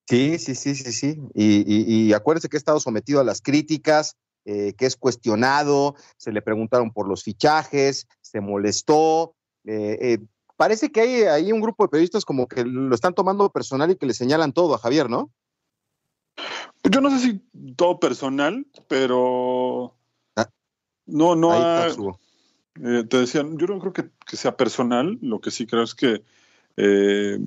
Sí, 0.07 0.37
sí, 0.37 0.53
sí, 0.53 0.75
sí, 0.75 0.91
sí. 0.91 1.19
Y, 1.33 2.07
y, 2.07 2.13
acuérdense 2.13 2.47
que 2.47 2.57
ha 2.57 2.59
estado 2.59 2.79
sometido 2.79 3.19
a 3.19 3.23
las 3.23 3.41
críticas, 3.41 4.15
eh, 4.45 4.73
que 4.77 4.85
es 4.85 4.95
cuestionado, 4.95 5.95
se 6.17 6.31
le 6.31 6.43
preguntaron 6.43 6.93
por 6.93 7.07
los 7.07 7.23
fichajes, 7.23 8.07
se 8.21 8.39
molestó, 8.41 9.33
eh, 9.65 10.19
parece 10.57 10.91
que 10.91 11.01
hay 11.01 11.23
ahí 11.23 11.51
un 11.51 11.61
grupo 11.61 11.83
de 11.83 11.89
periodistas 11.89 12.25
como 12.25 12.47
que 12.47 12.63
lo 12.63 12.93
están 12.93 13.13
tomando 13.13 13.49
personal 13.49 13.91
y 13.91 13.95
que 13.95 14.05
le 14.05 14.13
señalan 14.13 14.53
todo 14.53 14.75
a 14.75 14.79
Javier, 14.79 15.09
¿no? 15.09 15.31
Pues 16.81 16.93
yo 16.93 17.01
no 17.01 17.09
sé 17.09 17.19
si 17.19 17.41
todo 17.75 17.99
personal, 17.99 18.65
pero 18.87 19.95
ah. 20.35 20.49
no, 21.05 21.35
no. 21.35 21.53
eh, 22.83 23.03
te 23.09 23.17
decían, 23.17 23.57
yo 23.57 23.67
no 23.67 23.79
creo 23.79 23.93
que, 23.93 24.37
sea 24.37 24.55
personal, 24.55 25.17
lo 25.21 25.39
que 25.39 25.51
sí 25.51 25.65
creo 25.65 25.83
es 25.83 25.95
que 25.95 26.23
eh, 26.77 27.39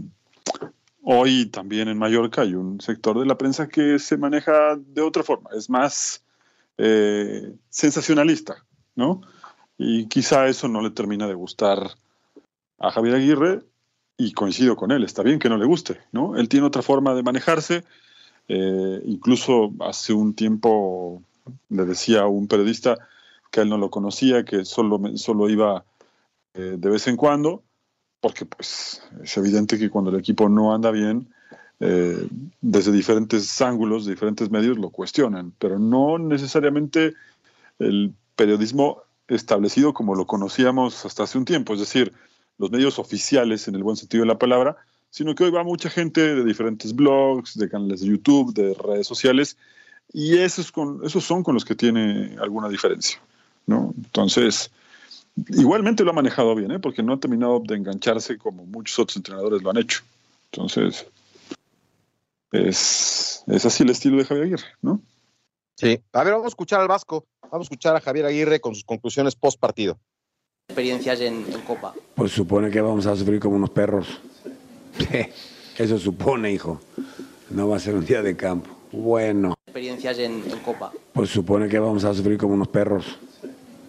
hoy 1.03 1.47
también 1.47 1.88
en 1.88 1.99
Mallorca 1.99 2.42
hay 2.42 2.55
un 2.55 2.81
sector 2.81 3.18
de 3.18 3.27
la 3.27 3.38
prensa 3.38 3.68
que 3.68 3.99
se 3.99 4.16
maneja 4.16 4.77
de 4.77 5.03
otra 5.03 5.23
forma, 5.23 5.51
es 5.57 5.71
más 5.71 6.25
eh, 6.79 7.55
sensacionalista, 7.68 8.64
¿no? 8.94 9.21
Y 9.77 10.09
quizá 10.09 10.49
eso 10.49 10.66
no 10.66 10.81
le 10.83 10.90
termina 10.90 11.29
de 11.29 11.35
gustar 11.35 11.90
a 12.79 12.91
Javier 12.91 13.17
Aguirre 13.17 13.61
y 14.17 14.33
coincido 14.33 14.77
con 14.77 14.91
él, 14.91 15.05
está 15.05 15.23
bien 15.23 15.38
que 15.38 15.49
no 15.49 15.57
le 15.57 15.67
guste, 15.67 16.01
¿no? 16.12 16.37
Él 16.37 16.49
tiene 16.49 16.67
otra 16.67 16.83
forma 16.83 17.14
de 17.14 17.23
manejarse, 17.23 17.85
eh, 18.49 19.03
incluso 19.05 19.73
hace 19.81 20.12
un 20.12 20.35
tiempo 20.35 21.23
le 21.69 21.85
decía 21.85 22.23
a 22.23 22.27
un 22.27 22.49
periodista 22.49 22.97
que 23.51 23.61
él 23.61 23.69
no 23.69 23.79
lo 23.79 23.91
conocía, 23.91 24.45
que 24.45 24.64
solo, 24.64 25.01
solo 25.17 25.49
iba 25.49 25.85
eh, 26.55 26.77
de 26.79 26.91
vez 26.91 27.07
en 27.07 27.17
cuando, 27.17 27.62
porque 28.21 28.45
pues 28.45 29.03
es 29.23 29.37
evidente 29.37 29.79
que 29.79 29.91
cuando 29.91 30.11
el 30.11 30.19
equipo 30.19 30.49
no 30.49 30.75
anda 30.75 30.91
bien, 30.91 31.33
eh, 31.81 32.27
desde 32.61 32.91
diferentes 32.91 33.61
ángulos, 33.62 34.07
diferentes 34.07 34.51
medios 34.51 34.79
lo 34.79 34.91
cuestionan, 34.91 35.53
pero 35.59 35.79
no 35.79 36.19
necesariamente 36.19 37.14
el 37.79 38.12
periodismo 38.35 39.03
establecido 39.29 39.95
como 39.95 40.14
lo 40.14 40.27
conocíamos 40.27 41.05
hasta 41.05 41.23
hace 41.23 41.38
un 41.38 41.45
tiempo, 41.45 41.75
es 41.75 41.81
decir, 41.81 42.12
los 42.59 42.71
medios 42.71 42.99
oficiales 42.99 43.68
en 43.68 43.77
el 43.77 43.83
buen 43.83 43.97
sentido 43.97 44.23
de 44.23 44.29
la 44.29 44.38
palabra, 44.38 44.77
sino 45.11 45.35
que 45.35 45.44
hoy 45.44 45.51
va 45.51 45.64
mucha 45.64 45.88
gente 45.88 46.35
de 46.35 46.44
diferentes 46.44 46.94
blogs, 46.94 47.57
de 47.57 47.68
canales 47.68 48.01
de 48.01 48.09
YouTube, 48.09 48.53
de 48.53 48.75
redes 48.75 49.07
sociales, 49.07 49.57
y 50.12 50.38
esos, 50.38 50.73
esos 51.05 51.25
son 51.25 51.42
con 51.42 51.55
los 51.55 51.64
que 51.64 51.75
tiene 51.75 52.37
alguna 52.40 52.68
diferencia. 52.68 53.21
¿no? 53.66 53.94
Entonces, 53.97 54.71
igualmente 55.51 56.05
lo 56.05 56.11
ha 56.11 56.14
manejado 56.14 56.55
bien, 56.55 56.73
¿eh? 56.73 56.79
porque 56.79 57.03
no 57.03 57.14
ha 57.14 57.21
terminado 57.21 57.61
de 57.61 57.77
engancharse 57.77 58.38
como 58.38 58.66
muchos 58.66 58.99
otros 58.99 59.16
entrenadores 59.16 59.62
lo 59.62 59.71
han 59.71 59.79
hecho. 59.79 60.03
Entonces, 60.51 61.07
es, 62.51 63.44
es 63.47 63.66
así 63.66 63.83
el 63.83 63.90
estilo 63.90 64.16
de 64.16 64.25
Javier 64.25 64.47
Aguirre, 64.47 64.68
¿no? 64.83 65.01
Sí. 65.77 66.01
A 66.12 66.25
ver, 66.25 66.33
vamos 66.33 66.47
a 66.47 66.49
escuchar 66.49 66.81
al 66.81 66.88
Vasco, 66.88 67.25
vamos 67.42 67.66
a 67.66 67.68
escuchar 67.68 67.94
a 67.94 68.01
Javier 68.01 68.27
Aguirre 68.27 68.61
con 68.61 68.75
sus 68.75 68.85
conclusiones 68.85 69.37
post 69.37 69.61
partido 69.61 69.99
experiencias 70.68 71.20
en, 71.20 71.44
Copa? 71.66 71.94
Pues 72.14 72.33
supone 72.33 72.70
que 72.70 72.81
vamos 72.81 73.07
a 73.07 73.16
sufrir 73.16 73.40
como 73.40 73.57
unos 73.57 73.70
perros. 73.70 74.20
Eso 75.78 75.98
supone, 75.98 76.52
hijo. 76.52 76.81
No 77.50 77.68
va 77.68 77.76
a 77.76 77.81
ser 77.81 77.94
un 77.94 78.04
día 78.04 78.22
de 78.22 78.37
campo. 78.37 78.70
Bueno. 78.92 79.54
¿Experiencias 79.66 80.18
en, 80.18 80.42
Copa? 80.64 80.92
Pues 81.12 81.31
supone 81.31 81.68
que 81.68 81.78
vamos 81.78 82.04
a 82.04 82.12
sufrir 82.14 82.37
como 82.38 82.54
unos 82.54 82.68
perros. 82.68 83.18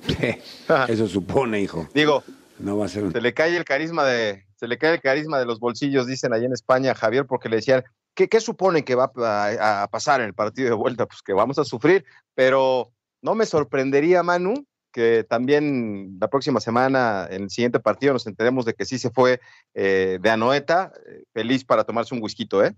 Eso 0.88 1.08
supone, 1.08 1.62
hijo. 1.62 1.88
Digo, 1.94 2.24
no 2.58 2.78
va 2.78 2.86
a 2.86 2.90
ser 2.90 3.12
se 3.12 3.22
le 3.22 3.34
cae 3.34 3.56
el 3.56 3.66
carisma 3.66 4.06
de 4.06 4.46
se 4.56 4.68
le 4.68 4.78
cae 4.78 4.96
el 4.96 5.02
carisma 5.02 5.40
de 5.40 5.46
los 5.46 5.60
bolsillos, 5.60 6.08
dicen 6.08 6.34
allá 6.34 6.46
en 6.46 6.54
España, 6.54 6.96
Javier, 6.96 7.26
porque 7.26 7.48
le 7.48 7.58
decían, 7.58 7.84
¿qué, 8.14 8.28
qué 8.28 8.42
supone 8.42 8.84
que 8.84 8.96
va 8.96 9.12
a, 9.16 9.84
a, 9.84 9.88
pasar 9.88 10.20
en 10.20 10.28
el 10.28 10.34
partido 10.34 10.70
de 10.70 10.76
vuelta? 10.76 11.06
Pues 11.06 11.22
que 11.22 11.32
vamos 11.32 11.60
a 11.60 11.64
sufrir, 11.64 12.04
pero 12.36 12.92
no 13.22 13.36
me 13.36 13.46
sorprendería, 13.46 14.22
Manu, 14.22 14.66
que 14.92 15.24
también 15.24 16.18
la 16.20 16.30
próxima 16.30 16.60
semana, 16.60 17.28
en 17.30 17.44
el 17.44 17.50
siguiente 17.50 17.80
partido, 17.80 18.14
nos 18.14 18.28
enteremos 18.28 18.66
de 18.66 18.74
que 18.74 18.86
sí 18.86 18.98
se 18.98 19.10
fue 19.10 19.40
eh, 19.74 20.20
de 20.22 20.30
Anoeta, 20.30 20.92
eh, 21.08 21.24
feliz 21.34 21.64
para 21.64 21.84
tomarse 21.84 22.16
un 22.16 22.22
whisky, 22.22 22.48
¿eh? 22.64 22.74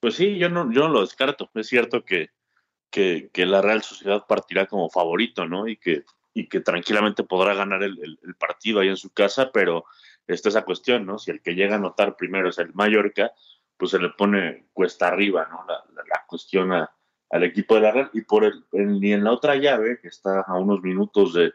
Pues 0.00 0.14
sí, 0.14 0.38
yo 0.38 0.48
no, 0.48 0.70
yo 0.72 0.82
no 0.82 0.88
lo 0.88 1.00
descarto. 1.00 1.50
Es 1.54 1.68
cierto 1.68 2.04
que, 2.04 2.30
que, 2.90 3.30
la 3.46 3.62
Real 3.62 3.82
Sociedad 3.82 4.24
partirá 4.26 4.66
como 4.66 4.90
favorito, 4.90 5.46
¿no? 5.46 5.68
Y 5.68 5.76
que, 5.76 6.04
y 6.34 6.48
que 6.48 6.60
tranquilamente 6.60 7.24
podrá 7.24 7.54
ganar 7.54 7.82
el, 7.82 8.18
partido 8.38 8.80
ahí 8.80 8.88
en 8.88 8.96
su 8.96 9.10
casa, 9.10 9.50
pero 9.52 9.84
esta 10.26 10.48
es 10.48 10.54
la 10.54 10.64
cuestión, 10.64 11.06
¿no? 11.06 11.18
Si 11.18 11.30
el 11.30 11.40
que 11.40 11.54
llega 11.54 11.74
a 11.74 11.78
anotar 11.78 12.16
primero 12.16 12.50
es 12.50 12.58
el 12.58 12.74
Mallorca, 12.74 13.32
pues 13.76 13.90
se 13.90 13.98
le 13.98 14.10
pone 14.10 14.66
cuesta 14.72 15.08
arriba, 15.08 15.48
¿no? 15.50 15.64
La, 15.66 15.84
la 16.04 16.24
cuestión 16.26 16.72
a, 16.72 16.90
al 17.30 17.44
equipo 17.44 17.74
de 17.74 17.80
la 17.80 17.92
Real 17.92 18.10
y 18.12 18.22
por 18.22 18.44
el, 18.44 18.64
ni 18.72 19.12
en 19.12 19.24
la 19.24 19.32
otra 19.32 19.56
llave 19.56 19.98
que 20.00 20.08
está 20.08 20.40
a 20.40 20.58
unos 20.58 20.82
minutos 20.82 21.34
de, 21.34 21.52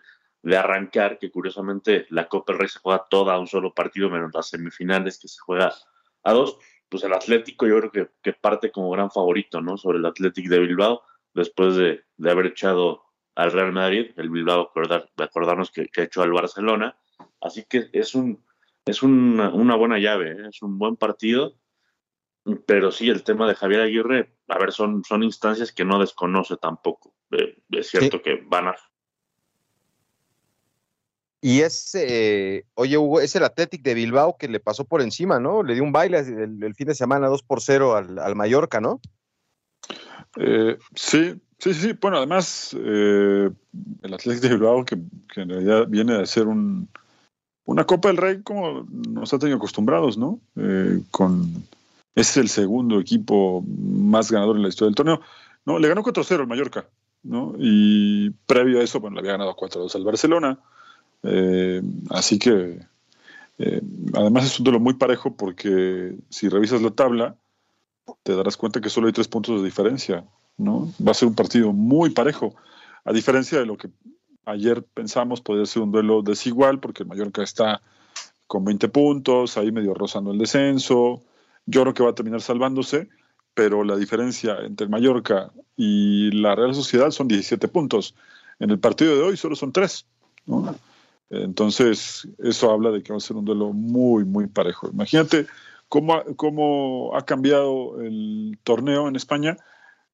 arrancar 0.55 1.19
que 1.19 1.29
curiosamente 1.29 2.07
la 2.09 2.27
Copa 2.27 2.51
del 2.51 2.59
Rey 2.61 2.69
se 2.69 2.79
juega 2.79 3.05
toda 3.09 3.35
a 3.35 3.39
un 3.39 3.47
solo 3.47 3.73
partido 3.73 4.09
menos 4.09 4.31
las 4.33 4.49
semifinales 4.49 5.19
que 5.19 5.27
se 5.27 5.39
juega 5.39 5.71
a 6.23 6.33
dos 6.33 6.57
pues 6.89 7.03
el 7.05 7.13
Atlético 7.13 7.67
yo 7.67 7.79
creo 7.79 7.91
que, 7.91 8.09
que, 8.21 8.33
parte 8.33 8.69
como 8.69 8.89
gran 8.89 9.09
favorito, 9.09 9.61
¿no? 9.61 9.77
Sobre 9.77 9.99
el 9.99 10.05
Atlético 10.05 10.49
de 10.49 10.59
Bilbao, 10.59 11.03
después 11.33 11.77
de, 11.77 12.03
de 12.17 12.31
haber 12.31 12.47
echado 12.47 13.05
al 13.33 13.53
Real 13.53 13.71
Madrid, 13.71 14.11
el 14.17 14.29
Bilbao, 14.29 14.63
acordar, 14.63 15.09
acordarnos 15.15 15.71
que, 15.71 15.87
que 15.87 16.03
hecho 16.03 16.21
al 16.21 16.33
Barcelona. 16.33 16.97
Así 17.39 17.63
que 17.63 17.89
es 17.93 18.13
un 18.13 18.43
es 18.85 19.03
una, 19.03 19.49
una 19.49 19.75
buena 19.75 19.99
llave, 19.99 20.31
¿eh? 20.31 20.47
es 20.49 20.61
un 20.61 20.77
buen 20.77 20.95
partido. 20.95 21.55
Pero 22.65 22.91
sí, 22.91 23.09
el 23.09 23.23
tema 23.23 23.47
de 23.47 23.55
Javier 23.55 23.81
Aguirre, 23.81 24.33
a 24.47 24.57
ver, 24.57 24.71
son, 24.71 25.03
son 25.03 25.23
instancias 25.23 25.71
que 25.71 25.85
no 25.85 25.99
desconoce 25.99 26.57
tampoco. 26.57 27.13
Eh, 27.31 27.57
es 27.71 27.89
cierto 27.89 28.17
Sí. 28.17 28.23
que 28.23 28.43
van 28.47 28.67
a 28.67 28.75
Y 31.43 31.61
es, 31.61 31.95
eh, 31.95 32.65
oye, 32.75 32.97
Hugo, 32.97 33.19
es 33.19 33.35
el 33.35 33.43
Athletic 33.43 33.81
de 33.81 33.93
Bilbao 33.95 34.37
que 34.37 34.47
le 34.47 34.59
pasó 34.59 34.85
por 34.85 35.01
encima, 35.01 35.39
¿no? 35.39 35.63
Le 35.63 35.73
dio 35.73 35.83
un 35.83 35.91
baile 35.91 36.19
el, 36.19 36.63
el 36.63 36.75
fin 36.75 36.87
de 36.87 36.95
semana 36.95 37.27
2 37.27 37.41
por 37.43 37.61
0 37.61 37.95
al, 37.95 38.19
al 38.19 38.35
Mallorca, 38.35 38.79
¿no? 38.79 38.99
Eh, 40.37 40.77
sí, 40.95 41.41
sí, 41.57 41.73
sí. 41.73 41.93
Bueno, 41.99 42.17
además, 42.17 42.75
eh, 42.79 43.49
el 44.03 44.13
Atlético 44.13 44.47
de 44.47 44.53
Bilbao, 44.53 44.85
que, 44.85 44.97
que 45.33 45.41
en 45.41 45.49
realidad 45.49 45.87
viene 45.87 46.17
de 46.19 46.25
ser 46.27 46.47
un, 46.47 46.87
una 47.65 47.85
Copa 47.85 48.09
del 48.09 48.17
Rey 48.17 48.41
como 48.43 48.85
nos 48.89 49.33
ha 49.33 49.39
tenido 49.39 49.57
acostumbrados, 49.57 50.17
¿no? 50.17 50.39
Eh, 50.57 51.01
con, 51.11 51.65
es 52.15 52.37
el 52.37 52.49
segundo 52.49 52.99
equipo 52.99 53.63
más 53.67 54.31
ganador 54.31 54.55
en 54.55 54.63
la 54.63 54.69
historia 54.69 54.89
del 54.89 54.95
torneo. 54.95 55.21
No, 55.65 55.79
le 55.79 55.87
ganó 55.87 56.03
4-0 56.03 56.41
al 56.41 56.47
Mallorca, 56.47 56.87
¿no? 57.23 57.53
Y 57.57 58.31
previo 58.45 58.79
a 58.79 58.83
eso, 58.83 58.99
bueno, 58.99 59.15
le 59.15 59.21
había 59.21 59.33
ganado 59.33 59.55
4-2 59.55 59.95
al 59.95 60.03
Barcelona. 60.03 60.59
Eh, 61.23 61.81
así 62.09 62.39
que, 62.39 62.79
eh, 63.59 63.81
además 64.13 64.45
es 64.45 64.59
un 64.59 64.65
duelo 64.65 64.79
muy 64.79 64.95
parejo 64.95 65.35
porque 65.35 66.15
si 66.29 66.49
revisas 66.49 66.81
la 66.81 66.91
tabla, 66.91 67.35
te 68.23 68.35
darás 68.35 68.57
cuenta 68.57 68.81
que 68.81 68.89
solo 68.89 69.07
hay 69.07 69.13
tres 69.13 69.27
puntos 69.27 69.59
de 69.59 69.65
diferencia, 69.65 70.25
¿no? 70.57 70.91
Va 71.05 71.11
a 71.11 71.15
ser 71.15 71.27
un 71.27 71.35
partido 71.35 71.71
muy 71.71 72.09
parejo, 72.09 72.55
a 73.05 73.13
diferencia 73.13 73.59
de 73.59 73.65
lo 73.65 73.77
que 73.77 73.89
ayer 74.45 74.83
pensamos 74.83 75.41
podría 75.41 75.65
ser 75.65 75.83
un 75.83 75.91
duelo 75.91 76.21
desigual, 76.21 76.79
porque 76.79 77.03
el 77.03 77.09
Mallorca 77.09 77.43
está 77.43 77.81
con 78.47 78.65
20 78.65 78.89
puntos, 78.89 79.57
ahí 79.57 79.71
medio 79.71 79.93
rozando 79.93 80.31
el 80.31 80.37
descenso. 80.37 81.21
Yo 81.65 81.81
creo 81.81 81.93
que 81.93 82.03
va 82.03 82.09
a 82.11 82.15
terminar 82.15 82.41
salvándose, 82.41 83.09
pero 83.53 83.83
la 83.83 83.95
diferencia 83.95 84.57
entre 84.59 84.87
Mallorca 84.87 85.51
y 85.75 86.31
la 86.31 86.55
Real 86.55 86.73
Sociedad 86.73 87.11
son 87.11 87.27
17 87.27 87.67
puntos. 87.67 88.15
En 88.59 88.69
el 88.69 88.79
partido 88.79 89.15
de 89.15 89.21
hoy 89.21 89.37
solo 89.37 89.55
son 89.55 89.71
tres, 89.71 90.05
¿no? 90.45 90.75
Entonces, 91.29 92.27
eso 92.39 92.71
habla 92.71 92.91
de 92.91 93.01
que 93.01 93.13
va 93.13 93.17
a 93.17 93.21
ser 93.21 93.37
un 93.37 93.45
duelo 93.45 93.71
muy, 93.71 94.25
muy 94.25 94.47
parejo. 94.47 94.89
Imagínate 94.89 95.47
cómo 95.87 96.21
cómo 96.35 97.15
ha 97.15 97.25
cambiado 97.25 98.01
el 98.01 98.59
torneo 98.63 99.07
en 99.07 99.15
España, 99.15 99.57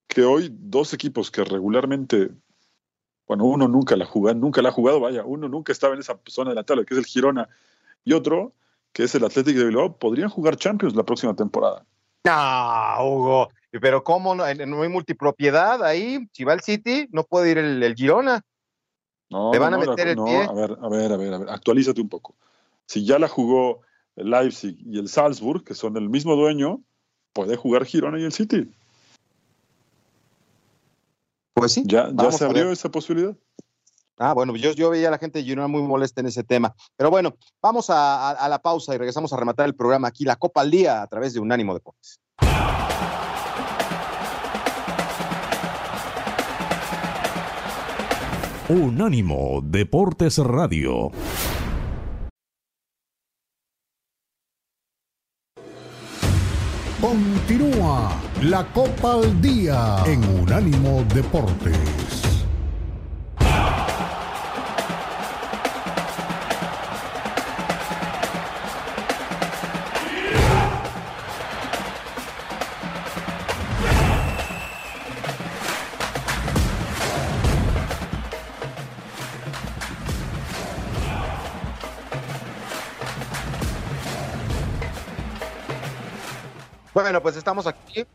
que 0.08 0.24
hoy 0.24 0.50
dos 0.52 0.94
equipos 0.94 1.32
que 1.32 1.44
regularmente, 1.44 2.32
bueno, 3.28 3.46
uno 3.46 3.68
nunca 3.68 3.96
la 3.96 4.06
jugado, 4.06 4.40
nunca 4.40 4.62
la 4.62 4.70
ha 4.70 4.72
jugado, 4.72 5.00
vaya, 5.00 5.26
uno 5.26 5.50
nunca 5.50 5.72
estaba 5.72 5.96
en 5.96 6.00
esa 6.00 6.20
zona 6.28 6.52
de 6.52 6.56
la 6.56 6.64
tabla, 6.64 6.84
que 6.86 6.94
es 6.94 7.00
el 7.00 7.06
Girona, 7.06 7.50
y 8.06 8.14
otro, 8.14 8.54
que 8.98 9.04
es 9.04 9.14
el 9.14 9.24
Atlético 9.24 9.60
de 9.60 9.66
Bilbao, 9.66 9.96
podrían 9.96 10.28
jugar 10.28 10.56
Champions 10.56 10.96
la 10.96 11.04
próxima 11.04 11.36
temporada. 11.36 11.86
No, 12.24 13.06
Hugo, 13.06 13.50
pero 13.80 14.04
¿cómo 14.04 14.34
no, 14.34 14.44
no 14.52 14.82
hay 14.82 14.90
multipropiedad 14.90 15.84
ahí? 15.84 16.28
Si 16.34 16.44
va 16.44 16.54
el 16.54 16.62
City, 16.62 17.08
no 17.12 17.24
puede 17.24 17.52
ir 17.52 17.60
el, 17.60 17.84
el 17.84 17.94
Girona. 17.94 18.42
No, 19.30 19.52
¿Te 19.52 19.60
van 19.60 19.74
no, 19.74 19.78
a 19.78 19.86
meter 19.86 20.08
el 20.08 20.16
pie? 20.16 20.46
A 20.46 20.52
ver, 20.52 20.76
a 20.82 20.90
ver, 20.90 21.12
a 21.12 21.18
ver, 21.18 21.34
a 21.36 21.38
ver, 21.38 21.48
actualízate 21.48 22.02
un 22.02 22.10
poco. 22.10 22.34
Si 22.88 23.06
ya 23.06 23.20
la 23.20 23.28
jugó 23.28 23.82
el 24.16 24.32
Leipzig 24.32 24.76
y 24.84 24.98
el 24.98 25.10
Salzburg, 25.10 25.64
que 25.64 25.76
son 25.76 25.96
el 25.96 26.10
mismo 26.10 26.36
dueño, 26.36 26.82
puede 27.34 27.56
jugar 27.56 27.86
Girona 27.86 28.20
y 28.20 28.24
el 28.24 28.34
City. 28.34 28.68
Pues 31.54 31.72
sí. 31.72 31.84
Ya, 31.86 32.10
ya 32.16 32.32
se 32.32 32.46
abrió 32.46 32.72
esa 32.72 32.90
posibilidad. 32.90 33.38
Ah, 34.20 34.34
bueno, 34.34 34.56
yo, 34.56 34.90
veía 34.90 35.10
a 35.10 35.12
la 35.12 35.20
gente 35.20 35.40
de 35.40 35.46
Girona 35.46 35.68
muy 35.68 35.84
molesta 35.84 36.22
en 36.22 36.28
ese 36.28 36.44
tema. 36.44 36.74
Pero 36.96 37.12
bueno, 37.12 37.36
vamos 37.62 37.90
a 37.90 38.48
la 38.50 38.60
pausa 38.60 38.96
y 38.96 38.98
regresamos 38.98 39.32
a 39.32 39.38
rematar 39.38 39.68
el 39.68 39.76
programa 39.76 40.08
aquí, 40.08 40.24
la 40.24 40.36
Copa 40.36 40.62
al 40.62 40.72
Día, 40.72 41.02
a 41.02 41.08
través 41.08 41.34
de 41.34 41.40
Unánimo 41.40 41.74
Deportes. 41.74 42.20
Unánimo 48.70 49.62
Deportes 49.64 50.40
Radio. 50.40 51.10
Continúa 57.00 58.12
la 58.42 58.66
Copa 58.74 59.14
al 59.14 59.42
Día 59.42 60.04
en 60.06 60.22
Unánimo 60.42 61.06
Deportes. 61.14 62.27
Bueno, 87.08 87.22
pues 87.22 87.38
estamos 87.38 87.68
aquí 87.68 88.06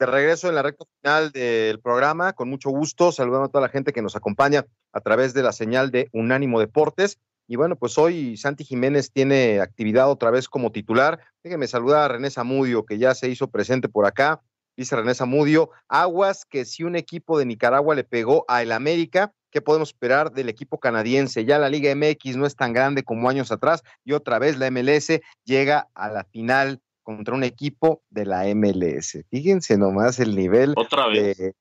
de 0.00 0.06
regreso 0.06 0.48
en 0.48 0.56
la 0.56 0.62
recta 0.62 0.84
final 1.00 1.30
del 1.30 1.78
programa, 1.78 2.32
con 2.32 2.50
mucho 2.50 2.68
gusto, 2.70 3.12
saludando 3.12 3.44
a 3.44 3.48
toda 3.48 3.62
la 3.62 3.68
gente 3.68 3.92
que 3.92 4.02
nos 4.02 4.16
acompaña 4.16 4.66
a 4.92 5.00
través 5.00 5.34
de 5.34 5.44
la 5.44 5.52
señal 5.52 5.92
de 5.92 6.08
Unánimo 6.12 6.58
Deportes. 6.58 7.20
Y 7.46 7.54
bueno, 7.54 7.76
pues 7.76 7.96
hoy 7.96 8.36
Santi 8.36 8.64
Jiménez 8.64 9.12
tiene 9.12 9.60
actividad 9.60 10.10
otra 10.10 10.32
vez 10.32 10.48
como 10.48 10.72
titular. 10.72 11.20
Déjenme 11.44 11.68
saludar 11.68 12.02
a 12.10 12.14
René 12.14 12.28
Zamudio, 12.28 12.84
que 12.84 12.98
ya 12.98 13.14
se 13.14 13.28
hizo 13.28 13.46
presente 13.52 13.88
por 13.88 14.04
acá. 14.04 14.42
Dice 14.76 14.96
René 14.96 15.14
Zamudio, 15.14 15.70
aguas 15.86 16.44
que 16.44 16.64
si 16.64 16.82
un 16.82 16.96
equipo 16.96 17.38
de 17.38 17.46
Nicaragua 17.46 17.94
le 17.94 18.02
pegó 18.02 18.44
a 18.48 18.62
el 18.62 18.72
América, 18.72 19.32
¿qué 19.52 19.62
podemos 19.62 19.90
esperar 19.90 20.32
del 20.32 20.48
equipo 20.48 20.80
canadiense? 20.80 21.44
Ya 21.44 21.60
la 21.60 21.68
Liga 21.68 21.94
MX 21.94 22.36
no 22.36 22.46
es 22.46 22.56
tan 22.56 22.72
grande 22.72 23.04
como 23.04 23.28
años 23.28 23.52
atrás 23.52 23.84
y 24.04 24.10
otra 24.10 24.40
vez 24.40 24.58
la 24.58 24.72
MLS 24.72 25.20
llega 25.44 25.88
a 25.94 26.08
la 26.08 26.24
final 26.24 26.80
contra 27.04 27.34
un 27.34 27.44
equipo 27.44 28.02
de 28.10 28.26
la 28.26 28.44
MLS. 28.54 29.24
Fíjense 29.30 29.78
nomás 29.78 30.18
el 30.18 30.34
nivel 30.34 30.74
otra 30.76 31.06
vez. 31.06 31.36
de 31.38 31.54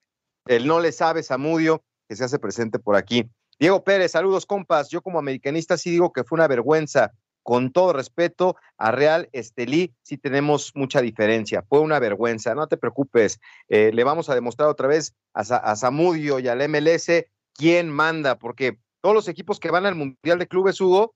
el 0.48 0.66
no 0.66 0.80
le 0.80 0.91
sabe 0.91 1.22
Zamudio 1.24 1.84
que 2.10 2.16
se 2.16 2.24
hace 2.24 2.39
presente 2.39 2.80
por 2.80 2.96
aquí. 2.96 3.30
Diego 3.60 3.84
Pérez, 3.84 4.12
saludos 4.14 4.46
compas. 4.48 4.89
Yo 4.89 5.02
como 5.02 5.20
americanista 5.20 5.78
sí 5.78 5.91
digo 5.91 6.12
que 6.12 6.24
fue 6.24 6.38
una 6.38 6.48
vergüenza. 6.48 7.12
Con 7.46 7.74
todo 7.74 7.91
respeto 7.91 8.56
a 8.78 8.91
Real 8.91 9.28
Estelí, 9.34 9.94
sí 10.02 10.18
tenemos 10.18 10.72
mucha 10.76 11.02
diferencia. 11.02 11.62
Fue 11.68 11.82
una 11.82 12.00
vergüenza, 12.00 12.56
no 12.56 12.68
te 12.68 12.78
preocupes. 12.78 13.38
Eh, 13.68 13.91
le 13.94 14.04
vamos 14.06 14.30
a 14.30 14.36
demostrar 14.36 14.70
otra 14.70 14.88
vez 14.88 15.14
a, 15.34 15.44
Sa- 15.44 15.58
a 15.58 15.76
Zamudio 15.76 16.39
y 16.39 16.48
al 16.48 16.68
MLS 16.70 17.26
quién 17.54 17.89
manda, 17.89 18.39
porque 18.39 18.80
todos 19.02 19.14
los 19.14 19.28
equipos 19.28 19.60
que 19.60 19.72
van 19.72 19.86
al 19.86 19.96
Mundial 19.96 20.39
de 20.39 20.48
Clubes, 20.48 20.80
Hugo, 20.80 21.16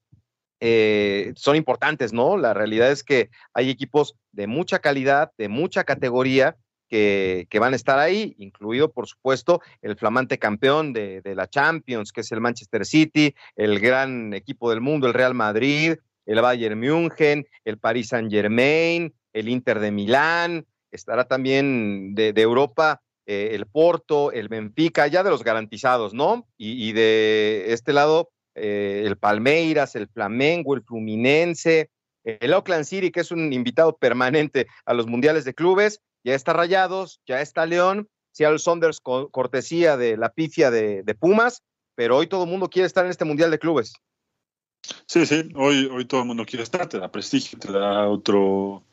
eh, 0.60 1.34
son 1.36 1.56
importantes, 1.56 2.14
¿no? 2.14 2.38
La 2.38 2.54
realidad 2.54 2.92
es 2.92 3.04
que 3.04 3.30
hay 3.54 3.70
equipos 3.70 4.16
de 4.32 4.48
mucha 4.48 4.80
calidad, 4.80 5.32
de 5.38 5.50
mucha 5.50 5.84
categoría, 5.84 6.58
que, 6.90 7.48
que 7.50 7.60
van 7.60 7.74
a 7.74 7.76
estar 7.76 8.00
ahí, 8.00 8.34
incluido, 8.38 8.92
por 8.92 9.08
supuesto, 9.08 9.62
el 9.82 9.98
flamante 9.98 10.40
campeón 10.40 10.94
de, 10.94 11.22
de 11.22 11.36
la 11.36 11.48
Champions, 11.48 12.12
que 12.12 12.22
es 12.22 12.32
el 12.32 12.42
Manchester 12.42 12.86
City, 12.86 13.36
el 13.56 13.80
gran 13.80 14.34
equipo 14.34 14.70
del 14.70 14.82
mundo, 14.82 15.08
el 15.08 15.14
Real 15.14 15.34
Madrid, 15.34 15.96
el 16.26 16.42
Bayern 16.42 16.80
München, 16.80 17.46
el 17.66 17.78
Paris 17.78 18.10
Saint 18.10 18.32
Germain, 18.32 19.14
el 19.34 19.50
Inter 19.50 19.80
de 19.80 19.92
Milán, 19.92 20.66
estará 20.92 21.26
también 21.26 22.16
de, 22.16 22.34
Europa 22.36 23.02
eh, 23.26 23.50
el 23.52 23.66
Porto, 23.66 24.32
el 24.32 24.48
Benfica, 24.48 25.08
ya 25.08 25.24
de 25.24 25.30
los 25.30 25.44
garantizados, 25.44 26.14
¿no? 26.14 26.48
Y 26.58 26.94
de 26.94 27.74
este 27.74 27.92
lado, 27.94 28.30
eh, 28.58 29.04
el 29.06 29.18
Palmeiras, 29.18 29.96
el 29.96 30.08
Flamengo, 30.08 30.76
el 30.76 30.84
Fluminense, 30.84 31.90
el 32.24 32.54
Oakland 32.54 32.86
City, 32.86 33.12
que 33.12 33.22
es 33.22 33.32
un 33.32 33.54
invitado 33.54 33.96
permanente 33.96 34.68
a 34.86 34.94
los 34.94 35.08
mundiales 35.08 35.46
de 35.46 35.54
clubes, 35.54 36.02
ya 36.24 36.36
está 36.36 36.54
Rayados, 36.54 37.22
ya 37.26 37.42
está 37.42 37.66
León, 37.66 38.10
Seattle 38.32 38.60
Saunders 38.60 39.00
co- 39.00 39.30
cortesía 39.30 39.96
de 39.98 40.18
la 40.18 40.30
pifia 40.30 40.70
de, 40.70 41.04
Pumas, 41.20 41.64
pero 41.96 42.18
hoy 42.18 42.28
todo 42.28 42.44
el 42.44 42.50
mundo 42.50 42.70
quiere 42.70 42.86
estar 42.86 43.06
en 43.06 43.12
este 43.12 43.26
mundial 43.26 43.50
de 43.50 43.60
clubes. 43.60 43.94
Sí, 45.06 45.26
sí, 45.26 45.50
hoy, 45.56 45.90
hoy 45.92 46.06
todo 46.06 46.22
el 46.22 46.28
mundo 46.28 46.46
quiere 46.46 46.64
estar, 46.64 46.88
te 46.88 47.00
da 47.00 47.12
prestigio, 47.12 47.58
te 47.58 47.72
da 47.72 48.08
otro, 48.08 48.84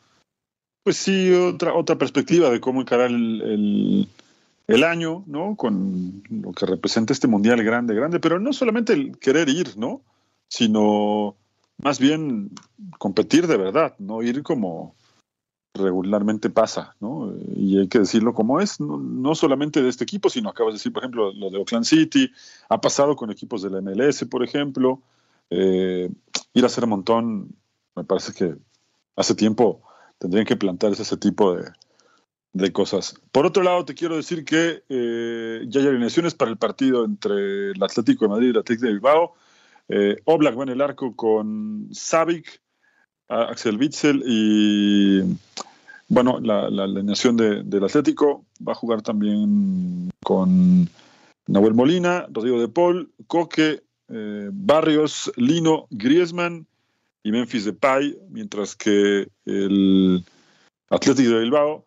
pues 0.82 0.96
sí, 0.96 1.32
otra, 1.32 1.74
otra 1.74 1.96
perspectiva 1.98 2.50
de 2.50 2.60
cómo 2.60 2.80
encarar 2.80 3.10
el, 3.10 4.08
el 4.66 4.84
año, 4.84 5.24
¿no? 5.26 5.56
Con 5.56 6.22
lo 6.30 6.52
que 6.52 6.66
representa 6.66 7.12
este 7.12 7.28
mundial 7.28 7.62
grande, 7.62 7.94
grande, 7.94 8.20
pero 8.20 8.38
no 8.40 8.52
solamente 8.52 8.92
el 8.92 9.18
querer 9.18 9.48
ir, 9.48 9.76
¿no? 9.76 10.02
Sino 10.48 11.36
más 11.78 11.98
bien 11.98 12.50
competir 12.98 13.46
de 13.46 13.56
verdad, 13.56 13.94
no 13.98 14.22
ir 14.22 14.42
como, 14.42 14.94
regularmente 15.74 16.50
pasa, 16.50 16.94
¿no? 17.00 17.34
Y 17.56 17.78
hay 17.78 17.88
que 17.88 17.98
decirlo 17.98 18.32
como 18.32 18.60
es, 18.60 18.80
no, 18.80 19.34
solamente 19.34 19.82
de 19.82 19.88
este 19.88 20.04
equipo, 20.04 20.30
sino 20.30 20.48
acabas 20.48 20.74
de 20.74 20.76
decir, 20.78 20.92
por 20.92 21.02
ejemplo, 21.02 21.32
lo 21.32 21.50
de 21.50 21.58
Oakland 21.58 21.84
City, 21.84 22.30
ha 22.68 22.80
pasado 22.80 23.16
con 23.16 23.30
equipos 23.30 23.62
de 23.62 23.70
la 23.70 23.80
MLS, 23.80 24.24
por 24.24 24.44
ejemplo. 24.44 25.02
Eh, 25.50 26.10
ir 26.54 26.62
a 26.62 26.66
hacer 26.66 26.84
un 26.84 26.90
montón, 26.90 27.56
me 27.96 28.04
parece 28.04 28.32
que 28.32 28.54
hace 29.16 29.34
tiempo 29.34 29.82
tendrían 30.18 30.46
que 30.46 30.56
plantearse 30.56 31.02
ese 31.02 31.16
tipo 31.16 31.54
de, 31.54 31.70
de 32.54 32.72
cosas. 32.72 33.20
Por 33.32 33.44
otro 33.46 33.62
lado, 33.62 33.84
te 33.84 33.94
quiero 33.94 34.16
decir 34.16 34.44
que 34.44 34.84
eh, 34.88 35.64
ya 35.66 35.80
hay 35.80 35.88
alineaciones 35.88 36.34
para 36.34 36.50
el 36.52 36.56
partido 36.56 37.04
entre 37.04 37.72
el 37.72 37.82
Atlético 37.82 38.24
de 38.24 38.28
Madrid 38.28 38.46
y 38.46 38.50
el 38.50 38.58
Atlético 38.58 38.86
de 38.86 38.92
Bilbao. 38.92 39.34
Eh, 39.88 40.16
Oblak 40.24 40.58
va 40.58 40.62
en 40.62 40.68
el 40.70 40.80
arco 40.80 41.14
con 41.14 41.88
Savic, 41.92 42.62
Axel 43.28 43.76
Witzel 43.76 44.22
y 44.24 45.22
bueno, 46.08 46.38
la, 46.40 46.66
alineación 46.66 47.36
del 47.36 47.84
Atlético 47.84 48.44
va 48.66 48.72
a 48.72 48.76
jugar 48.76 49.02
también 49.02 50.10
con 50.22 50.88
Nahuel 51.48 51.74
Molina, 51.74 52.26
Rodrigo 52.30 52.60
de 52.60 52.68
Paul, 52.68 53.12
Coque, 53.26 53.82
eh, 54.08 54.48
Barrios, 54.52 55.32
Lino, 55.36 55.86
Griezmann 55.90 56.66
y 57.24 57.32
Memphis 57.32 57.64
Depay, 57.64 58.16
mientras 58.28 58.76
que 58.76 59.26
el 59.44 60.24
Atlético 60.88 61.30
de 61.30 61.40
Bilbao 61.40 61.84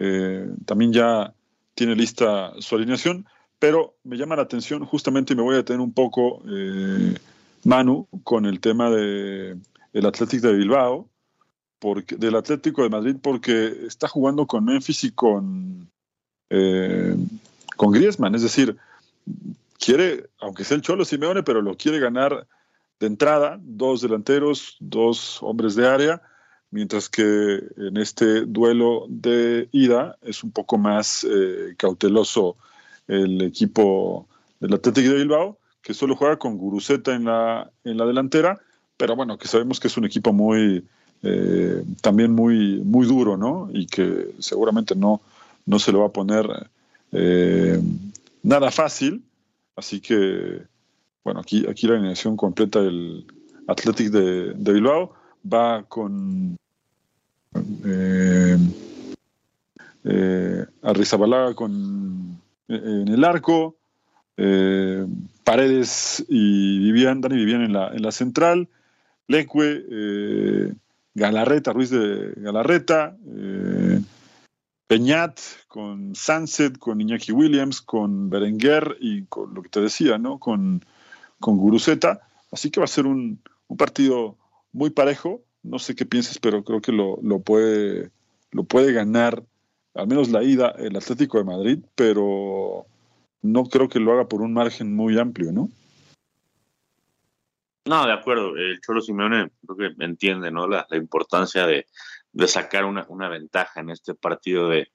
eh, 0.00 0.48
también 0.64 0.92
ya 0.92 1.34
tiene 1.74 1.94
lista 1.94 2.52
su 2.58 2.74
alineación, 2.74 3.26
pero 3.58 3.94
me 4.02 4.16
llama 4.16 4.34
la 4.34 4.42
atención 4.42 4.84
justamente 4.86 5.34
y 5.34 5.36
me 5.36 5.42
voy 5.42 5.56
a 5.58 5.64
tener 5.64 5.80
un 5.80 5.92
poco, 5.92 6.42
eh, 6.48 7.14
Manu, 7.64 8.08
con 8.24 8.46
el 8.46 8.60
tema 8.60 8.90
de 8.90 9.58
el 9.92 10.06
Atlético 10.06 10.48
de 10.48 10.54
Bilbao, 10.54 11.08
del 12.16 12.36
Atlético 12.36 12.82
de 12.82 12.88
Madrid, 12.88 13.16
porque 13.20 13.84
está 13.86 14.08
jugando 14.08 14.46
con 14.46 14.64
Memphis 14.64 15.04
y 15.04 15.10
con, 15.12 15.90
eh, 16.48 17.14
con 17.76 17.90
Griezmann, 17.90 18.34
es 18.34 18.42
decir, 18.42 18.76
quiere, 19.78 20.30
aunque 20.38 20.64
sea 20.64 20.76
el 20.76 20.82
Cholo 20.82 21.04
Simeone, 21.04 21.42
pero 21.42 21.60
lo 21.60 21.76
quiere 21.76 21.98
ganar 21.98 22.46
de 23.00 23.06
entrada, 23.06 23.58
dos 23.62 24.00
delanteros, 24.00 24.76
dos 24.80 25.42
hombres 25.42 25.74
de 25.74 25.86
área, 25.86 26.22
mientras 26.70 27.08
que 27.08 27.62
en 27.76 27.96
este 27.96 28.42
duelo 28.46 29.06
de 29.08 29.68
ida 29.72 30.16
es 30.22 30.44
un 30.44 30.52
poco 30.52 30.78
más 30.78 31.26
eh, 31.28 31.74
cauteloso 31.76 32.56
el 33.08 33.42
equipo 33.42 34.26
del 34.60 34.74
Atlético 34.74 35.10
de 35.10 35.16
Bilbao, 35.16 35.58
que 35.82 35.94
solo 35.94 36.14
juega 36.14 36.38
con 36.38 36.56
Guruceta 36.56 37.14
en 37.14 37.24
la, 37.24 37.70
en 37.84 37.96
la 37.96 38.06
delantera, 38.06 38.60
pero 38.96 39.16
bueno, 39.16 39.38
que 39.38 39.48
sabemos 39.48 39.80
que 39.80 39.88
es 39.88 39.96
un 39.96 40.04
equipo 40.04 40.32
muy, 40.32 40.84
eh, 41.22 41.82
también 42.02 42.32
muy, 42.32 42.80
muy 42.84 43.06
duro, 43.06 43.36
¿no? 43.36 43.68
Y 43.72 43.86
que 43.86 44.30
seguramente 44.38 44.94
no, 44.94 45.20
no 45.66 45.78
se 45.78 45.90
lo 45.90 46.00
va 46.00 46.06
a 46.06 46.12
poner 46.12 46.46
eh, 47.12 47.80
nada 48.42 48.70
fácil. 48.70 49.24
Así 49.74 50.00
que, 50.00 50.62
bueno, 51.24 51.40
aquí, 51.40 51.66
aquí 51.68 51.86
la 51.86 51.94
alineación 51.94 52.36
completa 52.36 52.80
del 52.80 53.26
Athletic 53.66 54.10
de, 54.10 54.52
de 54.52 54.72
Bilbao 54.72 55.14
va 55.44 55.84
con 55.88 56.56
eh, 57.84 58.56
eh, 60.04 60.66
Arrizabalaga 60.82 61.54
con, 61.54 62.40
eh, 62.68 62.80
en 62.84 63.08
el 63.08 63.24
arco, 63.24 63.76
Paredes 65.44 66.24
y 66.26 66.78
Vivian, 66.78 67.20
Dani 67.20 67.36
Vivian 67.36 67.62
en 67.62 67.74
la, 67.74 67.88
en 67.88 68.00
la 68.00 68.10
central, 68.10 68.68
Leque, 69.28 70.72
Galarreta, 71.14 71.74
Ruiz 71.74 71.90
de 71.90 72.32
Galarreta, 72.36 73.18
Peñat 74.86 75.38
con 75.68 76.14
Sunset, 76.14 76.78
con 76.78 77.02
Iñaki 77.02 77.32
Williams, 77.32 77.82
con 77.82 78.30
Berenguer 78.30 78.96
y 78.98 79.24
con 79.26 79.52
lo 79.52 79.60
que 79.60 79.68
te 79.68 79.82
decía, 79.82 80.16
¿no? 80.16 80.38
Con, 80.38 80.86
con 81.38 81.58
Guruceta. 81.58 82.20
Así 82.50 82.70
que 82.70 82.80
va 82.80 82.84
a 82.84 82.88
ser 82.88 83.06
un, 83.06 83.40
un 83.68 83.76
partido 83.76 84.38
muy 84.72 84.90
parejo 84.90 85.42
no 85.62 85.78
sé 85.78 85.94
qué 85.94 86.06
piensas, 86.06 86.38
pero 86.38 86.64
creo 86.64 86.80
que 86.80 86.92
lo, 86.92 87.18
puede, 87.40 88.10
lo 88.50 88.64
puede 88.64 88.92
ganar, 88.92 89.42
al 89.94 90.06
menos 90.06 90.30
la 90.30 90.42
ida, 90.42 90.74
el 90.78 90.96
Atlético 90.96 91.38
de 91.38 91.44
Madrid, 91.44 91.78
pero 91.94 92.86
no 93.42 93.64
creo 93.64 93.88
que 93.88 94.00
lo 94.00 94.12
haga 94.12 94.28
por 94.28 94.42
un 94.42 94.52
margen 94.52 94.94
muy 94.94 95.18
amplio, 95.18 95.52
¿no? 95.52 95.68
No, 97.86 98.06
de 98.06 98.12
acuerdo. 98.12 98.56
El 98.56 98.80
Cholo 98.80 99.00
Simeone 99.00 99.50
creo 99.66 99.76
que 99.76 100.04
entiende 100.04 100.50
¿no? 100.50 100.68
la, 100.68 100.86
importancia 100.92 101.66
de, 101.66 101.86
sacar 102.46 102.84
una, 102.84 103.28
ventaja 103.28 103.80
en 103.80 103.90
este 103.90 104.14
partido 104.14 104.68
de, 104.68 104.88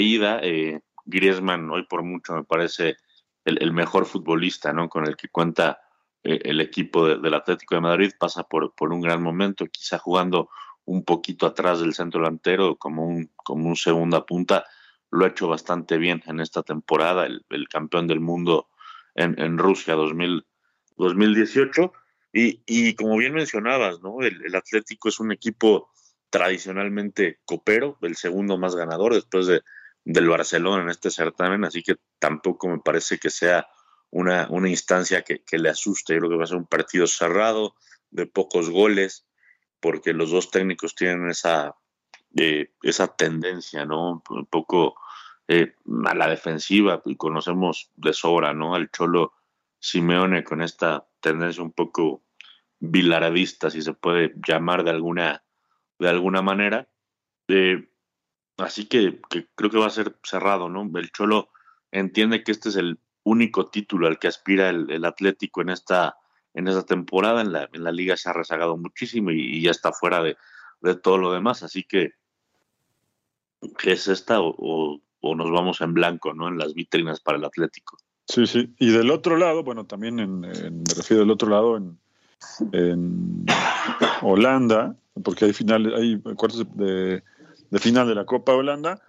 ida. 0.00 0.40
Eh, 0.42 0.80
Griezmann 1.04 1.70
hoy 1.70 1.86
por 1.86 2.02
mucho 2.02 2.34
me 2.34 2.42
parece 2.42 2.96
el, 3.44 3.62
el, 3.62 3.72
mejor 3.72 4.06
futbolista 4.06 4.72
¿no? 4.72 4.88
con 4.88 5.06
el 5.06 5.16
que 5.16 5.28
cuenta 5.28 5.78
el 6.26 6.60
equipo 6.60 7.06
del 7.06 7.34
Atlético 7.34 7.74
de 7.74 7.80
Madrid 7.80 8.12
pasa 8.18 8.42
por, 8.42 8.74
por 8.74 8.92
un 8.92 9.00
gran 9.00 9.22
momento, 9.22 9.66
quizá 9.66 9.98
jugando 9.98 10.50
un 10.84 11.04
poquito 11.04 11.46
atrás 11.46 11.80
del 11.80 11.94
centro 11.94 12.20
delantero 12.20 12.76
como 12.76 13.06
un, 13.06 13.30
como 13.36 13.68
un 13.68 13.76
segunda 13.76 14.24
punta, 14.24 14.64
lo 15.10 15.24
ha 15.24 15.28
hecho 15.28 15.48
bastante 15.48 15.98
bien 15.98 16.22
en 16.26 16.40
esta 16.40 16.62
temporada, 16.62 17.26
el, 17.26 17.68
campeón 17.68 18.06
del 18.06 18.20
mundo 18.20 18.68
en, 19.14 19.58
Rusia 19.58 19.94
2018. 19.94 21.92
Y, 22.32 22.62
y, 22.66 22.94
como 22.94 23.16
bien 23.16 23.34
mencionabas, 23.34 24.00
¿no? 24.02 24.20
El, 24.20 24.54
Atlético 24.54 25.08
es 25.08 25.20
un 25.20 25.32
equipo 25.32 25.90
tradicionalmente 26.30 27.40
copero, 27.44 27.98
el 28.02 28.16
segundo 28.16 28.58
más 28.58 28.74
ganador 28.74 29.14
después 29.14 29.46
de, 29.46 29.62
del 30.04 30.28
Barcelona 30.28 30.82
en 30.82 30.90
este 30.90 31.10
certamen, 31.10 31.64
así 31.64 31.82
que 31.82 31.96
tampoco 32.18 32.68
me 32.68 32.78
parece 32.78 33.18
que 33.18 33.30
sea 33.30 33.66
una, 34.16 34.46
una 34.48 34.70
instancia 34.70 35.22
que, 35.22 35.58
le 35.58 35.68
asuste. 35.68 36.14
Yo 36.14 36.20
creo 36.20 36.30
que 36.30 36.36
va 36.36 36.44
a 36.44 36.46
ser 36.46 36.56
un 36.56 36.66
partido 36.66 37.06
cerrado, 37.06 37.74
de 38.10 38.26
pocos 38.26 38.70
goles, 38.70 39.26
porque 39.78 40.14
los 40.14 40.30
dos 40.30 40.50
técnicos 40.50 40.94
tienen 40.94 41.28
esa, 41.28 41.76
eh, 42.34 42.72
esa 42.82 43.08
tendencia, 43.14 43.84
¿no? 43.84 44.22
Un 44.30 44.46
poco 44.46 44.96
eh, 45.48 45.74
a 46.06 46.14
la 46.14 46.28
defensiva, 46.28 47.02
y 47.04 47.16
conocemos 47.16 47.90
de 47.96 48.14
sobra, 48.14 48.54
¿no? 48.54 48.74
Al 48.74 48.90
Cholo 48.90 49.34
Simeone 49.78 50.44
con 50.44 50.62
esta 50.62 51.06
tendencia 51.20 51.62
un 51.62 51.72
poco 51.72 52.22
bilaradista, 52.78 53.68
si 53.68 53.82
se 53.82 53.92
puede 53.92 54.32
llamar 54.46 54.82
de 54.82 54.90
alguna, 54.92 55.44
de 55.98 56.08
alguna 56.08 56.40
manera. 56.40 56.88
Eh, 57.48 57.86
así 58.56 58.86
que, 58.86 59.20
que, 59.28 59.46
creo 59.54 59.70
que 59.70 59.78
va 59.78 59.88
a 59.88 59.90
ser 59.90 60.16
cerrado, 60.22 60.70
¿no? 60.70 60.90
El 60.98 61.12
Cholo 61.12 61.50
entiende 61.90 62.42
que 62.42 62.52
este 62.52 62.70
es 62.70 62.76
el 62.76 62.98
único 63.26 63.66
título 63.66 64.06
al 64.06 64.18
que 64.18 64.28
aspira 64.28 64.70
el, 64.70 65.04
Atlético 65.04 65.60
en 65.60 65.70
esta, 65.70 66.16
en 66.54 66.68
esta 66.68 66.84
temporada. 66.86 67.42
En 67.42 67.52
la, 67.52 67.68
en 67.72 67.82
la, 67.82 67.90
liga 67.90 68.16
se 68.16 68.30
ha 68.30 68.32
rezagado 68.32 68.76
muchísimo 68.76 69.32
y, 69.32 69.60
ya 69.60 69.72
está 69.72 69.92
fuera 69.92 70.22
de, 70.22 70.36
todo 71.02 71.18
lo 71.18 71.32
demás. 71.32 71.62
Así 71.62 71.82
que, 71.82 72.12
es 73.84 74.08
esta 74.08 74.38
o, 74.40 75.00
nos 75.22 75.50
vamos 75.50 75.80
en 75.80 75.92
blanco 75.92 76.34
¿no? 76.34 76.46
en 76.46 76.56
las 76.56 76.72
vitrinas 76.72 77.18
para 77.18 77.36
el 77.36 77.44
Atlético? 77.44 77.98
Sí, 78.28 78.46
sí. 78.46 78.72
Y 78.78 78.92
del 78.92 79.10
otro 79.10 79.36
lado, 79.36 79.64
bueno, 79.64 79.86
también 79.86 80.20
en, 80.20 80.40
me 80.40 80.94
refiero 80.96 81.22
del 81.22 81.32
otro 81.32 81.48
lado, 81.48 81.76
en, 81.76 81.98
en 82.70 83.44
Holanda, 84.22 84.96
porque 85.24 85.46
hay, 85.46 85.52
final, 85.52 85.92
hay 85.94 86.20
cuartos 86.20 86.64
de, 86.76 87.24
de 87.70 87.78
final 87.80 88.06
de 88.06 88.14
la 88.14 88.24
Copa 88.24 88.54
Holanda 88.54 89.02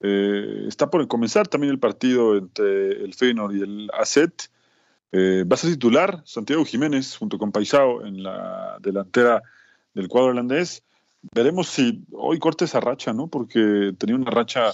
eh, 0.00 0.64
está 0.68 0.90
por 0.90 1.06
comenzar 1.08 1.48
también 1.48 1.72
el 1.72 1.78
partido 1.78 2.36
entre 2.36 3.04
el 3.04 3.14
Feyenoord 3.14 3.54
y 3.54 3.62
el 3.62 3.90
AZ. 3.92 4.18
Eh, 5.12 5.44
va 5.44 5.54
a 5.54 5.56
ser 5.56 5.70
titular 5.70 6.22
Santiago 6.24 6.64
Jiménez 6.64 7.16
junto 7.16 7.38
con 7.38 7.52
Paisao 7.52 8.04
en 8.04 8.22
la 8.22 8.78
delantera 8.80 9.42
del 9.94 10.08
cuadro 10.08 10.30
holandés. 10.30 10.82
Veremos 11.32 11.68
si 11.68 12.04
hoy 12.12 12.38
corta 12.38 12.64
esa 12.64 12.80
racha, 12.80 13.12
¿no? 13.12 13.28
Porque 13.28 13.94
tenía 13.96 14.16
una 14.16 14.30
racha 14.30 14.72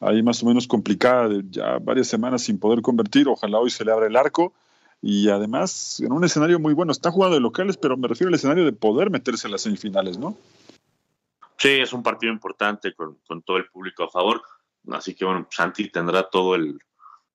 ahí 0.00 0.22
más 0.22 0.42
o 0.42 0.46
menos 0.46 0.68
complicada 0.68 1.28
de 1.28 1.42
ya 1.48 1.78
varias 1.78 2.06
semanas 2.06 2.42
sin 2.42 2.58
poder 2.58 2.82
convertir. 2.82 3.28
Ojalá 3.28 3.58
hoy 3.58 3.70
se 3.70 3.84
le 3.84 3.92
abra 3.92 4.06
el 4.06 4.16
arco. 4.16 4.52
Y 5.00 5.28
además, 5.28 6.00
en 6.00 6.12
un 6.12 6.24
escenario 6.24 6.58
muy 6.58 6.74
bueno. 6.74 6.92
Está 6.92 7.10
jugando 7.10 7.36
de 7.36 7.40
locales, 7.40 7.76
pero 7.76 7.96
me 7.96 8.08
refiero 8.08 8.28
al 8.28 8.34
escenario 8.34 8.64
de 8.64 8.72
poder 8.72 9.10
meterse 9.10 9.46
en 9.46 9.52
las 9.52 9.62
semifinales, 9.62 10.18
¿no? 10.18 10.36
Sí, 11.56 11.70
es 11.80 11.92
un 11.92 12.02
partido 12.02 12.32
importante 12.32 12.94
con, 12.94 13.16
con 13.26 13.42
todo 13.42 13.56
el 13.56 13.66
público 13.66 14.04
a 14.04 14.10
favor. 14.10 14.42
Así 14.92 15.14
que 15.14 15.24
bueno, 15.24 15.46
Santi 15.50 15.90
tendrá 15.90 16.28
todo 16.28 16.54
el, 16.54 16.78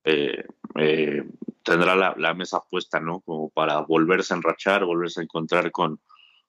eh, 0.03 0.45
eh, 0.75 1.23
tendrá 1.63 1.95
la, 1.95 2.33
mesa 2.33 2.61
puesta, 2.69 2.99
¿no? 2.99 3.21
Como 3.21 3.49
para 3.49 3.79
volverse 3.81 4.33
a 4.33 4.37
enrachar, 4.37 4.85
volverse 4.85 5.21
a 5.21 5.23
encontrar 5.23 5.71
con, 5.71 6.01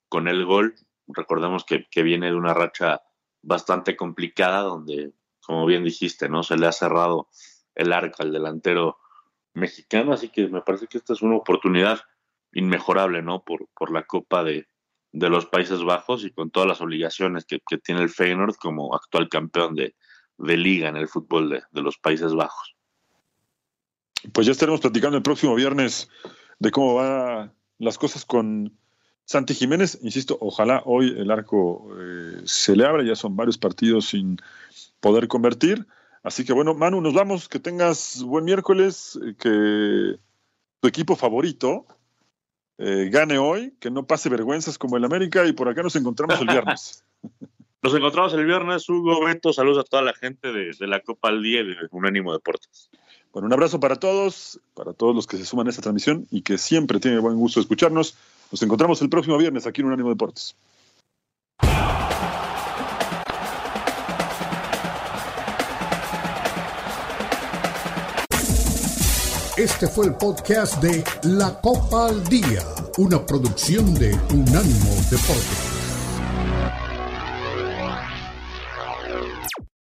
con 0.09 0.29
el 0.29 0.45
gol. 0.45 0.75
Recordemos 1.07 1.65
que, 1.65 1.87
viene 2.03 2.27
de 2.27 2.37
una 2.37 2.55
racha 2.55 3.03
bastante 3.43 3.97
complicada 3.97 4.63
donde, 4.63 5.13
como 5.41 5.67
bien 5.67 5.85
dijiste, 5.85 6.29
¿no? 6.29 6.43
Se 6.43 6.57
le 6.57 6.67
ha 6.67 6.73
cerrado 6.73 7.29
el 7.75 7.93
arco 7.93 8.23
al 8.23 8.33
delantero 8.33 8.99
mexicano, 9.55 10.13
así 10.13 10.31
que 10.31 10.49
me 10.49 10.63
parece 10.63 10.87
que 10.89 10.99
esta 10.99 11.13
es 11.13 11.23
una 11.23 11.37
oportunidad 11.37 12.01
inmejorable, 12.53 13.23
¿no? 13.23 13.45
Por, 13.45 13.69
por 13.75 13.93
la 13.93 14.05
Copa 14.05 14.43
de, 14.43 14.69
de 15.15 15.31
los 15.31 15.47
Países 15.47 15.85
Bajos 15.85 16.25
y 16.25 16.33
con 16.33 16.51
todas 16.51 16.69
las 16.69 16.81
obligaciones 16.81 17.45
que, 17.45 17.61
tiene 17.79 18.03
el 18.03 18.11
Feyenoord 18.11 18.57
como 18.57 18.97
actual 18.97 19.29
campeón 19.29 19.77
de, 19.77 19.95
liga 20.39 20.89
en 20.89 20.97
el 20.97 21.09
fútbol 21.09 21.51
de, 21.51 21.63
de, 21.71 21.83
los 21.83 21.99
Países 21.99 22.35
Bajos. 22.35 22.75
Pues 24.33 24.47
ya 24.47 24.53
estaremos 24.53 24.81
platicando 24.81 25.17
el 25.17 25.23
próximo 25.23 25.55
viernes 25.55 26.09
de 26.59 26.71
cómo 26.71 26.95
van 26.95 27.53
las 27.79 27.99
cosas 27.99 28.25
con 28.25 28.73
Santi 29.25 29.55
Jiménez. 29.55 29.99
Insisto, 30.03 30.37
ojalá 30.41 30.83
hoy 30.85 31.15
el 31.17 31.31
arco 31.31 31.89
eh, 31.99 32.43
se 32.45 32.77
le 32.77 32.85
abra, 32.87 33.03
ya 33.03 33.17
son 33.17 33.37
varios 33.37 33.59
partidos 33.59 34.07
sin 34.07 34.39
poder 35.01 35.29
convertir. 35.29 35.87
Así 36.23 36.45
que 36.45 36.53
bueno, 36.53 36.75
Manu, 36.75 37.01
nos 37.01 37.15
vamos, 37.15 37.49
que 37.49 37.61
tengas 37.61 38.23
buen 38.23 38.45
miércoles, 38.45 39.19
eh, 39.23 39.35
que 39.39 40.19
tu 40.81 40.89
equipo 40.89 41.17
favorito 41.17 41.87
eh, 42.79 43.09
gane 43.11 43.39
hoy, 43.39 43.75
que 43.81 43.91
no 43.91 44.07
pase 44.07 44.29
vergüenzas 44.29 44.79
como 44.79 44.97
el 44.97 45.05
América 45.05 45.47
y 45.47 45.53
por 45.53 45.69
acá 45.69 45.83
nos 45.83 45.97
encontramos 45.97 46.41
el 46.41 46.49
viernes. 46.49 47.05
Nos 47.85 47.95
encontramos 47.95 48.33
el 48.33 48.47
viernes, 48.47 48.89
Hugo 48.89 49.23
Beto, 49.23 49.53
saludos 49.53 49.85
a 49.85 49.87
toda 49.87 50.03
la 50.03 50.15
gente 50.15 50.51
de, 50.51 50.71
de 50.81 50.87
la 50.87 51.01
Copa 51.01 51.29
al 51.29 51.43
Día 51.43 51.61
y 51.61 51.67
de 51.67 51.75
Unánimo 51.91 52.33
Deportes. 52.33 52.89
Bueno, 53.31 53.45
un 53.45 53.53
abrazo 53.53 53.79
para 53.79 53.97
todos, 53.97 54.59
para 54.73 54.95
todos 54.95 55.15
los 55.15 55.27
que 55.27 55.37
se 55.37 55.45
suman 55.45 55.67
a 55.67 55.71
esta 55.71 55.83
transmisión 55.83 56.27
y 56.31 56.41
que 56.41 56.57
siempre 56.57 56.99
tienen 56.99 57.21
buen 57.21 57.37
gusto 57.37 57.61
escucharnos. 57.61 58.17
Nos 58.51 58.63
encontramos 58.63 59.03
el 59.03 59.11
próximo 59.11 59.37
viernes 59.37 59.67
aquí 59.67 59.83
en 59.83 59.89
Unánimo 59.89 60.09
Deportes. 60.09 60.57
Este 69.59 69.89
fue 69.89 70.07
el 70.07 70.15
podcast 70.15 70.83
de 70.83 71.05
La 71.25 71.61
Copa 71.61 72.07
al 72.07 72.25
Día, 72.25 72.63
una 72.97 73.27
producción 73.27 73.93
de 73.93 74.15
Unánimo 74.33 74.89
Deportes. 75.11 75.74